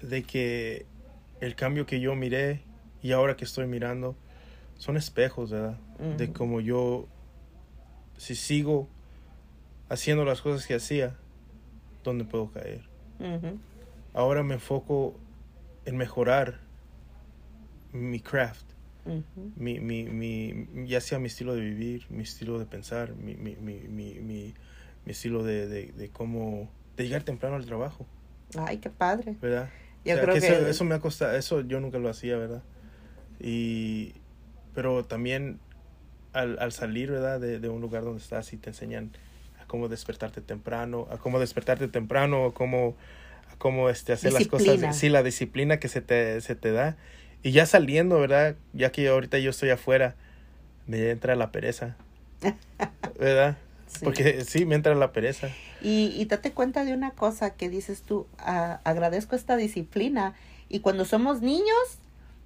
de 0.00 0.24
que 0.24 0.84
el 1.40 1.54
cambio 1.54 1.86
que 1.86 2.00
yo 2.00 2.16
miré 2.16 2.62
y 3.00 3.12
ahora 3.12 3.36
que 3.36 3.44
estoy 3.44 3.68
mirando 3.68 4.16
son 4.78 4.96
espejos, 4.96 5.52
¿verdad? 5.52 5.78
De 6.18 6.32
como 6.32 6.60
yo, 6.60 7.06
si 8.16 8.34
sigo 8.34 8.88
haciendo 9.88 10.24
las 10.24 10.40
cosas 10.40 10.66
que 10.66 10.74
hacía, 10.74 11.14
¿dónde 12.02 12.24
puedo 12.24 12.50
caer? 12.50 12.82
Ahora 14.12 14.42
me 14.42 14.54
enfoco 14.54 15.14
en 15.84 15.96
mejorar 15.96 16.60
mi 17.92 18.20
craft, 18.20 18.64
Ujú. 19.04 19.52
mi, 19.56 19.80
mi, 19.80 20.04
mi, 20.04 20.88
ya 20.88 21.00
sea 21.00 21.18
mi 21.18 21.26
estilo 21.26 21.54
de 21.54 21.60
vivir, 21.60 22.06
mi 22.10 22.22
estilo 22.22 22.58
de 22.58 22.66
pensar, 22.66 23.14
mi, 23.14 23.34
mi, 23.34 23.56
mi, 23.56 23.74
mi, 23.80 24.14
mi, 24.14 24.54
mi 25.04 25.12
estilo 25.12 25.42
de, 25.42 25.66
de, 25.68 25.92
de 25.92 26.08
cómo, 26.10 26.68
de 26.96 27.04
llegar 27.04 27.22
temprano 27.22 27.56
al 27.56 27.66
trabajo, 27.66 28.06
Ay, 28.58 28.78
qué 28.78 28.90
padre. 28.90 29.36
¿verdad? 29.40 29.68
Yo 30.04 30.12
O 30.12 30.14
sea, 30.16 30.22
creo 30.22 30.34
que, 30.34 30.46
eso, 30.46 30.66
eso 30.66 30.84
me 30.84 30.94
ha 30.94 31.00
costado, 31.00 31.36
eso 31.36 31.60
yo 31.62 31.80
nunca 31.80 31.98
lo 31.98 32.08
hacía, 32.08 32.36
¿verdad? 32.36 32.62
Y, 33.40 34.12
pero 34.74 35.04
también 35.04 35.58
al, 36.32 36.58
al 36.58 36.72
salir, 36.72 37.10
¿verdad? 37.10 37.40
De, 37.40 37.58
de 37.58 37.68
un 37.68 37.80
lugar 37.80 38.04
donde 38.04 38.20
estás 38.22 38.52
y 38.52 38.56
te 38.56 38.70
enseñan 38.70 39.10
a 39.60 39.66
cómo 39.66 39.88
despertarte 39.88 40.40
temprano, 40.40 41.06
a 41.10 41.18
cómo 41.18 41.38
despertarte 41.38 41.88
temprano, 41.88 42.46
a 42.46 42.54
cómo, 42.54 42.96
cómo 43.62 43.88
este, 43.90 44.12
hacer 44.12 44.32
las 44.32 44.48
cosas, 44.48 44.96
sí, 44.96 45.08
la 45.08 45.22
disciplina 45.22 45.78
que 45.78 45.86
se 45.86 46.00
te, 46.00 46.40
se 46.40 46.56
te 46.56 46.72
da. 46.72 46.96
Y 47.44 47.52
ya 47.52 47.64
saliendo, 47.64 48.18
¿verdad? 48.18 48.56
Ya 48.72 48.90
que 48.90 49.06
ahorita 49.06 49.38
yo 49.38 49.50
estoy 49.50 49.70
afuera, 49.70 50.16
me 50.88 51.10
entra 51.10 51.36
la 51.36 51.52
pereza, 51.52 51.96
¿verdad? 53.20 53.56
Sí. 53.86 54.00
Porque 54.04 54.44
sí, 54.44 54.66
me 54.66 54.74
entra 54.74 54.96
la 54.96 55.12
pereza. 55.12 55.48
Y, 55.80 56.12
y 56.16 56.24
date 56.24 56.50
cuenta 56.50 56.84
de 56.84 56.92
una 56.92 57.12
cosa 57.12 57.54
que 57.54 57.68
dices 57.68 58.02
tú, 58.02 58.26
"Ah, 58.38 58.80
agradezco 58.82 59.36
esta 59.36 59.56
disciplina. 59.56 60.34
Y 60.68 60.80
cuando 60.80 61.04
somos 61.04 61.40
niños, 61.40 61.98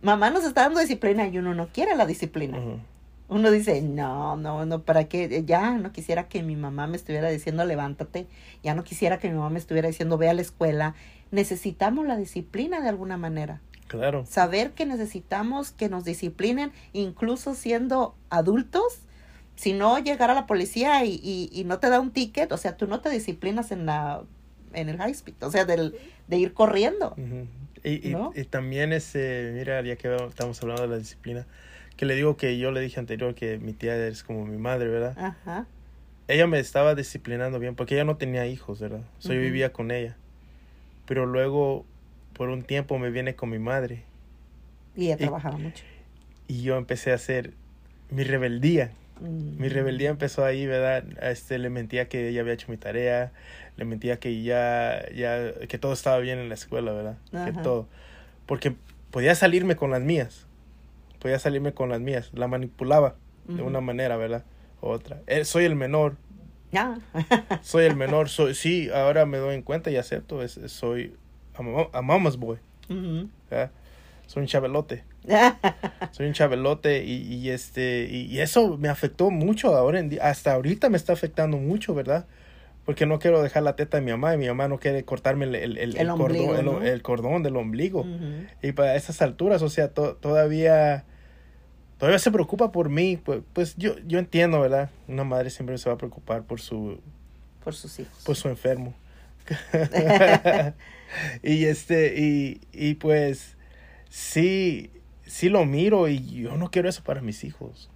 mamá 0.02 0.28
nos 0.28 0.44
está 0.44 0.62
dando 0.64 0.80
disciplina 0.80 1.26
y 1.28 1.38
uno 1.38 1.54
no 1.54 1.68
quiere 1.68 1.96
la 1.96 2.04
disciplina. 2.04 2.58
Ujú. 2.58 2.80
Uno 3.28 3.50
dice, 3.50 3.82
no, 3.82 4.36
no, 4.36 4.64
no, 4.66 4.82
¿para 4.82 5.04
qué? 5.04 5.42
Ya 5.44 5.72
no 5.78 5.90
quisiera 5.92 6.28
que 6.28 6.42
mi 6.42 6.54
mamá 6.56 6.86
me 6.86 6.96
estuviera 6.96 7.28
diciendo 7.28 7.64
levántate, 7.64 8.26
ya 8.62 8.74
no 8.74 8.84
quisiera 8.84 9.18
que 9.18 9.28
mi 9.28 9.34
mamá 9.34 9.50
me 9.50 9.58
estuviera 9.58 9.88
diciendo 9.88 10.16
ve 10.16 10.28
a 10.28 10.34
la 10.34 10.42
escuela. 10.42 10.94
Necesitamos 11.32 12.06
la 12.06 12.16
disciplina 12.16 12.80
de 12.80 12.88
alguna 12.88 13.16
manera. 13.16 13.60
Claro. 13.88 14.24
Saber 14.26 14.72
que 14.72 14.86
necesitamos 14.86 15.72
que 15.72 15.88
nos 15.88 16.04
disciplinen, 16.04 16.72
incluso 16.92 17.54
siendo 17.54 18.14
adultos. 18.30 19.00
Si 19.56 19.72
no, 19.72 19.98
llegar 19.98 20.30
a 20.30 20.34
la 20.34 20.46
policía 20.46 21.04
y, 21.04 21.20
y, 21.22 21.48
y 21.52 21.64
no 21.64 21.78
te 21.78 21.88
da 21.88 21.98
un 21.98 22.10
ticket, 22.12 22.52
o 22.52 22.58
sea, 22.58 22.76
tú 22.76 22.86
no 22.86 23.00
te 23.00 23.10
disciplinas 23.10 23.70
en 23.72 23.86
la 23.86 24.22
en 24.72 24.88
el 24.90 24.98
high 24.98 25.12
speed, 25.12 25.34
o 25.40 25.50
sea, 25.50 25.64
del, 25.64 25.96
de 26.28 26.36
ir 26.36 26.52
corriendo. 26.52 27.16
Y, 27.82 28.08
y- 28.10 28.12
¿No? 28.12 28.32
y 28.34 28.44
también 28.44 28.92
ese, 28.92 29.52
mira, 29.54 29.80
ya 29.82 29.96
que 29.96 30.14
estamos 30.28 30.60
hablando 30.62 30.82
de 30.82 30.88
la 30.88 30.98
disciplina, 30.98 31.46
que 31.96 32.06
le 32.06 32.14
digo 32.14 32.36
que 32.36 32.58
yo 32.58 32.70
le 32.72 32.80
dije 32.80 33.00
anterior 33.00 33.34
que 33.34 33.58
mi 33.58 33.72
tía 33.72 33.96
es 34.06 34.22
como 34.22 34.44
mi 34.46 34.58
madre, 34.58 34.88
¿verdad? 34.88 35.14
Ajá. 35.18 35.66
Ella 36.28 36.46
me 36.46 36.58
estaba 36.58 36.94
disciplinando 36.94 37.58
bien 37.58 37.74
porque 37.74 37.94
ella 37.94 38.04
no 38.04 38.16
tenía 38.16 38.46
hijos, 38.46 38.80
¿verdad? 38.80 39.02
So, 39.18 39.32
yo 39.32 39.40
vivía 39.40 39.72
con 39.72 39.90
ella. 39.90 40.16
Pero 41.06 41.24
luego, 41.24 41.84
por 42.32 42.48
un 42.48 42.62
tiempo, 42.62 42.98
me 42.98 43.10
viene 43.10 43.34
con 43.36 43.48
mi 43.50 43.58
madre 43.60 44.02
Y 44.96 45.06
ella 45.06 45.14
Y- 45.14 45.18
trabajaba 45.18 45.56
mucho. 45.58 45.84
y 46.48 46.62
yo 46.62 46.76
empecé 46.76 47.12
a 47.12 47.14
hacer 47.14 47.52
mi 48.10 48.24
rebeldía. 48.24 48.92
Mm. 49.20 49.60
Mi 49.60 49.68
rebeldía 49.68 50.10
empezó 50.10 50.44
ahí, 50.44 50.66
¿verdad? 50.66 51.04
A 51.22 51.30
Este, 51.30 51.58
le 51.58 51.70
mentía 51.70 52.08
que 52.08 52.28
ella 52.28 52.40
había 52.42 52.52
hecho 52.54 52.70
mi 52.70 52.76
tarea, 52.76 53.32
le 53.76 53.84
mentía 53.84 54.18
que 54.18 54.42
ya, 54.42 55.04
ya, 55.14 55.52
que 55.68 55.78
todo 55.78 55.92
estaba 55.92 56.18
bien 56.18 56.38
en 56.38 56.48
la 56.48 56.54
escuela, 56.54 56.92
¿verdad? 56.92 57.16
Que 57.46 57.52
todo. 57.62 57.88
Porque 58.46 58.74
podía 59.10 59.34
salirme 59.34 59.76
con 59.76 59.90
las 59.90 60.02
mías, 60.02 60.45
podía 61.16 61.38
salirme 61.38 61.72
con 61.74 61.88
las 61.88 62.00
mías, 62.00 62.30
la 62.34 62.48
manipulaba 62.48 63.16
de 63.46 63.62
una 63.62 63.80
manera, 63.80 64.16
¿verdad? 64.16 64.44
U 64.80 64.88
otra. 64.88 65.22
Eh, 65.26 65.44
soy 65.44 65.64
el 65.64 65.76
menor, 65.76 66.16
Ah, 66.74 66.98
Soy 67.62 67.84
el 67.86 67.96
menor, 67.96 68.28
soy, 68.28 68.54
sí, 68.54 68.90
ahora 68.92 69.24
me 69.24 69.38
doy 69.38 69.54
en 69.54 69.62
cuenta 69.62 69.90
y 69.90 69.96
acepto, 69.96 70.42
es, 70.42 70.56
es- 70.58 70.72
soy 70.72 71.14
a, 71.54 71.62
mama- 71.62 71.88
a 71.92 72.02
mama's 72.02 72.36
boy. 72.36 72.58
Soy 74.26 74.40
un 74.42 74.46
chabelote. 74.46 75.04
soy 76.10 76.26
un 76.26 76.32
chabelote 76.32 77.04
y, 77.04 77.22
y 77.34 77.50
este 77.50 78.08
y, 78.10 78.22
y 78.26 78.40
eso 78.40 78.76
me 78.78 78.88
afectó 78.88 79.30
mucho 79.30 79.74
ahora 79.76 80.00
en 80.00 80.18
hasta 80.20 80.52
ahorita 80.54 80.90
me 80.90 80.96
está 80.96 81.12
afectando 81.12 81.56
mucho 81.56 81.94
verdad 81.94 82.26
porque 82.86 83.04
no 83.04 83.18
quiero 83.18 83.42
dejar 83.42 83.62
la 83.64 83.76
teta 83.76 83.98
de 83.98 84.02
mi 84.04 84.12
mamá 84.12 84.34
y 84.34 84.38
mi 84.38 84.46
mamá 84.46 84.68
no 84.68 84.78
quiere 84.78 85.04
cortarme 85.04 85.44
el, 85.44 85.54
el, 85.56 85.76
el- 85.76 85.94
El 85.96 85.96
el 86.00 86.10
ombligo, 86.10 86.46
cordón, 86.54 87.00
cordón 87.02 87.42
del 87.42 87.56
ombligo. 87.56 88.06
Y 88.62 88.72
para 88.72 88.94
esas 88.96 89.20
alturas 89.20 89.60
o 89.62 89.68
sea 89.68 89.88
to- 89.92 90.14
todavía 90.16 91.04
todavía 91.98 92.18
se 92.18 92.30
preocupa 92.30 92.72
por 92.72 92.88
mí 92.88 93.16
pues, 93.22 93.40
pues 93.52 93.74
yo 93.76 93.96
yo 94.06 94.18
entiendo 94.18 94.60
verdad 94.60 94.90
una 95.08 95.24
madre 95.24 95.50
siempre 95.50 95.76
se 95.78 95.88
va 95.88 95.94
a 95.94 95.98
preocupar 95.98 96.44
por 96.44 96.60
su 96.60 97.00
Por 97.64 97.74
sus 97.74 97.98
hijos. 97.98 98.22
por 98.24 98.36
su 98.36 98.48
enfermo. 98.48 98.94
Y 101.42 101.64
este 101.66 102.14
y, 102.20 102.60
y 102.72 102.94
pues 102.94 103.56
sí 104.10 104.90
sí 105.24 105.48
lo 105.48 105.64
miro 105.64 106.08
y 106.08 106.20
yo 106.42 106.56
no 106.56 106.70
quiero 106.70 106.88
eso 106.88 107.02
para 107.02 107.20
mis 107.20 107.44
hijos. 107.44 107.90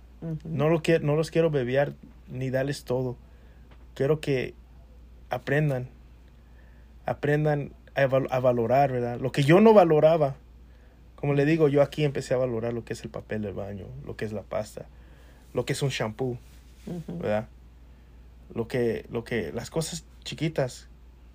No 0.45 0.69
lo 0.69 0.83
quiero 0.83 1.05
no 1.07 1.17
los 1.17 1.31
quiero 1.31 1.51
bebear 1.51 1.93
ni 2.29 2.51
darles 2.51 2.85
todo. 2.85 3.17
Quiero 3.95 4.21
que 4.21 4.55
aprendan 5.31 5.89
aprendan 7.07 7.73
a, 7.95 8.07
val- 8.07 8.29
a 8.31 8.41
valorar 8.41 8.93
verdad 8.93 9.19
lo 9.21 9.33
que 9.33 9.43
yo 9.43 9.61
no 9.61 9.73
valoraba 9.75 10.37
como 11.17 11.35
le 11.35 11.45
digo 11.45 11.69
yo 11.69 11.83
aquí 11.83 12.05
empecé 12.05 12.35
a 12.35 12.39
valorar 12.39 12.73
lo 12.73 12.85
que 12.85 12.93
es 12.93 13.03
el 13.03 13.11
papel 13.11 13.43
del 13.43 13.55
baño 13.55 13.87
lo 14.05 14.17
que 14.17 14.25
es 14.25 14.33
la 14.33 14.43
pasta 14.43 14.87
lo 15.53 15.65
que 15.65 15.73
es 15.73 15.83
un 15.83 15.89
shampoo. 15.89 16.39
¿verdad? 17.09 17.49
Lo 18.55 18.69
que, 18.69 19.05
lo 19.11 19.25
que, 19.25 19.53
las 19.53 19.69
cosas 19.69 20.05
chiquitas 20.23 20.87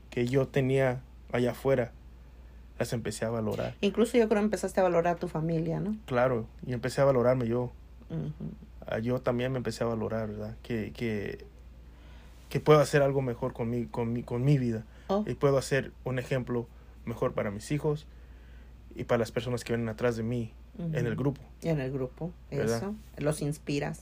que 0.10 0.26
yo 0.26 0.48
tenía 0.48 1.02
allá 1.34 1.52
afuera, 1.52 1.92
las 2.80 2.94
empecé 2.94 3.26
a 3.26 3.30
valorar. 3.30 3.74
Incluso 3.82 4.18
yo 4.18 4.30
creo 4.30 4.40
que 4.40 4.46
empezaste 4.46 4.80
a 4.80 4.84
valorar 4.84 5.16
a 5.16 5.20
tu 5.20 5.28
familia, 5.28 5.82
¿no? 5.82 5.98
Claro, 6.06 6.46
y 6.66 6.72
empecé 6.72 7.02
a 7.02 7.04
valorarme 7.06 7.46
yo. 7.46 7.74
Ah, 8.88 9.00
Yo 9.00 9.20
también 9.20 9.52
me 9.52 9.58
empecé 9.58 9.84
a 9.84 9.88
valorar, 9.88 10.30
¿verdad? 10.30 10.56
Que, 10.64 10.94
que, 10.94 11.46
que 12.56 12.62
puedo 12.62 12.80
hacer 12.80 13.02
algo 13.02 13.22
mejor 13.22 13.52
con 13.52 13.70
mi, 13.70 13.86
con 13.86 14.14
mi, 14.14 14.24
con 14.24 14.46
mi 14.46 14.58
vida. 14.58 14.86
Oh, 15.08 15.26
Y 15.28 15.34
puedo 15.34 15.58
hacer 15.58 15.92
un 16.06 16.20
ejemplo 16.20 16.68
mejor 17.04 17.34
para 17.34 17.52
mis 17.52 17.70
hijos 17.70 18.06
y 18.96 19.04
para 19.04 19.20
las 19.20 19.34
personas 19.34 19.66
que 19.66 19.74
vienen 19.74 19.90
atrás 19.90 20.16
de 20.16 20.24
mí 20.24 20.54
en 20.80 21.06
el 21.06 21.18
grupo. 21.18 21.42
En 21.64 21.82
el 21.82 21.92
grupo, 21.92 22.32
¿Verdad? 22.50 22.78
eso, 22.78 22.96
los 23.18 23.42
inspiras. 23.42 24.00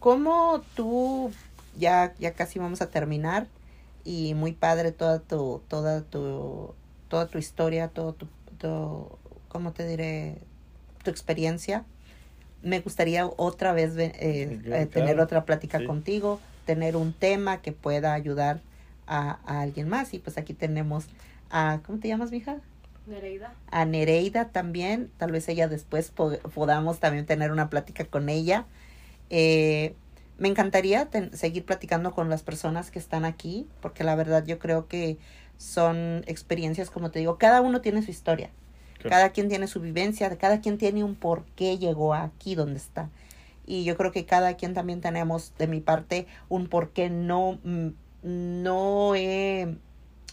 ¿Cómo 0.00 0.62
tú, 0.74 1.30
ya, 1.78 2.12
ya 2.18 2.32
casi 2.32 2.58
vamos 2.58 2.82
a 2.82 2.90
terminar, 2.90 3.46
y 4.02 4.34
muy 4.34 4.50
padre 4.50 4.90
toda 4.90 5.20
tu, 5.20 5.62
toda 5.68 6.02
tu, 6.02 6.74
toda 7.06 7.28
tu 7.28 7.38
historia, 7.38 7.86
todo 7.86 8.14
tu, 8.14 8.26
tu- 8.58 9.08
¿cómo 9.48 9.70
te 9.72 9.86
diré? 9.86 10.38
Tu 11.04 11.10
experiencia. 11.10 11.84
Me 12.62 12.80
gustaría 12.80 13.26
otra 13.26 13.72
vez 13.72 13.94
ve- 13.94 14.12
eh, 14.18 14.60
eh, 14.64 14.86
tener 14.86 15.20
otra 15.20 15.44
plática 15.44 15.78
Sí. 15.78 15.86
contigo, 15.86 16.40
tener 16.64 16.96
un 16.96 17.12
tema 17.12 17.60
que 17.62 17.72
pueda 17.72 18.12
ayudar 18.14 18.60
a, 19.06 19.38
a 19.46 19.60
alguien 19.60 19.88
más. 19.88 20.14
Y 20.14 20.18
pues 20.18 20.38
aquí 20.38 20.54
tenemos 20.54 21.06
a, 21.50 21.80
¿cómo 21.84 21.98
te 21.98 22.08
llamas, 22.08 22.30
mija? 22.30 22.56
Nereida. 23.06 23.52
a 23.70 23.84
Nereida 23.84 24.48
también, 24.48 25.10
tal 25.18 25.30
vez 25.30 25.46
ella 25.50 25.68
después 25.68 26.10
po- 26.10 26.38
podamos 26.54 27.00
también 27.00 27.26
tener 27.26 27.52
una 27.52 27.68
plática 27.68 28.06
con 28.06 28.30
ella. 28.30 28.64
Eh, 29.28 29.94
me 30.38 30.48
encantaría 30.48 31.08
seguir 31.32 31.64
platicando 31.66 32.12
con 32.12 32.28
las 32.30 32.42
personas 32.42 32.90
que 32.90 32.98
están 32.98 33.24
aquí, 33.26 33.66
porque 33.82 34.04
la 34.04 34.14
verdad 34.14 34.44
yo 34.46 34.58
creo 34.58 34.88
que 34.88 35.18
son 35.58 36.24
experiencias, 36.26 36.90
como 36.90 37.10
te 37.10 37.18
digo, 37.18 37.36
cada 37.38 37.60
uno 37.60 37.80
tiene 37.82 38.02
su 38.02 38.10
historia, 38.10 38.50
Claro. 38.94 39.10
cada 39.10 39.28
quien 39.30 39.48
tiene 39.48 39.66
su 39.66 39.80
vivencia, 39.80 40.34
cada 40.38 40.60
quien 40.60 40.78
tiene 40.78 41.04
un 41.04 41.14
por 41.14 41.44
qué 41.56 41.76
llegó 41.78 42.14
aquí 42.14 42.54
donde 42.54 42.78
está. 42.78 43.10
Y 43.66 43.84
yo 43.84 43.96
creo 43.96 44.12
que 44.12 44.26
cada 44.26 44.54
quien 44.54 44.74
también 44.74 45.00
tenemos, 45.00 45.52
de 45.58 45.66
mi 45.66 45.80
parte, 45.80 46.26
un 46.48 46.68
por 46.68 46.90
qué 46.90 47.10
no, 47.10 47.58
mm, 47.64 47.88
no 48.22 49.14
he, 49.14 49.76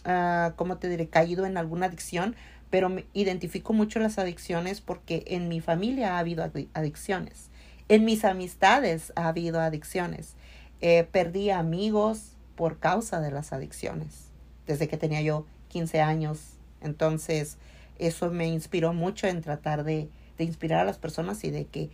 ah, 0.04 0.52
¿cómo 0.56 0.76
te 0.78 0.88
diré?, 0.88 1.08
caído 1.08 1.46
en 1.46 1.56
alguna 1.56 1.86
adicción, 1.86 2.36
pero 2.70 2.88
me 2.88 3.04
identifico 3.12 3.72
mucho 3.72 3.98
las 4.00 4.18
adicciones 4.18 4.80
porque 4.80 5.24
en 5.26 5.48
mi 5.48 5.60
familia 5.60 6.16
ha 6.16 6.18
habido 6.18 6.44
adi- 6.44 6.68
adicciones, 6.74 7.50
en 7.88 8.04
mis 8.04 8.24
amistades 8.24 9.12
ha 9.16 9.28
habido 9.28 9.60
adicciones. 9.60 10.34
Eh, 10.80 11.06
perdí 11.12 11.50
amigos 11.50 12.32
por 12.56 12.78
causa 12.78 13.20
de 13.20 13.30
las 13.30 13.52
adicciones, 13.52 14.30
desde 14.66 14.88
que 14.88 14.96
tenía 14.96 15.20
yo 15.22 15.46
15 15.68 16.00
años. 16.00 16.40
Entonces, 16.80 17.56
eso 17.98 18.30
me 18.30 18.46
inspiró 18.48 18.92
mucho 18.92 19.26
en 19.26 19.42
tratar 19.42 19.84
de, 19.84 20.08
de 20.38 20.44
inspirar 20.44 20.80
a 20.80 20.84
las 20.84 20.98
personas 20.98 21.44
y 21.44 21.50
de 21.50 21.66
que 21.66 21.90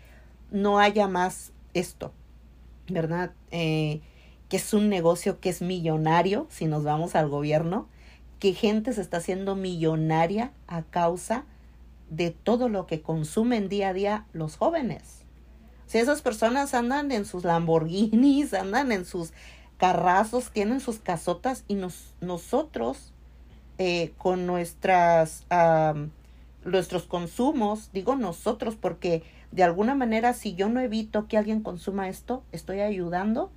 no 0.50 0.78
haya 0.78 1.08
más 1.08 1.52
esto, 1.74 2.12
¿verdad? 2.88 3.32
Eh, 3.50 4.00
que 4.48 4.56
es 4.56 4.72
un 4.72 4.88
negocio 4.88 5.40
que 5.40 5.50
es 5.50 5.60
millonario, 5.60 6.46
si 6.50 6.66
nos 6.66 6.84
vamos 6.84 7.14
al 7.14 7.28
gobierno, 7.28 7.88
que 8.38 8.54
gente 8.54 8.92
se 8.92 9.00
está 9.00 9.18
haciendo 9.18 9.56
millonaria 9.56 10.52
a 10.66 10.82
causa 10.82 11.44
de 12.08 12.30
todo 12.30 12.68
lo 12.68 12.86
que 12.86 13.02
consumen 13.02 13.68
día 13.68 13.90
a 13.90 13.92
día 13.92 14.26
los 14.32 14.56
jóvenes. 14.56 15.24
Si 15.86 15.98
esas 15.98 16.22
personas 16.22 16.74
andan 16.74 17.12
en 17.12 17.24
sus 17.24 17.44
Lamborghinis, 17.44 18.54
andan 18.54 18.92
en 18.92 19.04
sus 19.04 19.32
carrazos, 19.76 20.50
tienen 20.50 20.80
sus 20.80 20.98
casotas 20.98 21.64
y 21.68 21.74
nos, 21.74 22.14
nosotros 22.20 23.12
eh, 23.78 24.12
con 24.18 24.46
nuestras 24.46 25.46
nuestros 26.64 27.04
consumos, 27.04 27.90
digo 27.92 28.16
nosotros 28.16 28.76
porque 28.76 29.22
de 29.50 29.62
alguna 29.62 29.94
manera 29.94 30.34
si 30.34 30.54
yo 30.54 30.68
no 30.68 30.80
evito 30.80 31.26
que 31.28 31.38
alguien 31.38 31.62
consuma 31.62 32.08
esto, 32.08 32.44
estoy 32.52 32.80
ayudando 32.80 33.50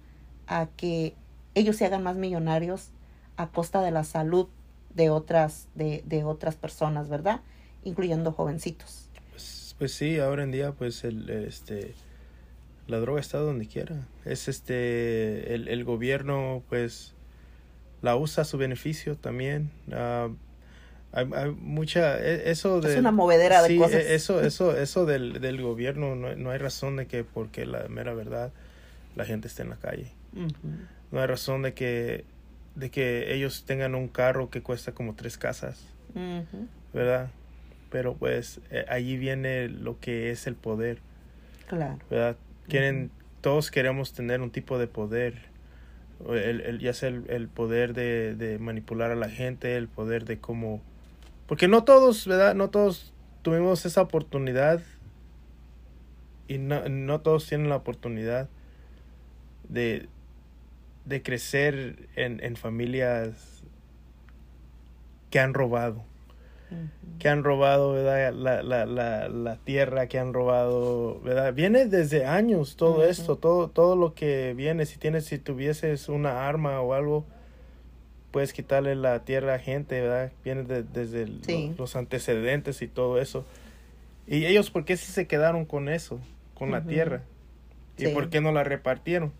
a 0.48 0.68
que 0.78 1.16
ellos 1.54 1.76
se 1.76 1.86
hagan 1.86 2.04
más 2.04 2.16
millonarios 2.16 2.92
a 3.38 3.48
costa 3.48 3.82
de 3.82 3.92
la 3.92 4.04
salud 4.04 4.48
de 4.94 5.10
otras 5.10 5.68
de, 5.76 6.04
de 6.06 6.24
otras 6.24 6.56
personas, 6.56 7.10
¿verdad? 7.10 7.42
Incluyendo 7.84 8.32
jovencitos. 8.32 9.10
Pues, 9.32 9.76
pues 9.78 9.94
sí, 9.94 10.20
ahora 10.20 10.44
en 10.44 10.52
día, 10.52 10.74
pues 10.74 11.04
el, 11.04 11.30
este, 11.30 11.94
la 12.88 13.00
droga 13.00 13.20
está 13.20 13.40
donde 13.40 13.68
quiera. 13.68 14.08
Es 14.26 14.48
este, 14.48 15.54
el, 15.54 15.68
el 15.68 15.84
gobierno, 15.84 16.64
pues, 16.70 17.16
la 18.02 18.16
usa 18.16 18.42
a 18.42 18.46
su 18.46 18.58
beneficio 18.58 19.16
también. 19.18 19.72
Ah, 19.92 20.30
hay, 21.14 21.30
hay 21.34 21.52
mucha, 21.52 22.20
e- 22.20 22.50
eso 22.52 22.82
de... 22.82 22.94
es 22.94 23.00
una 23.00 23.12
movedera 23.12 23.62
de 23.62 23.68
sí, 23.70 23.78
cosas. 23.78 23.96
e- 24.02 24.16
eso, 24.16 24.42
eso, 24.46 24.78
eso 24.78 25.06
del, 25.06 25.42
del 25.42 25.62
gobierno, 25.62 26.16
no, 26.16 26.36
no 26.36 26.52
hay 26.52 26.58
razón 26.58 26.96
de 26.98 27.08
que, 27.08 27.24
porque 27.24 27.66
la 27.66 27.88
mera 27.88 28.14
verdad, 28.14 28.52
la 29.16 29.26
gente 29.26 29.48
esté 29.48 29.64
en 29.64 29.70
la 29.70 29.78
calle. 29.78 30.08
No 31.12 31.20
hay 31.20 31.28
razón 31.28 31.62
de 31.62 31.74
que, 31.74 32.24
de 32.76 32.90
que 32.90 33.34
ellos 33.34 33.64
tengan 33.66 33.96
un 33.96 34.08
carro 34.08 34.50
que 34.50 34.62
cuesta 34.62 34.94
como 34.94 35.14
tres 35.16 35.38
casas. 35.38 35.84
¿verdad? 36.94 37.30
Pero 37.90 38.16
pues 38.16 38.60
eh, 38.70 38.86
allí 38.90 39.18
viene 39.18 39.68
lo 39.70 40.00
que 40.00 40.32
es 40.32 40.48
el 40.48 40.56
poder, 40.56 41.00
Claro. 41.68 42.00
¿verdad? 42.10 42.36
Quieren, 42.68 43.12
todos 43.42 43.72
queremos 43.72 44.14
tener 44.14 44.42
un 44.42 44.52
tipo 44.52 44.78
de 44.80 44.88
poder, 44.88 45.36
el, 46.30 46.62
el- 46.62 46.80
ya 46.80 46.94
sea 46.94 47.10
el, 47.10 47.24
el 47.30 47.48
poder 47.48 47.94
de, 47.94 48.36
de 48.36 48.60
manipular 48.60 49.12
a 49.12 49.16
la 49.16 49.30
gente, 49.30 49.76
el 49.78 49.88
poder 49.88 50.26
de 50.26 50.40
cómo... 50.40 50.82
Porque 51.52 51.68
no 51.68 51.84
todos, 51.84 52.26
¿verdad? 52.28 52.56
No 52.56 52.70
todos 52.70 53.14
tuvimos 53.42 53.86
esa 53.86 54.04
oportunidad 54.04 54.80
y 56.48 56.60
no, 56.60 56.88
no 56.88 57.20
todos 57.20 57.46
tienen 57.46 57.68
la 57.68 57.76
oportunidad 57.76 58.48
de, 59.68 60.08
de 61.04 61.22
crecer 61.22 62.08
en, 62.16 62.42
en 62.42 62.56
familias 62.56 63.66
que 65.30 65.42
han 65.42 65.54
robado 65.54 66.06
que 67.20 67.28
han 67.28 67.44
robado 67.44 67.92
¿verdad? 67.92 68.32
La, 68.32 68.64
la, 68.64 68.86
la, 68.86 69.28
la 69.28 69.58
tierra, 69.58 70.08
que 70.08 70.20
han 70.20 70.34
robado, 70.34 71.20
¿verdad? 71.20 71.54
Viene 71.54 71.86
desde 71.86 72.26
años 72.26 72.78
todo 72.78 73.04
esto, 73.04 73.36
todo, 73.36 73.68
todo 73.68 73.98
lo 73.98 74.14
que 74.14 74.54
viene, 74.56 74.86
si 74.86 74.98
tienes, 74.98 75.26
si 75.26 75.38
tuvieses 75.38 76.08
una 76.08 76.48
arma 76.48 76.80
o 76.80 76.94
algo, 76.94 77.26
puedes 78.32 78.54
quitarle 78.54 78.96
la 78.96 79.20
tierra 79.26 79.56
a 79.56 79.60
gente, 79.60 80.02
¿verdad? 80.02 80.32
Viene 80.44 80.64
de- 80.64 80.84
desde 80.84 81.24
el- 81.24 81.44
Sí. 81.46 81.68
los, 81.70 81.78
los 81.80 81.96
antecedentes 81.96 82.82
y 82.82 82.88
todo 82.88 83.20
eso. 83.20 83.46
Y 84.28 84.46
ellos, 84.46 84.72
¿por 84.72 84.86
qué 84.86 84.96
sí 84.98 85.12
se 85.12 85.28
quedaron 85.28 85.66
con 85.66 85.90
eso, 85.90 86.20
con 86.54 86.72
la 86.72 86.82
tierra? 86.84 87.24
¿Y 87.98 88.06
Sí. 88.06 88.12
por 88.14 88.30
qué 88.30 88.42
no 88.42 88.52
la 88.52 88.64
repartieron? 88.64 89.32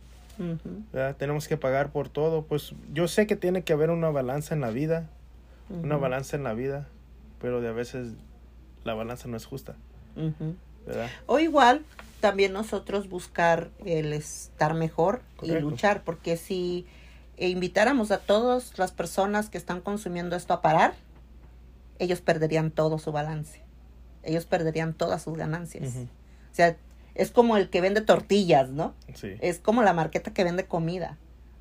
¿verdad? 0.92 1.16
Tenemos 1.18 1.48
que 1.48 1.56
pagar 1.56 1.92
por 1.92 2.10
todo. 2.10 2.42
Pues 2.44 2.74
yo 2.94 3.08
sé 3.08 3.28
que 3.28 3.36
tiene 3.36 3.64
que 3.64 3.74
haber 3.74 3.92
una 3.92 4.10
balanza 4.10 4.56
en 4.56 4.62
la 4.62 4.72
vida, 4.72 5.08
una 5.70 5.98
balanza 5.98 6.36
en 6.36 6.44
la 6.44 6.54
vida, 6.54 6.88
pero 7.40 7.62
de 7.62 7.68
a 7.68 7.74
veces 7.74 8.14
la 8.84 8.96
balanza 8.96 9.28
no 9.28 9.38
es 9.38 9.46
justa. 9.46 9.76
O 11.28 11.40
igual, 11.40 11.84
también 12.22 12.54
nosotros 12.54 13.08
buscar 13.08 13.70
el 13.86 14.14
estar 14.14 14.74
mejor 14.74 15.22
y 15.44 15.52
luchar, 15.52 16.04
porque 16.04 16.38
si 16.38 16.88
e 17.42 17.50
invitáramos 17.50 18.12
a 18.12 18.20
todas 18.20 18.78
las 18.78 18.92
personas 18.92 19.50
que 19.50 19.58
están 19.58 19.82
consumiendo 19.82 20.36
esto 20.36 20.54
a 20.54 20.62
parar, 20.62 20.94
ellos 22.00 22.22
perderían 22.22 22.72
todo 22.72 23.00
su 23.00 23.12
balance. 23.12 23.62
Ellos 24.24 24.46
perderían 24.46 24.94
todas 24.94 25.24
sus 25.24 25.36
ganancias. 25.38 25.96
O 25.96 26.56
sea, 26.56 26.78
es 27.16 27.32
como 27.32 27.58
el 27.58 27.70
que 27.70 27.82
vende 27.82 28.02
tortillas, 28.02 28.70
¿no? 28.70 28.94
Sí. 29.16 29.36
Es 29.42 29.58
como 29.60 29.82
la 29.82 29.94
marqueta 29.94 30.32
que 30.34 30.44
vende 30.44 30.66
comida. 30.66 31.18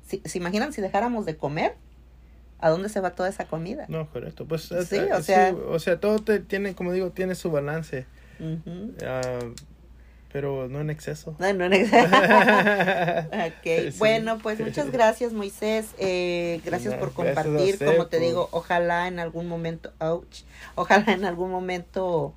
Si, 0.07 0.21
¿Se 0.25 0.37
imaginan 0.37 0.71
si 0.71 0.81
dejáramos 0.81 1.25
de 1.25 1.35
comer? 1.37 1.75
¿A 2.59 2.69
dónde 2.69 2.89
se 2.89 2.99
va 2.99 3.15
toda 3.15 3.29
esa 3.29 3.45
comida? 3.45 3.85
No, 3.89 4.07
correcto. 4.11 4.45
Pues, 4.47 4.63
Sí, 4.87 4.95
eh, 4.97 5.09
o 5.13 5.23
sea- 5.23 5.55
o 5.55 5.79
sea, 5.79 5.99
todo 5.99 6.19
te, 6.19 6.39
tiene, 6.39 6.75
como 6.75 6.91
digo, 6.91 7.09
tiene 7.09 7.33
su 7.33 7.49
balance, 7.49 8.05
ah, 9.03 9.39
pero 10.31 10.67
no 10.69 10.79
en 10.81 10.89
exceso. 10.89 11.35
No, 11.39 11.51
no, 11.53 11.67
no. 11.69 11.75
Ok, 13.31 13.91
Sí. 13.91 13.97
bueno, 13.99 14.37
pues 14.39 14.59
muchas 14.59 14.91
gracias 14.91 15.33
Moisés, 15.33 15.89
eh, 15.97 16.61
gracias 16.65 16.93
No, 16.93 16.99
por 16.99 17.13
compartir, 17.13 17.77
como 17.77 18.07
te 18.07 18.17
por- 18.17 18.25
digo, 18.25 18.49
ojalá 18.51 19.07
en 19.07 19.19
algún 19.19 19.47
momento, 19.47 19.91
ouch, 19.99 20.43
ojalá 20.75 21.13
en 21.13 21.25
algún 21.25 21.51
momento 21.51 22.33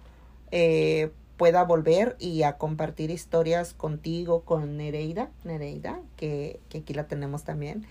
eh, 0.51 1.11
pueda 1.37 1.65
volver 1.65 2.17
y 2.19 2.43
a 2.45 2.55
compartir 2.59 3.11
historias 3.11 3.75
contigo, 3.75 4.43
con 4.43 4.77
Nereida, 4.77 5.31
Nereida, 5.45 6.01
que, 6.17 6.61
que 6.69 6.79
aquí 6.79 6.95
la 6.95 7.05
tenemos 7.09 7.43
también, 7.45 7.87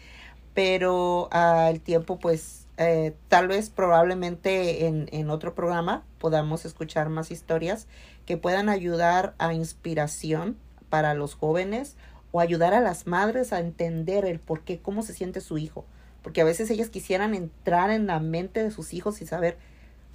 pero 0.54 1.28
al 1.32 1.80
tiempo 1.82 2.20
pues 2.20 2.63
eh, 2.78 3.16
tal 3.28 3.48
vez 3.48 3.70
probablemente 3.70 4.88
en, 4.88 5.08
en 5.12 5.30
otro 5.30 5.54
programa 5.54 6.04
podamos 6.18 6.66
escuchar 6.66 7.10
más 7.10 7.30
historias 7.30 7.88
que 8.26 8.38
puedan 8.38 8.70
ayudar 8.70 9.36
a 9.38 9.54
inspiración 9.54 10.58
para 10.90 11.14
los 11.14 11.36
jóvenes 11.36 11.96
o 12.32 12.40
ayudar 12.40 12.74
a 12.74 12.82
las 12.82 13.06
madres 13.06 13.54
a 13.54 13.60
entender 13.60 14.26
el 14.26 14.40
por 14.40 14.62
qué, 14.62 14.80
cómo 14.80 15.04
se 15.04 15.14
siente 15.14 15.40
su 15.40 15.58
hijo. 15.58 15.86
Porque 16.24 16.42
a 16.42 16.46
veces 16.46 16.70
ellas 16.72 16.90
quisieran 16.90 17.36
entrar 17.36 17.92
en 17.92 18.08
la 18.08 18.20
mente 18.20 18.64
de 18.64 18.72
sus 18.72 18.94
hijos 18.94 19.22
y 19.22 19.28
saber 19.28 19.58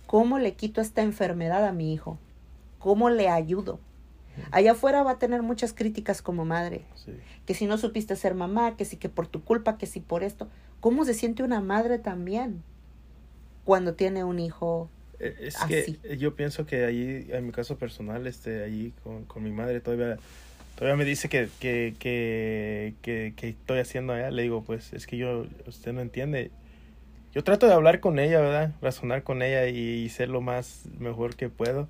cómo 0.07 0.39
le 0.39 0.55
quito 0.55 0.81
esta 0.81 1.03
enfermedad 1.03 1.65
a 1.65 1.73
mi 1.73 1.93
hijo, 1.93 2.19
cómo 2.79 3.11
le 3.11 3.29
ayudo. 3.29 3.79
Allá 4.51 4.73
afuera 4.73 5.03
va 5.03 5.13
a 5.13 5.19
tener 5.19 5.43
muchas 5.43 5.73
críticas 5.73 6.23
como 6.23 6.45
madre, 6.45 6.83
Sí. 6.95 7.13
que 7.47 7.55
si 7.55 7.67
no 7.67 7.79
supiste 7.79 8.17
ser 8.17 8.35
mamá, 8.35 8.77
que 8.77 8.85
si 8.85 8.97
que 8.97 9.09
por 9.09 9.27
tu 9.27 9.43
culpa, 9.43 9.79
que 9.79 9.87
si 9.87 10.01
por 10.01 10.23
esto. 10.23 10.49
¿Cómo 10.81 11.05
se 11.05 11.15
siente 11.15 11.43
una 11.43 11.61
madre 11.61 11.99
también 11.99 12.63
cuando 13.65 13.95
tiene 13.95 14.25
un 14.25 14.39
hijo? 14.39 14.89
Eh, 15.21 15.35
Es 15.41 15.57
Así. 15.57 15.99
que 15.99 16.17
yo 16.17 16.35
pienso 16.37 16.67
que 16.67 16.85
allí, 16.85 17.27
en 17.31 17.47
mi 17.47 17.53
caso 17.53 17.77
personal, 17.77 18.27
este, 18.27 18.63
allí 18.63 18.93
con, 19.03 19.25
con 19.25 19.43
mi 19.43 19.51
madre 19.51 19.81
todavía, 19.81 20.17
todavía 20.77 20.97
me 20.97 21.05
dice 21.05 21.29
que, 21.29 21.49
que, 21.59 21.95
que, 21.99 22.95
que, 23.03 23.35
que 23.37 23.49
estoy 23.49 23.81
haciendo 23.81 24.13
allá. 24.13 24.31
Le 24.31 24.43
digo, 24.43 24.63
pues 24.63 24.93
es 24.93 25.07
que 25.07 25.17
yo, 25.17 25.47
usted 25.67 25.93
no 25.93 26.01
entiende. 26.01 26.51
Yo 27.35 27.45
trato 27.45 27.67
de 27.67 27.75
hablar 27.75 28.01
con 28.01 28.19
ella, 28.19 28.41
¿verdad? 28.41 28.73
Razonar 28.81 29.23
con 29.23 29.43
ella 29.43 29.67
y, 29.69 29.77
y 29.79 30.09
ser 30.09 30.29
lo 30.29 30.41
más 30.41 30.85
mejor 30.99 31.35
que 31.37 31.49
puedo. 31.49 31.89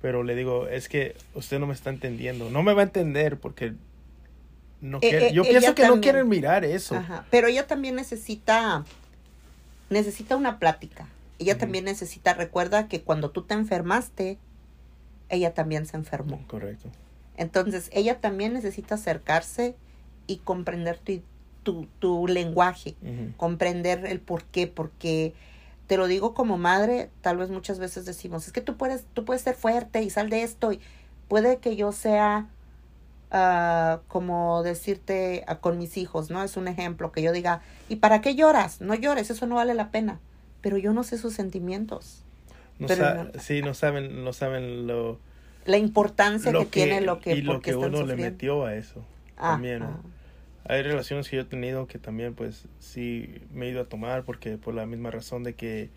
Pero 0.00 0.22
le 0.22 0.34
digo, 0.34 0.68
es 0.68 0.88
que 0.88 1.16
usted 1.34 1.58
no 1.58 1.66
me 1.66 1.74
está 1.74 1.90
entendiendo. 1.90 2.50
No 2.50 2.62
me 2.62 2.72
va 2.72 2.82
a 2.82 2.84
entender 2.84 3.38
porque 3.38 3.74
no 4.80 4.98
Eh, 4.98 5.00
quiere- 5.08 5.28
eh, 5.28 5.32
yo 5.32 5.42
pienso 5.42 5.74
que 5.74 5.86
no 5.86 6.00
quieren 6.00 6.28
mirar 6.28 6.64
eso. 6.64 6.94
Ajá, 6.94 7.26
Pero 7.30 7.48
ella 7.48 7.66
también 7.66 7.96
necesita, 7.96 8.84
necesita 9.90 10.36
una 10.36 10.58
plática. 10.58 11.08
Ella 11.40 11.56
también 11.58 11.84
necesita, 11.84 12.34
recuerda 12.34 12.88
que 12.88 13.02
cuando 13.02 13.30
tú 13.30 13.42
te 13.42 13.54
enfermaste, 13.54 14.38
ella 15.28 15.54
también 15.54 15.86
se 15.86 15.96
enfermó. 15.96 16.42
Correcto. 16.48 16.88
Entonces, 17.36 17.90
ella 17.92 18.20
también 18.20 18.52
necesita 18.52 18.96
acercarse 18.96 19.76
y 20.26 20.38
comprender 20.38 20.98
tu, 20.98 21.22
tu, 21.62 21.86
tu 22.00 22.26
lenguaje, 22.26 22.96
comprender 23.36 24.04
el 24.06 24.18
por 24.20 24.42
qué, 24.44 24.66
porque 24.66 25.34
te 25.88 25.96
lo 25.96 26.06
digo 26.06 26.34
como 26.34 26.58
madre, 26.58 27.10
tal 27.22 27.38
vez 27.38 27.50
muchas 27.50 27.78
veces 27.80 28.04
decimos, 28.04 28.46
es 28.46 28.52
que 28.52 28.60
tú 28.60 28.76
puedes, 28.76 29.04
tú 29.14 29.24
puedes 29.24 29.42
ser 29.42 29.56
fuerte 29.56 30.02
y 30.02 30.10
sal 30.10 30.30
de 30.30 30.42
esto, 30.42 30.70
y 30.70 30.80
puede 31.28 31.56
que 31.56 31.74
yo 31.76 31.92
sea 31.92 32.46
ah, 33.30 34.00
como 34.06 34.62
decirte 34.62 35.44
ah, 35.48 35.56
con 35.56 35.78
mis 35.78 35.96
hijos, 35.96 36.30
¿no? 36.30 36.44
Es 36.44 36.56
un 36.56 36.68
ejemplo 36.68 37.10
que 37.10 37.22
yo 37.22 37.32
diga, 37.32 37.62
¿y 37.88 37.96
para 37.96 38.20
qué 38.20 38.34
lloras? 38.34 38.80
No 38.82 38.94
llores, 38.94 39.30
eso 39.30 39.46
no 39.46 39.56
vale 39.56 39.74
la 39.74 39.90
pena. 39.90 40.20
Pero 40.60 40.76
yo 40.76 40.92
no 40.92 41.04
sé 41.04 41.18
sus 41.18 41.34
sentimientos, 41.34 42.22
No 42.78 42.88
Pero 42.88 43.14
no- 43.14 43.40
sí, 43.40 43.62
no 43.62 43.74
saben, 43.74 44.24
no 44.24 44.32
saben 44.32 44.86
lo, 44.86 45.18
la 45.64 45.78
importancia 45.78 46.52
que, 46.52 46.66
tiene 46.66 47.00
lo 47.00 47.20
que, 47.20 47.34
y 47.34 47.42
lo 47.42 47.62
que 47.62 47.74
uno 47.74 48.04
le 48.04 48.16
metió 48.16 48.66
a 48.66 48.74
eso. 48.74 49.02
Ah, 49.38 49.52
también, 49.52 49.82
ah. 49.84 50.00
Hay 50.68 50.82
relaciones 50.82 51.28
que 51.28 51.36
yo 51.36 51.42
he 51.42 51.46
tenido 51.46 51.86
que 51.86 51.98
también, 51.98 52.34
pues, 52.34 52.66
sí 52.78 53.40
me 53.52 53.66
he 53.66 53.70
ido 53.70 53.80
a 53.80 53.88
tomar 53.88 54.24
porque 54.24 54.58
por 54.58 54.74
la 54.74 54.84
misma 54.84 55.10
razón 55.10 55.42
de 55.42 55.54
que, 55.54 55.88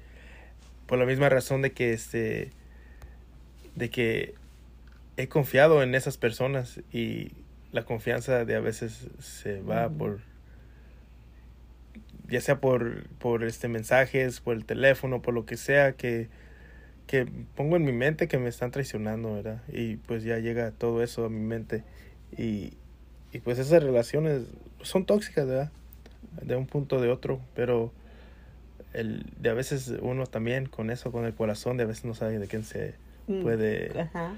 por 0.87 0.97
la 0.97 1.05
misma 1.05 1.27
razón 1.27 1.61
de 1.61 1.73
que, 1.73 1.91
este, 1.91 2.51
de 3.75 3.89
que 3.89 4.33
he 5.17 5.27
confiado 5.27 5.83
en 5.83 5.93
esas 5.93 6.17
personas 6.17 6.79
y 6.93 7.33
la 7.73 7.83
confianza 7.83 8.45
de 8.45 8.55
a 8.55 8.61
veces 8.61 9.07
se 9.19 9.61
va 9.61 9.89
por, 9.89 10.19
ya 12.29 12.39
sea 12.39 12.61
por, 12.61 13.09
por 13.17 13.43
este 13.43 13.67
mensajes, 13.67 14.39
por 14.39 14.55
el 14.55 14.63
teléfono, 14.63 15.21
por 15.21 15.33
lo 15.33 15.45
que 15.45 15.57
sea 15.57 15.93
que, 15.93 16.29
que 17.07 17.25
pongo 17.55 17.75
en 17.75 17.83
mi 17.83 17.91
mente 17.91 18.29
que 18.29 18.37
me 18.37 18.47
están 18.47 18.71
traicionando, 18.71 19.33
¿verdad? 19.33 19.61
Y 19.67 19.97
pues 19.97 20.23
ya 20.23 20.37
llega 20.39 20.71
todo 20.71 21.03
eso 21.03 21.25
a 21.25 21.29
mi 21.29 21.41
mente 21.41 21.83
y, 22.37 22.73
y 23.33 23.39
pues 23.39 23.59
esas 23.59 23.81
relaciones 23.83 24.43
son 24.81 25.05
tóxicas, 25.05 25.47
¿verdad? 25.47 25.71
De 26.41 26.55
un 26.55 26.65
punto 26.65 26.99
de 27.01 27.09
otro, 27.09 27.39
pero 27.55 27.91
el, 28.93 29.25
de 29.37 29.49
a 29.49 29.53
veces 29.53 29.91
uno 30.01 30.25
también 30.25 30.65
con 30.65 30.89
eso, 30.89 31.11
con 31.11 31.25
el 31.25 31.33
corazón, 31.33 31.77
de 31.77 31.83
a 31.83 31.87
veces 31.87 32.05
no 32.05 32.13
sabe 32.15 32.39
de 32.39 32.47
quién 32.47 32.63
se 32.63 32.95
Mm, 33.27 33.43
puede, 33.43 33.99
Ajá. 34.01 34.33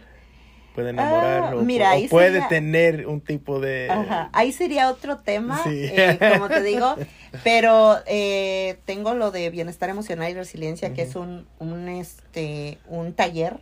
puede 0.75 0.89
enamorar 0.89 1.43
Ah, 1.45 1.55
o, 1.55 1.61
mira, 1.61 1.95
o 1.95 2.09
puede 2.09 2.31
sería- 2.33 2.47
tener 2.49 3.07
un 3.07 3.21
tipo 3.21 3.61
de... 3.61 3.87
Ajá, 3.89 4.29
ahí 4.33 4.51
sería 4.51 4.89
otro 4.91 5.19
tema, 5.19 5.63
Sí. 5.63 5.69
eh, 5.89 6.19
como 6.19 6.49
te 6.49 6.61
digo, 6.61 6.95
pero 7.45 7.95
eh, 8.05 8.77
tengo 8.85 9.13
lo 9.13 9.31
de 9.31 9.49
bienestar 9.49 9.89
emocional 9.89 10.29
y 10.29 10.33
resiliencia, 10.33 10.93
que 10.93 11.03
es 11.03 11.15
un, 11.15 11.47
un, 11.59 11.87
este, 11.87 12.77
un 12.89 13.13
taller 13.13 13.61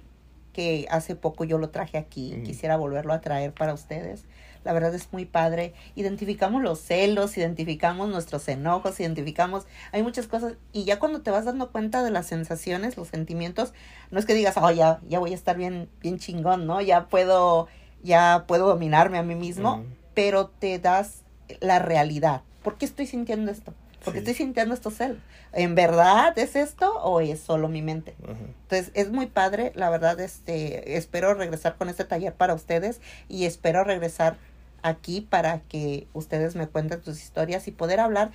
que 0.54 0.88
hace 0.90 1.16
poco 1.16 1.44
yo 1.46 1.60
lo 1.60 1.70
traje 1.70 1.98
aquí, 2.00 2.34
Ujú. 2.34 2.44
quisiera 2.44 2.76
volverlo 2.78 3.14
a 3.14 3.22
traer 3.22 3.54
para 3.54 3.74
ustedes. 3.76 4.26
La 4.64 4.74
verdad 4.74 4.94
es 4.94 5.12
muy 5.12 5.26
padre. 5.26 5.74
Identificamos 5.96 6.62
los 6.62 6.80
celos, 6.80 7.38
identificamos 7.38 8.10
nuestros 8.10 8.48
enojos, 8.48 9.00
identificamos, 9.00 9.66
hay 9.92 10.04
muchas 10.04 10.28
cosas. 10.28 10.54
Y 10.72 10.84
ya 10.84 11.00
cuando 11.00 11.22
te 11.22 11.32
vas 11.32 11.46
dando 11.46 11.72
cuenta 11.72 12.04
de 12.04 12.12
las 12.12 12.28
sensaciones, 12.28 12.98
los 12.98 13.08
sentimientos, 13.08 13.74
no 14.12 14.20
es 14.20 14.26
que 14.26 14.34
digas, 14.34 14.56
oh, 14.58 14.72
ya, 14.72 15.00
ya 15.08 15.20
voy 15.20 15.32
a 15.32 15.36
estar 15.36 15.58
bien, 15.58 15.90
bien 16.02 16.20
chingón, 16.20 16.68
¿no? 16.68 16.82
Ya 16.82 17.08
puedo, 17.08 17.68
ya 18.04 18.46
puedo 18.48 18.68
dominarme 18.68 19.18
a 19.18 19.24
mí 19.24 19.36
mismo 19.36 19.84
pero 20.14 20.48
te 20.48 20.80
das 20.80 21.24
la 21.60 21.80
realidad. 21.80 22.42
¿Por 22.64 22.78
qué 22.78 22.86
estoy 22.86 23.08
sintiendo 23.08 23.52
esto? 23.52 23.74
¿Por 24.04 24.14
qué 24.14 24.20
Sí. 24.20 24.26
estoy 24.32 24.34
sintiendo 24.46 24.74
estos 24.74 24.96
celos? 24.96 25.18
¿En 25.54 25.76
verdad 25.76 26.38
es 26.38 26.56
esto 26.56 26.92
o 27.02 27.22
es 27.22 27.40
solo 27.40 27.68
mi 27.68 27.82
mente? 27.82 28.16
Ajá. 28.24 28.34
Entonces, 28.64 28.92
es 28.94 29.12
muy 29.12 29.28
padre, 29.28 29.72
la 29.76 29.90
verdad, 29.90 30.20
este, 30.20 30.98
espero 30.98 31.34
regresar 31.34 31.76
con 31.76 31.88
este 31.90 32.04
taller 32.04 32.34
para 32.34 32.54
ustedes 32.54 33.00
y 33.30 33.46
espero 33.46 33.84
regresar 33.84 34.38
aquí 34.84 35.22
para 35.22 35.60
que 35.62 36.08
ustedes 36.14 36.56
me 36.56 36.68
cuenten 36.68 37.04
sus 37.04 37.22
historias 37.22 37.68
y 37.68 37.72
poder 37.72 38.00
hablar 38.00 38.32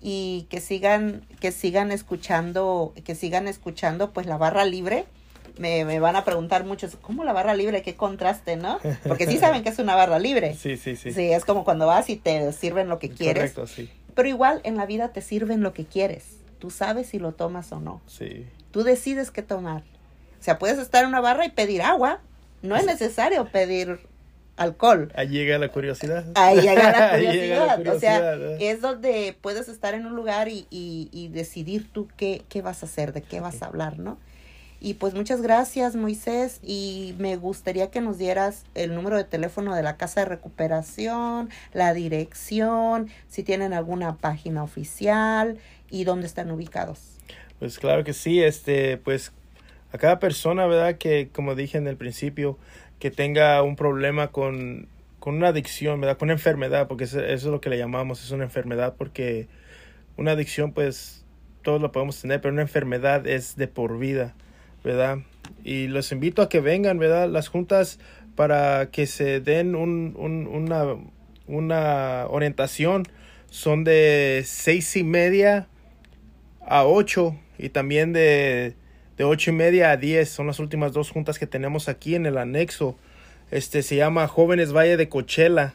y 0.00 0.46
que 0.50 0.60
sigan, 0.60 1.26
que 1.40 1.52
sigan 1.52 1.90
escuchando, 1.92 2.92
que 3.04 3.14
sigan 3.14 3.48
escuchando 3.48 4.12
pues 4.12 4.26
la 4.26 4.36
barra 4.36 4.64
libre. 4.64 5.06
Me, 5.58 5.84
me 5.84 5.98
van 5.98 6.14
a 6.14 6.24
preguntar 6.24 6.64
muchos, 6.64 6.94
¿cómo 7.00 7.24
la 7.24 7.32
barra 7.32 7.54
libre? 7.54 7.82
¿Qué 7.82 7.96
contraste, 7.96 8.56
no? 8.56 8.78
Porque 9.08 9.26
sí 9.26 9.38
saben 9.38 9.64
que 9.64 9.70
es 9.70 9.80
una 9.80 9.96
barra 9.96 10.20
libre. 10.20 10.54
Sí, 10.54 10.76
sí, 10.76 10.94
sí. 10.94 11.10
Sí, 11.12 11.32
es 11.32 11.44
como 11.44 11.64
cuando 11.64 11.86
vas 11.88 12.08
y 12.10 12.16
te 12.16 12.52
sirven 12.52 12.88
lo 12.88 13.00
que 13.00 13.10
quieres. 13.10 13.54
Correcto, 13.54 13.66
sí. 13.66 13.90
Pero 14.14 14.28
igual 14.28 14.60
en 14.62 14.76
la 14.76 14.86
vida 14.86 15.08
te 15.08 15.20
sirven 15.20 15.62
lo 15.62 15.72
que 15.72 15.84
quieres. 15.84 16.36
Tú 16.60 16.70
sabes 16.70 17.08
si 17.08 17.18
lo 17.18 17.32
tomas 17.32 17.72
o 17.72 17.80
no. 17.80 18.00
Sí. 18.06 18.46
Tú 18.70 18.84
decides 18.84 19.32
qué 19.32 19.42
tomar. 19.42 19.82
O 20.40 20.44
sea, 20.44 20.60
puedes 20.60 20.78
estar 20.78 21.02
en 21.02 21.08
una 21.08 21.20
barra 21.20 21.44
y 21.44 21.50
pedir 21.50 21.82
agua. 21.82 22.20
No 22.62 22.76
es 22.76 22.86
necesario 22.86 23.48
pedir 23.50 24.00
alcohol. 24.58 25.10
Ahí 25.14 25.28
llega 25.28 25.58
la 25.58 25.68
curiosidad. 25.68 26.24
Ahí 26.34 26.60
llega 26.60 26.92
la 26.92 27.18
llega 27.18 27.76
curiosidad. 27.76 27.96
o 27.96 28.00
sea, 28.00 28.34
¿eh? 28.34 28.70
es 28.70 28.80
donde 28.80 29.36
puedes 29.40 29.68
estar 29.68 29.94
en 29.94 30.06
un 30.06 30.14
lugar 30.14 30.48
y, 30.48 30.66
y, 30.70 31.08
y 31.12 31.28
decidir 31.28 31.90
tú 31.90 32.08
qué, 32.16 32.42
qué 32.48 32.60
vas 32.62 32.82
a 32.82 32.86
hacer, 32.86 33.12
de 33.12 33.22
qué 33.22 33.40
vas 33.40 33.62
a 33.62 33.66
hablar, 33.66 33.98
¿no? 33.98 34.18
Y 34.80 34.94
pues 34.94 35.14
muchas 35.14 35.42
gracias, 35.42 35.96
Moisés. 35.96 36.60
Y 36.62 37.14
me 37.18 37.36
gustaría 37.36 37.90
que 37.90 38.00
nos 38.00 38.18
dieras 38.18 38.64
el 38.74 38.94
número 38.94 39.16
de 39.16 39.24
teléfono 39.24 39.74
de 39.74 39.82
la 39.82 39.96
casa 39.96 40.20
de 40.20 40.26
recuperación, 40.26 41.50
la 41.72 41.94
dirección, 41.94 43.08
si 43.28 43.42
tienen 43.42 43.72
alguna 43.72 44.16
página 44.16 44.62
oficial 44.62 45.58
y 45.90 46.04
dónde 46.04 46.26
están 46.26 46.50
ubicados. 46.50 47.00
Pues 47.58 47.78
claro 47.78 48.04
que 48.04 48.12
sí, 48.12 48.40
este, 48.40 48.98
pues 48.98 49.32
a 49.92 49.98
cada 49.98 50.20
persona, 50.20 50.66
¿verdad? 50.66 50.96
Que 50.96 51.28
como 51.32 51.56
dije 51.56 51.78
en 51.78 51.88
el 51.88 51.96
principio, 51.96 52.56
que 52.98 53.10
tenga 53.10 53.62
un 53.62 53.76
problema 53.76 54.28
con, 54.28 54.88
con 55.20 55.34
una 55.36 55.48
adicción, 55.48 56.00
¿verdad? 56.00 56.18
Con 56.18 56.26
una 56.26 56.34
enfermedad, 56.34 56.88
porque 56.88 57.04
eso, 57.04 57.20
es 57.20 57.44
lo 57.44 57.60
que 57.60 57.70
le 57.70 57.78
llamamos, 57.78 58.22
es 58.24 58.30
una 58.30 58.44
enfermedad 58.44 58.94
porque 58.96 59.48
una 60.16 60.32
adicción, 60.32 60.72
pues 60.72 61.24
todos 61.62 61.80
lo 61.80 61.92
podemos 61.92 62.20
tener, 62.20 62.40
pero 62.40 62.52
una 62.52 62.62
enfermedad 62.62 63.26
es 63.26 63.56
de 63.56 63.68
por 63.68 63.98
vida, 63.98 64.34
¿verdad? 64.84 65.18
Y 65.64 65.88
los 65.88 66.12
invito 66.12 66.42
a 66.42 66.48
que 66.48 66.60
vengan, 66.60 66.98
¿verdad? 66.98 67.28
Las 67.28 67.48
juntas 67.48 67.98
para 68.36 68.90
que 68.90 69.06
se 69.06 69.40
den 69.40 69.74
un, 69.74 70.14
un- 70.16 70.46
una, 70.46 70.84
una 71.46 72.26
orientación 72.28 73.04
son 73.50 73.84
de 73.84 74.42
seis 74.44 74.96
y 74.96 75.04
media 75.04 75.68
a 76.66 76.84
8 76.86 77.36
y 77.58 77.70
también 77.70 78.12
de, 78.12 78.74
de 79.18 79.24
ocho 79.24 79.50
y 79.50 79.52
media 79.52 79.90
a 79.90 79.98
10. 79.98 80.26
Son 80.28 80.46
las 80.46 80.60
últimas 80.60 80.92
dos 80.92 81.10
juntas 81.10 81.38
que 81.38 81.46
tenemos 81.46 81.88
aquí 81.88 82.14
en 82.14 82.24
el 82.24 82.38
anexo. 82.38 82.96
Este 83.50 83.82
se 83.82 83.96
llama 83.96 84.28
Jóvenes 84.28 84.72
Valle 84.72 84.96
de 84.96 85.08
Coachella. 85.08 85.74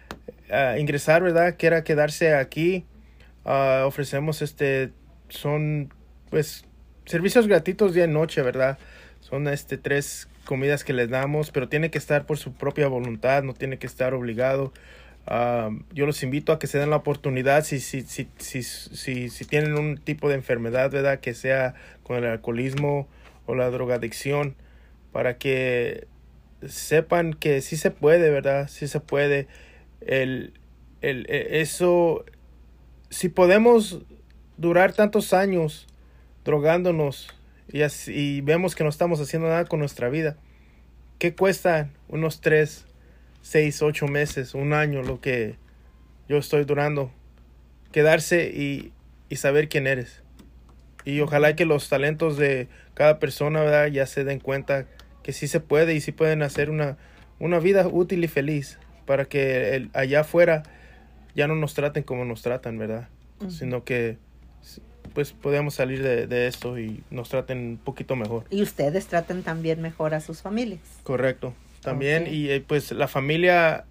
ah, 0.52 0.76
ingresar, 0.78 1.24
¿verdad? 1.24 1.56
Quiera 1.58 1.84
quedarse 1.84 2.36
aquí. 2.36 2.86
ah, 3.46 3.84
ofrecemos 3.86 4.42
este, 4.42 4.92
son 5.30 5.92
pues 6.30 6.66
servicios 7.06 7.48
gratuitos 7.48 7.94
día 7.94 8.06
y 8.06 8.08
noche, 8.08 8.42
¿verdad? 8.42 8.78
Son 9.20 9.48
este 9.48 9.78
tres 9.78 10.28
comidas 10.46 10.84
que 10.84 10.94
les 10.94 11.10
damos, 11.10 11.52
pero 11.52 11.68
tiene 11.68 11.90
que 11.90 11.98
estar 11.98 12.26
por 12.26 12.38
su 12.38 12.54
propia 12.54 12.88
voluntad, 12.88 13.44
no 13.44 13.54
tiene 13.54 13.80
que 13.80 13.88
estar 13.88 14.14
obligado. 14.14 14.72
Ah, 15.26 15.72
yo 15.94 16.06
los 16.06 16.22
invito 16.22 16.52
a 16.54 16.60
que 16.60 16.68
se 16.68 16.78
den 16.78 16.90
la 16.92 16.98
oportunidad 16.98 17.64
si, 17.66 17.80
si, 17.80 18.02
si, 18.04 18.28
si, 18.38 18.62
si, 18.64 19.30
si 19.30 19.46
tienen 19.46 19.74
un 19.78 19.98
tipo 19.98 20.30
de 20.30 20.36
enfermedad, 20.36 20.92
¿verdad? 20.92 21.20
Que 21.20 21.34
sea 21.34 21.74
con 22.04 22.18
el 22.18 22.26
alcoholismo 22.26 23.08
o 23.46 23.56
la 23.56 23.70
drogadicción, 23.72 24.56
para 25.14 25.38
que 25.38 26.08
sepan 26.68 27.34
que 27.34 27.62
sí 27.62 27.78
se 27.78 27.92
puede, 27.92 28.30
¿verdad? 28.30 28.68
Sí 28.68 28.88
se 28.88 29.00
puede. 29.00 29.48
El, 30.02 30.54
el, 31.02 31.26
e- 31.30 31.62
eso, 31.62 32.26
si 33.10 33.30
podemos 33.30 34.02
durar 34.58 34.92
tantos 34.94 35.32
años 35.34 35.88
drogándonos 36.44 37.30
y, 37.72 37.84
así- 37.84 38.42
vemos 38.42 38.76
que 38.76 38.84
no 38.84 38.90
estamos 38.90 39.22
haciendo 39.22 39.48
nada 39.48 39.66
con 39.66 39.80
nuestra 39.80 40.10
vida, 40.10 40.36
¿qué 41.20 41.34
cuesta 41.36 41.90
unos 42.10 42.42
tres, 42.42 42.86
seis, 43.42 43.82
ocho 43.82 44.08
meses, 44.08 44.56
un 44.56 44.74
año, 44.74 45.04
lo 45.04 45.22
que 45.22 45.56
yo 46.28 46.38
estoy 46.38 46.66
durando? 46.66 47.12
Quedarse 47.92 48.52
y, 48.54 48.92
y 49.30 49.36
saber 49.36 49.70
quién 49.70 49.86
eres. 49.86 50.24
Y 51.06 51.20
ojalá 51.20 51.56
que 51.56 51.66
los 51.66 51.90
talentos 51.90 52.38
de 52.38 52.68
cada 52.94 53.20
persona 53.20 53.62
¿verdad? 53.62 53.88
ya 53.88 54.06
se 54.08 54.24
den 54.24 54.40
cuenta 54.40 54.88
que 55.24 55.34
sí 55.34 55.48
se 55.48 55.60
puede 55.60 55.96
y 55.96 56.02
sí 56.02 56.12
pueden 56.12 56.44
hacer 56.44 56.70
una, 56.70 56.98
una 57.40 57.60
vida 57.60 57.88
útil 57.88 58.24
y 58.24 58.28
feliz 58.28 58.78
para 59.06 59.26
que 59.26 59.76
el- 59.76 59.90
allá 59.94 60.22
afuera 60.22 60.64
ya 61.36 61.48
no 61.48 61.56
nos 61.56 61.74
traten 61.74 62.04
como 62.04 62.26
nos 62.26 62.42
tratan, 62.44 62.78
¿verdad? 62.78 63.08
Sino 63.50 63.84
que 63.84 64.18
pues 65.14 65.32
podemos 65.34 65.74
salir 65.76 66.02
de, 66.02 66.28
de 66.28 66.48
esto 66.48 66.80
y 66.80 67.04
nos 67.12 67.30
traten 67.30 67.58
un 67.60 67.78
poquito 67.78 68.16
mejor. 68.16 68.46
Y 68.50 68.62
ustedes 68.64 69.08
traten 69.08 69.44
también 69.44 69.82
mejor 69.82 70.14
a 70.14 70.22
sus 70.22 70.42
familias. 70.42 70.80
Correcto. 71.04 71.54
También, 71.82 72.28
y 72.28 72.50
eh, 72.50 72.64
pues 72.66 72.92
la 72.94 73.08
familia, 73.10 73.86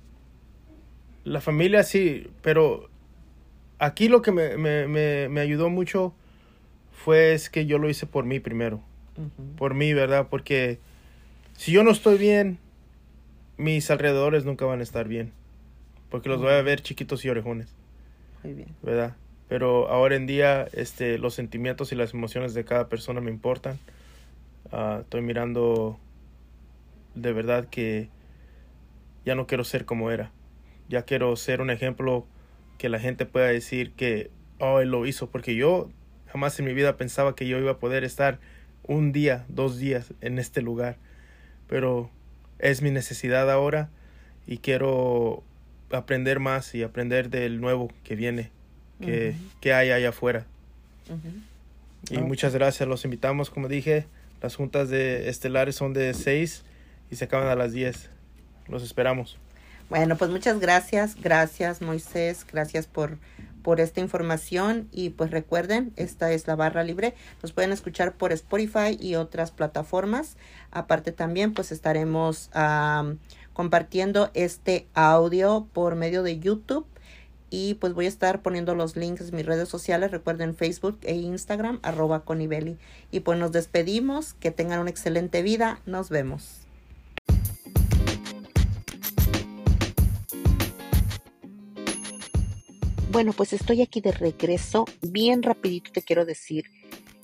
la 1.24 1.40
familia 1.40 1.82
sí, 1.82 2.28
pero 2.40 2.88
aquí 3.78 4.08
lo 4.08 4.22
que 4.22 4.32
me, 4.32 4.56
me, 4.56 4.86
me, 4.88 5.28
me 5.28 5.40
ayudó 5.40 5.68
mucho 5.68 6.14
fue 6.92 7.34
es 7.34 7.50
que 7.50 7.66
yo 7.66 7.78
lo 7.78 7.88
hice 7.90 8.06
por 8.06 8.24
mí 8.24 8.40
primero, 8.40 8.80
por 9.58 9.74
mí, 9.74 9.92
¿verdad? 9.92 10.28
Porque 10.30 10.78
si 11.56 11.72
yo 11.72 11.84
no 11.84 11.90
estoy 11.90 12.18
bien, 12.18 12.58
mis 13.56 13.90
alrededores 13.90 14.44
nunca 14.44 14.64
van 14.64 14.80
a 14.80 14.82
estar 14.82 15.08
bien, 15.08 15.32
porque 16.10 16.28
los 16.28 16.40
voy 16.40 16.52
a 16.52 16.62
ver 16.62 16.80
chiquitos 16.80 17.24
y 17.24 17.28
orejones. 17.28 17.74
Muy 18.42 18.54
bien. 18.54 18.68
¿verdad? 18.82 19.16
Pero 19.48 19.88
ahora 19.88 20.16
en 20.16 20.26
día 20.26 20.66
este, 20.72 21.18
los 21.18 21.34
sentimientos 21.34 21.92
y 21.92 21.94
las 21.94 22.14
emociones 22.14 22.54
de 22.54 22.64
cada 22.64 22.88
persona 22.88 23.20
me 23.20 23.30
importan. 23.30 23.78
Ah, 24.70 25.00
estoy 25.02 25.20
mirando 25.20 25.98
de 27.14 27.32
verdad 27.32 27.68
que 27.68 28.08
ya 29.24 29.34
no 29.34 29.46
quiero 29.46 29.64
ser 29.64 29.84
como 29.84 30.10
era. 30.10 30.32
Ya 30.88 31.02
quiero 31.02 31.36
ser 31.36 31.60
un 31.60 31.70
ejemplo 31.70 32.26
que 32.78 32.88
la 32.88 32.98
gente 32.98 33.26
pueda 33.26 33.46
decir 33.46 33.92
que, 33.92 34.30
oh, 34.58 34.80
él 34.80 34.90
lo 34.90 35.06
hizo, 35.06 35.30
porque 35.30 35.54
yo 35.54 35.90
jamás 36.26 36.58
en 36.58 36.64
mi 36.64 36.72
vida 36.72 36.96
pensaba 36.96 37.34
que 37.34 37.46
yo 37.46 37.58
iba 37.58 37.72
a 37.72 37.78
poder 37.78 38.04
estar 38.04 38.40
un 38.84 39.12
día, 39.12 39.44
dos 39.48 39.78
días 39.78 40.12
en 40.20 40.38
este 40.38 40.62
lugar. 40.62 40.96
Pero 41.72 42.10
es 42.58 42.82
mi 42.82 42.90
necesidad 42.90 43.50
ahora 43.50 43.88
y 44.46 44.58
quiero 44.58 45.42
aprender 45.90 46.38
más 46.38 46.74
y 46.74 46.82
aprender 46.82 47.30
del 47.30 47.62
nuevo 47.62 47.90
que 48.04 48.14
viene, 48.14 48.50
que, 49.00 49.34
que 49.62 49.72
hay 49.72 49.90
allá 49.90 50.10
afuera. 50.10 50.44
Y 52.10 52.18
muchas 52.18 52.52
gracias, 52.52 52.86
los 52.86 53.06
invitamos, 53.06 53.48
como 53.48 53.68
dije, 53.68 54.04
las 54.42 54.54
juntas 54.54 54.90
de 54.90 55.30
estelares 55.30 55.74
son 55.74 55.94
de 55.94 56.12
6 56.12 56.62
y 57.10 57.16
se 57.16 57.24
acaban 57.24 57.48
a 57.48 57.54
las 57.54 57.72
10. 57.72 58.10
Los 58.68 58.82
esperamos. 58.82 59.38
Bueno, 59.88 60.18
pues 60.18 60.30
muchas 60.30 60.60
gracias, 60.60 61.16
gracias 61.18 61.80
Moisés, 61.80 62.44
gracias 62.52 62.86
por, 62.86 63.16
por 63.62 63.80
esta 63.80 64.00
información 64.00 64.88
y 64.92 65.10
pues 65.10 65.30
recuerden, 65.30 65.92
esta 65.96 66.32
es 66.32 66.46
la 66.46 66.56
barra 66.56 66.84
libre, 66.84 67.14
nos 67.42 67.52
pueden 67.52 67.72
escuchar 67.72 68.14
por 68.14 68.32
Spotify 68.32 68.98
y 69.00 69.14
otras 69.14 69.50
plataformas. 69.50 70.36
Aparte 70.70 71.12
también 71.12 71.54
pues 71.54 71.72
estaremos 71.72 72.50
am, 72.52 73.18
compartiendo 73.52 74.30
este 74.34 74.86
audio 74.94 75.66
por 75.72 75.94
medio 75.94 76.22
de 76.22 76.38
YouTube 76.38 76.86
y 77.50 77.74
pues 77.74 77.92
voy 77.92 78.06
a 78.06 78.08
estar 78.08 78.40
poniendo 78.40 78.74
los 78.74 78.96
links 78.96 79.28
en 79.28 79.36
mis 79.36 79.44
redes 79.44 79.68
sociales, 79.68 80.10
recuerden 80.10 80.54
Facebook 80.54 80.98
e 81.02 81.16
Instagram, 81.16 81.80
arroba 81.82 82.20
conibeli. 82.20 82.78
Y 83.10 83.20
pues 83.20 83.38
nos 83.38 83.52
despedimos, 83.52 84.32
que 84.32 84.50
tengan 84.50 84.80
una 84.80 84.88
excelente 84.88 85.42
vida, 85.42 85.78
nos 85.84 86.08
vemos. 86.08 86.61
Bueno, 93.12 93.34
pues 93.34 93.52
estoy 93.52 93.82
aquí 93.82 94.00
de 94.00 94.10
regreso. 94.10 94.86
Bien 95.02 95.42
rapidito 95.42 95.92
te 95.92 96.00
quiero 96.00 96.24
decir 96.24 96.64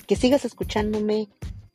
que 0.06 0.16
sigas 0.16 0.44
escuchándome 0.44 1.28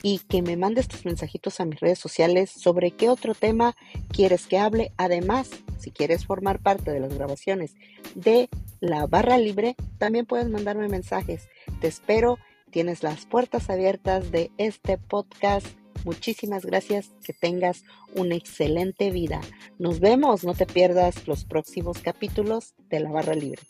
y 0.04 0.20
que 0.20 0.40
me 0.40 0.56
mandes 0.56 0.86
tus 0.86 1.04
mensajitos 1.04 1.58
a 1.58 1.64
mis 1.64 1.80
redes 1.80 1.98
sociales 1.98 2.48
sobre 2.48 2.92
qué 2.92 3.08
otro 3.08 3.34
tema 3.34 3.74
quieres 4.12 4.46
que 4.46 4.56
hable. 4.56 4.92
Además, 4.98 5.50
si 5.80 5.90
quieres 5.90 6.26
formar 6.26 6.60
parte 6.60 6.92
de 6.92 7.00
las 7.00 7.12
grabaciones 7.12 7.74
de 8.14 8.48
la 8.78 9.08
barra 9.08 9.36
libre, 9.36 9.74
también 9.98 10.26
puedes 10.26 10.48
mandarme 10.48 10.86
mensajes. 10.86 11.48
Te 11.80 11.88
espero. 11.88 12.38
Tienes 12.70 13.02
las 13.02 13.26
puertas 13.26 13.68
abiertas 13.68 14.30
de 14.30 14.52
este 14.58 14.96
podcast. 14.96 15.66
Muchísimas 16.04 16.64
gracias. 16.64 17.10
Que 17.24 17.32
tengas 17.32 17.82
una 18.14 18.36
excelente 18.36 19.10
vida. 19.10 19.40
Nos 19.80 19.98
vemos. 19.98 20.44
No 20.44 20.54
te 20.54 20.66
pierdas 20.66 21.26
los 21.26 21.44
próximos 21.44 21.98
capítulos 21.98 22.74
de 22.90 23.00
la 23.00 23.10
barra 23.10 23.34
libre. 23.34 23.62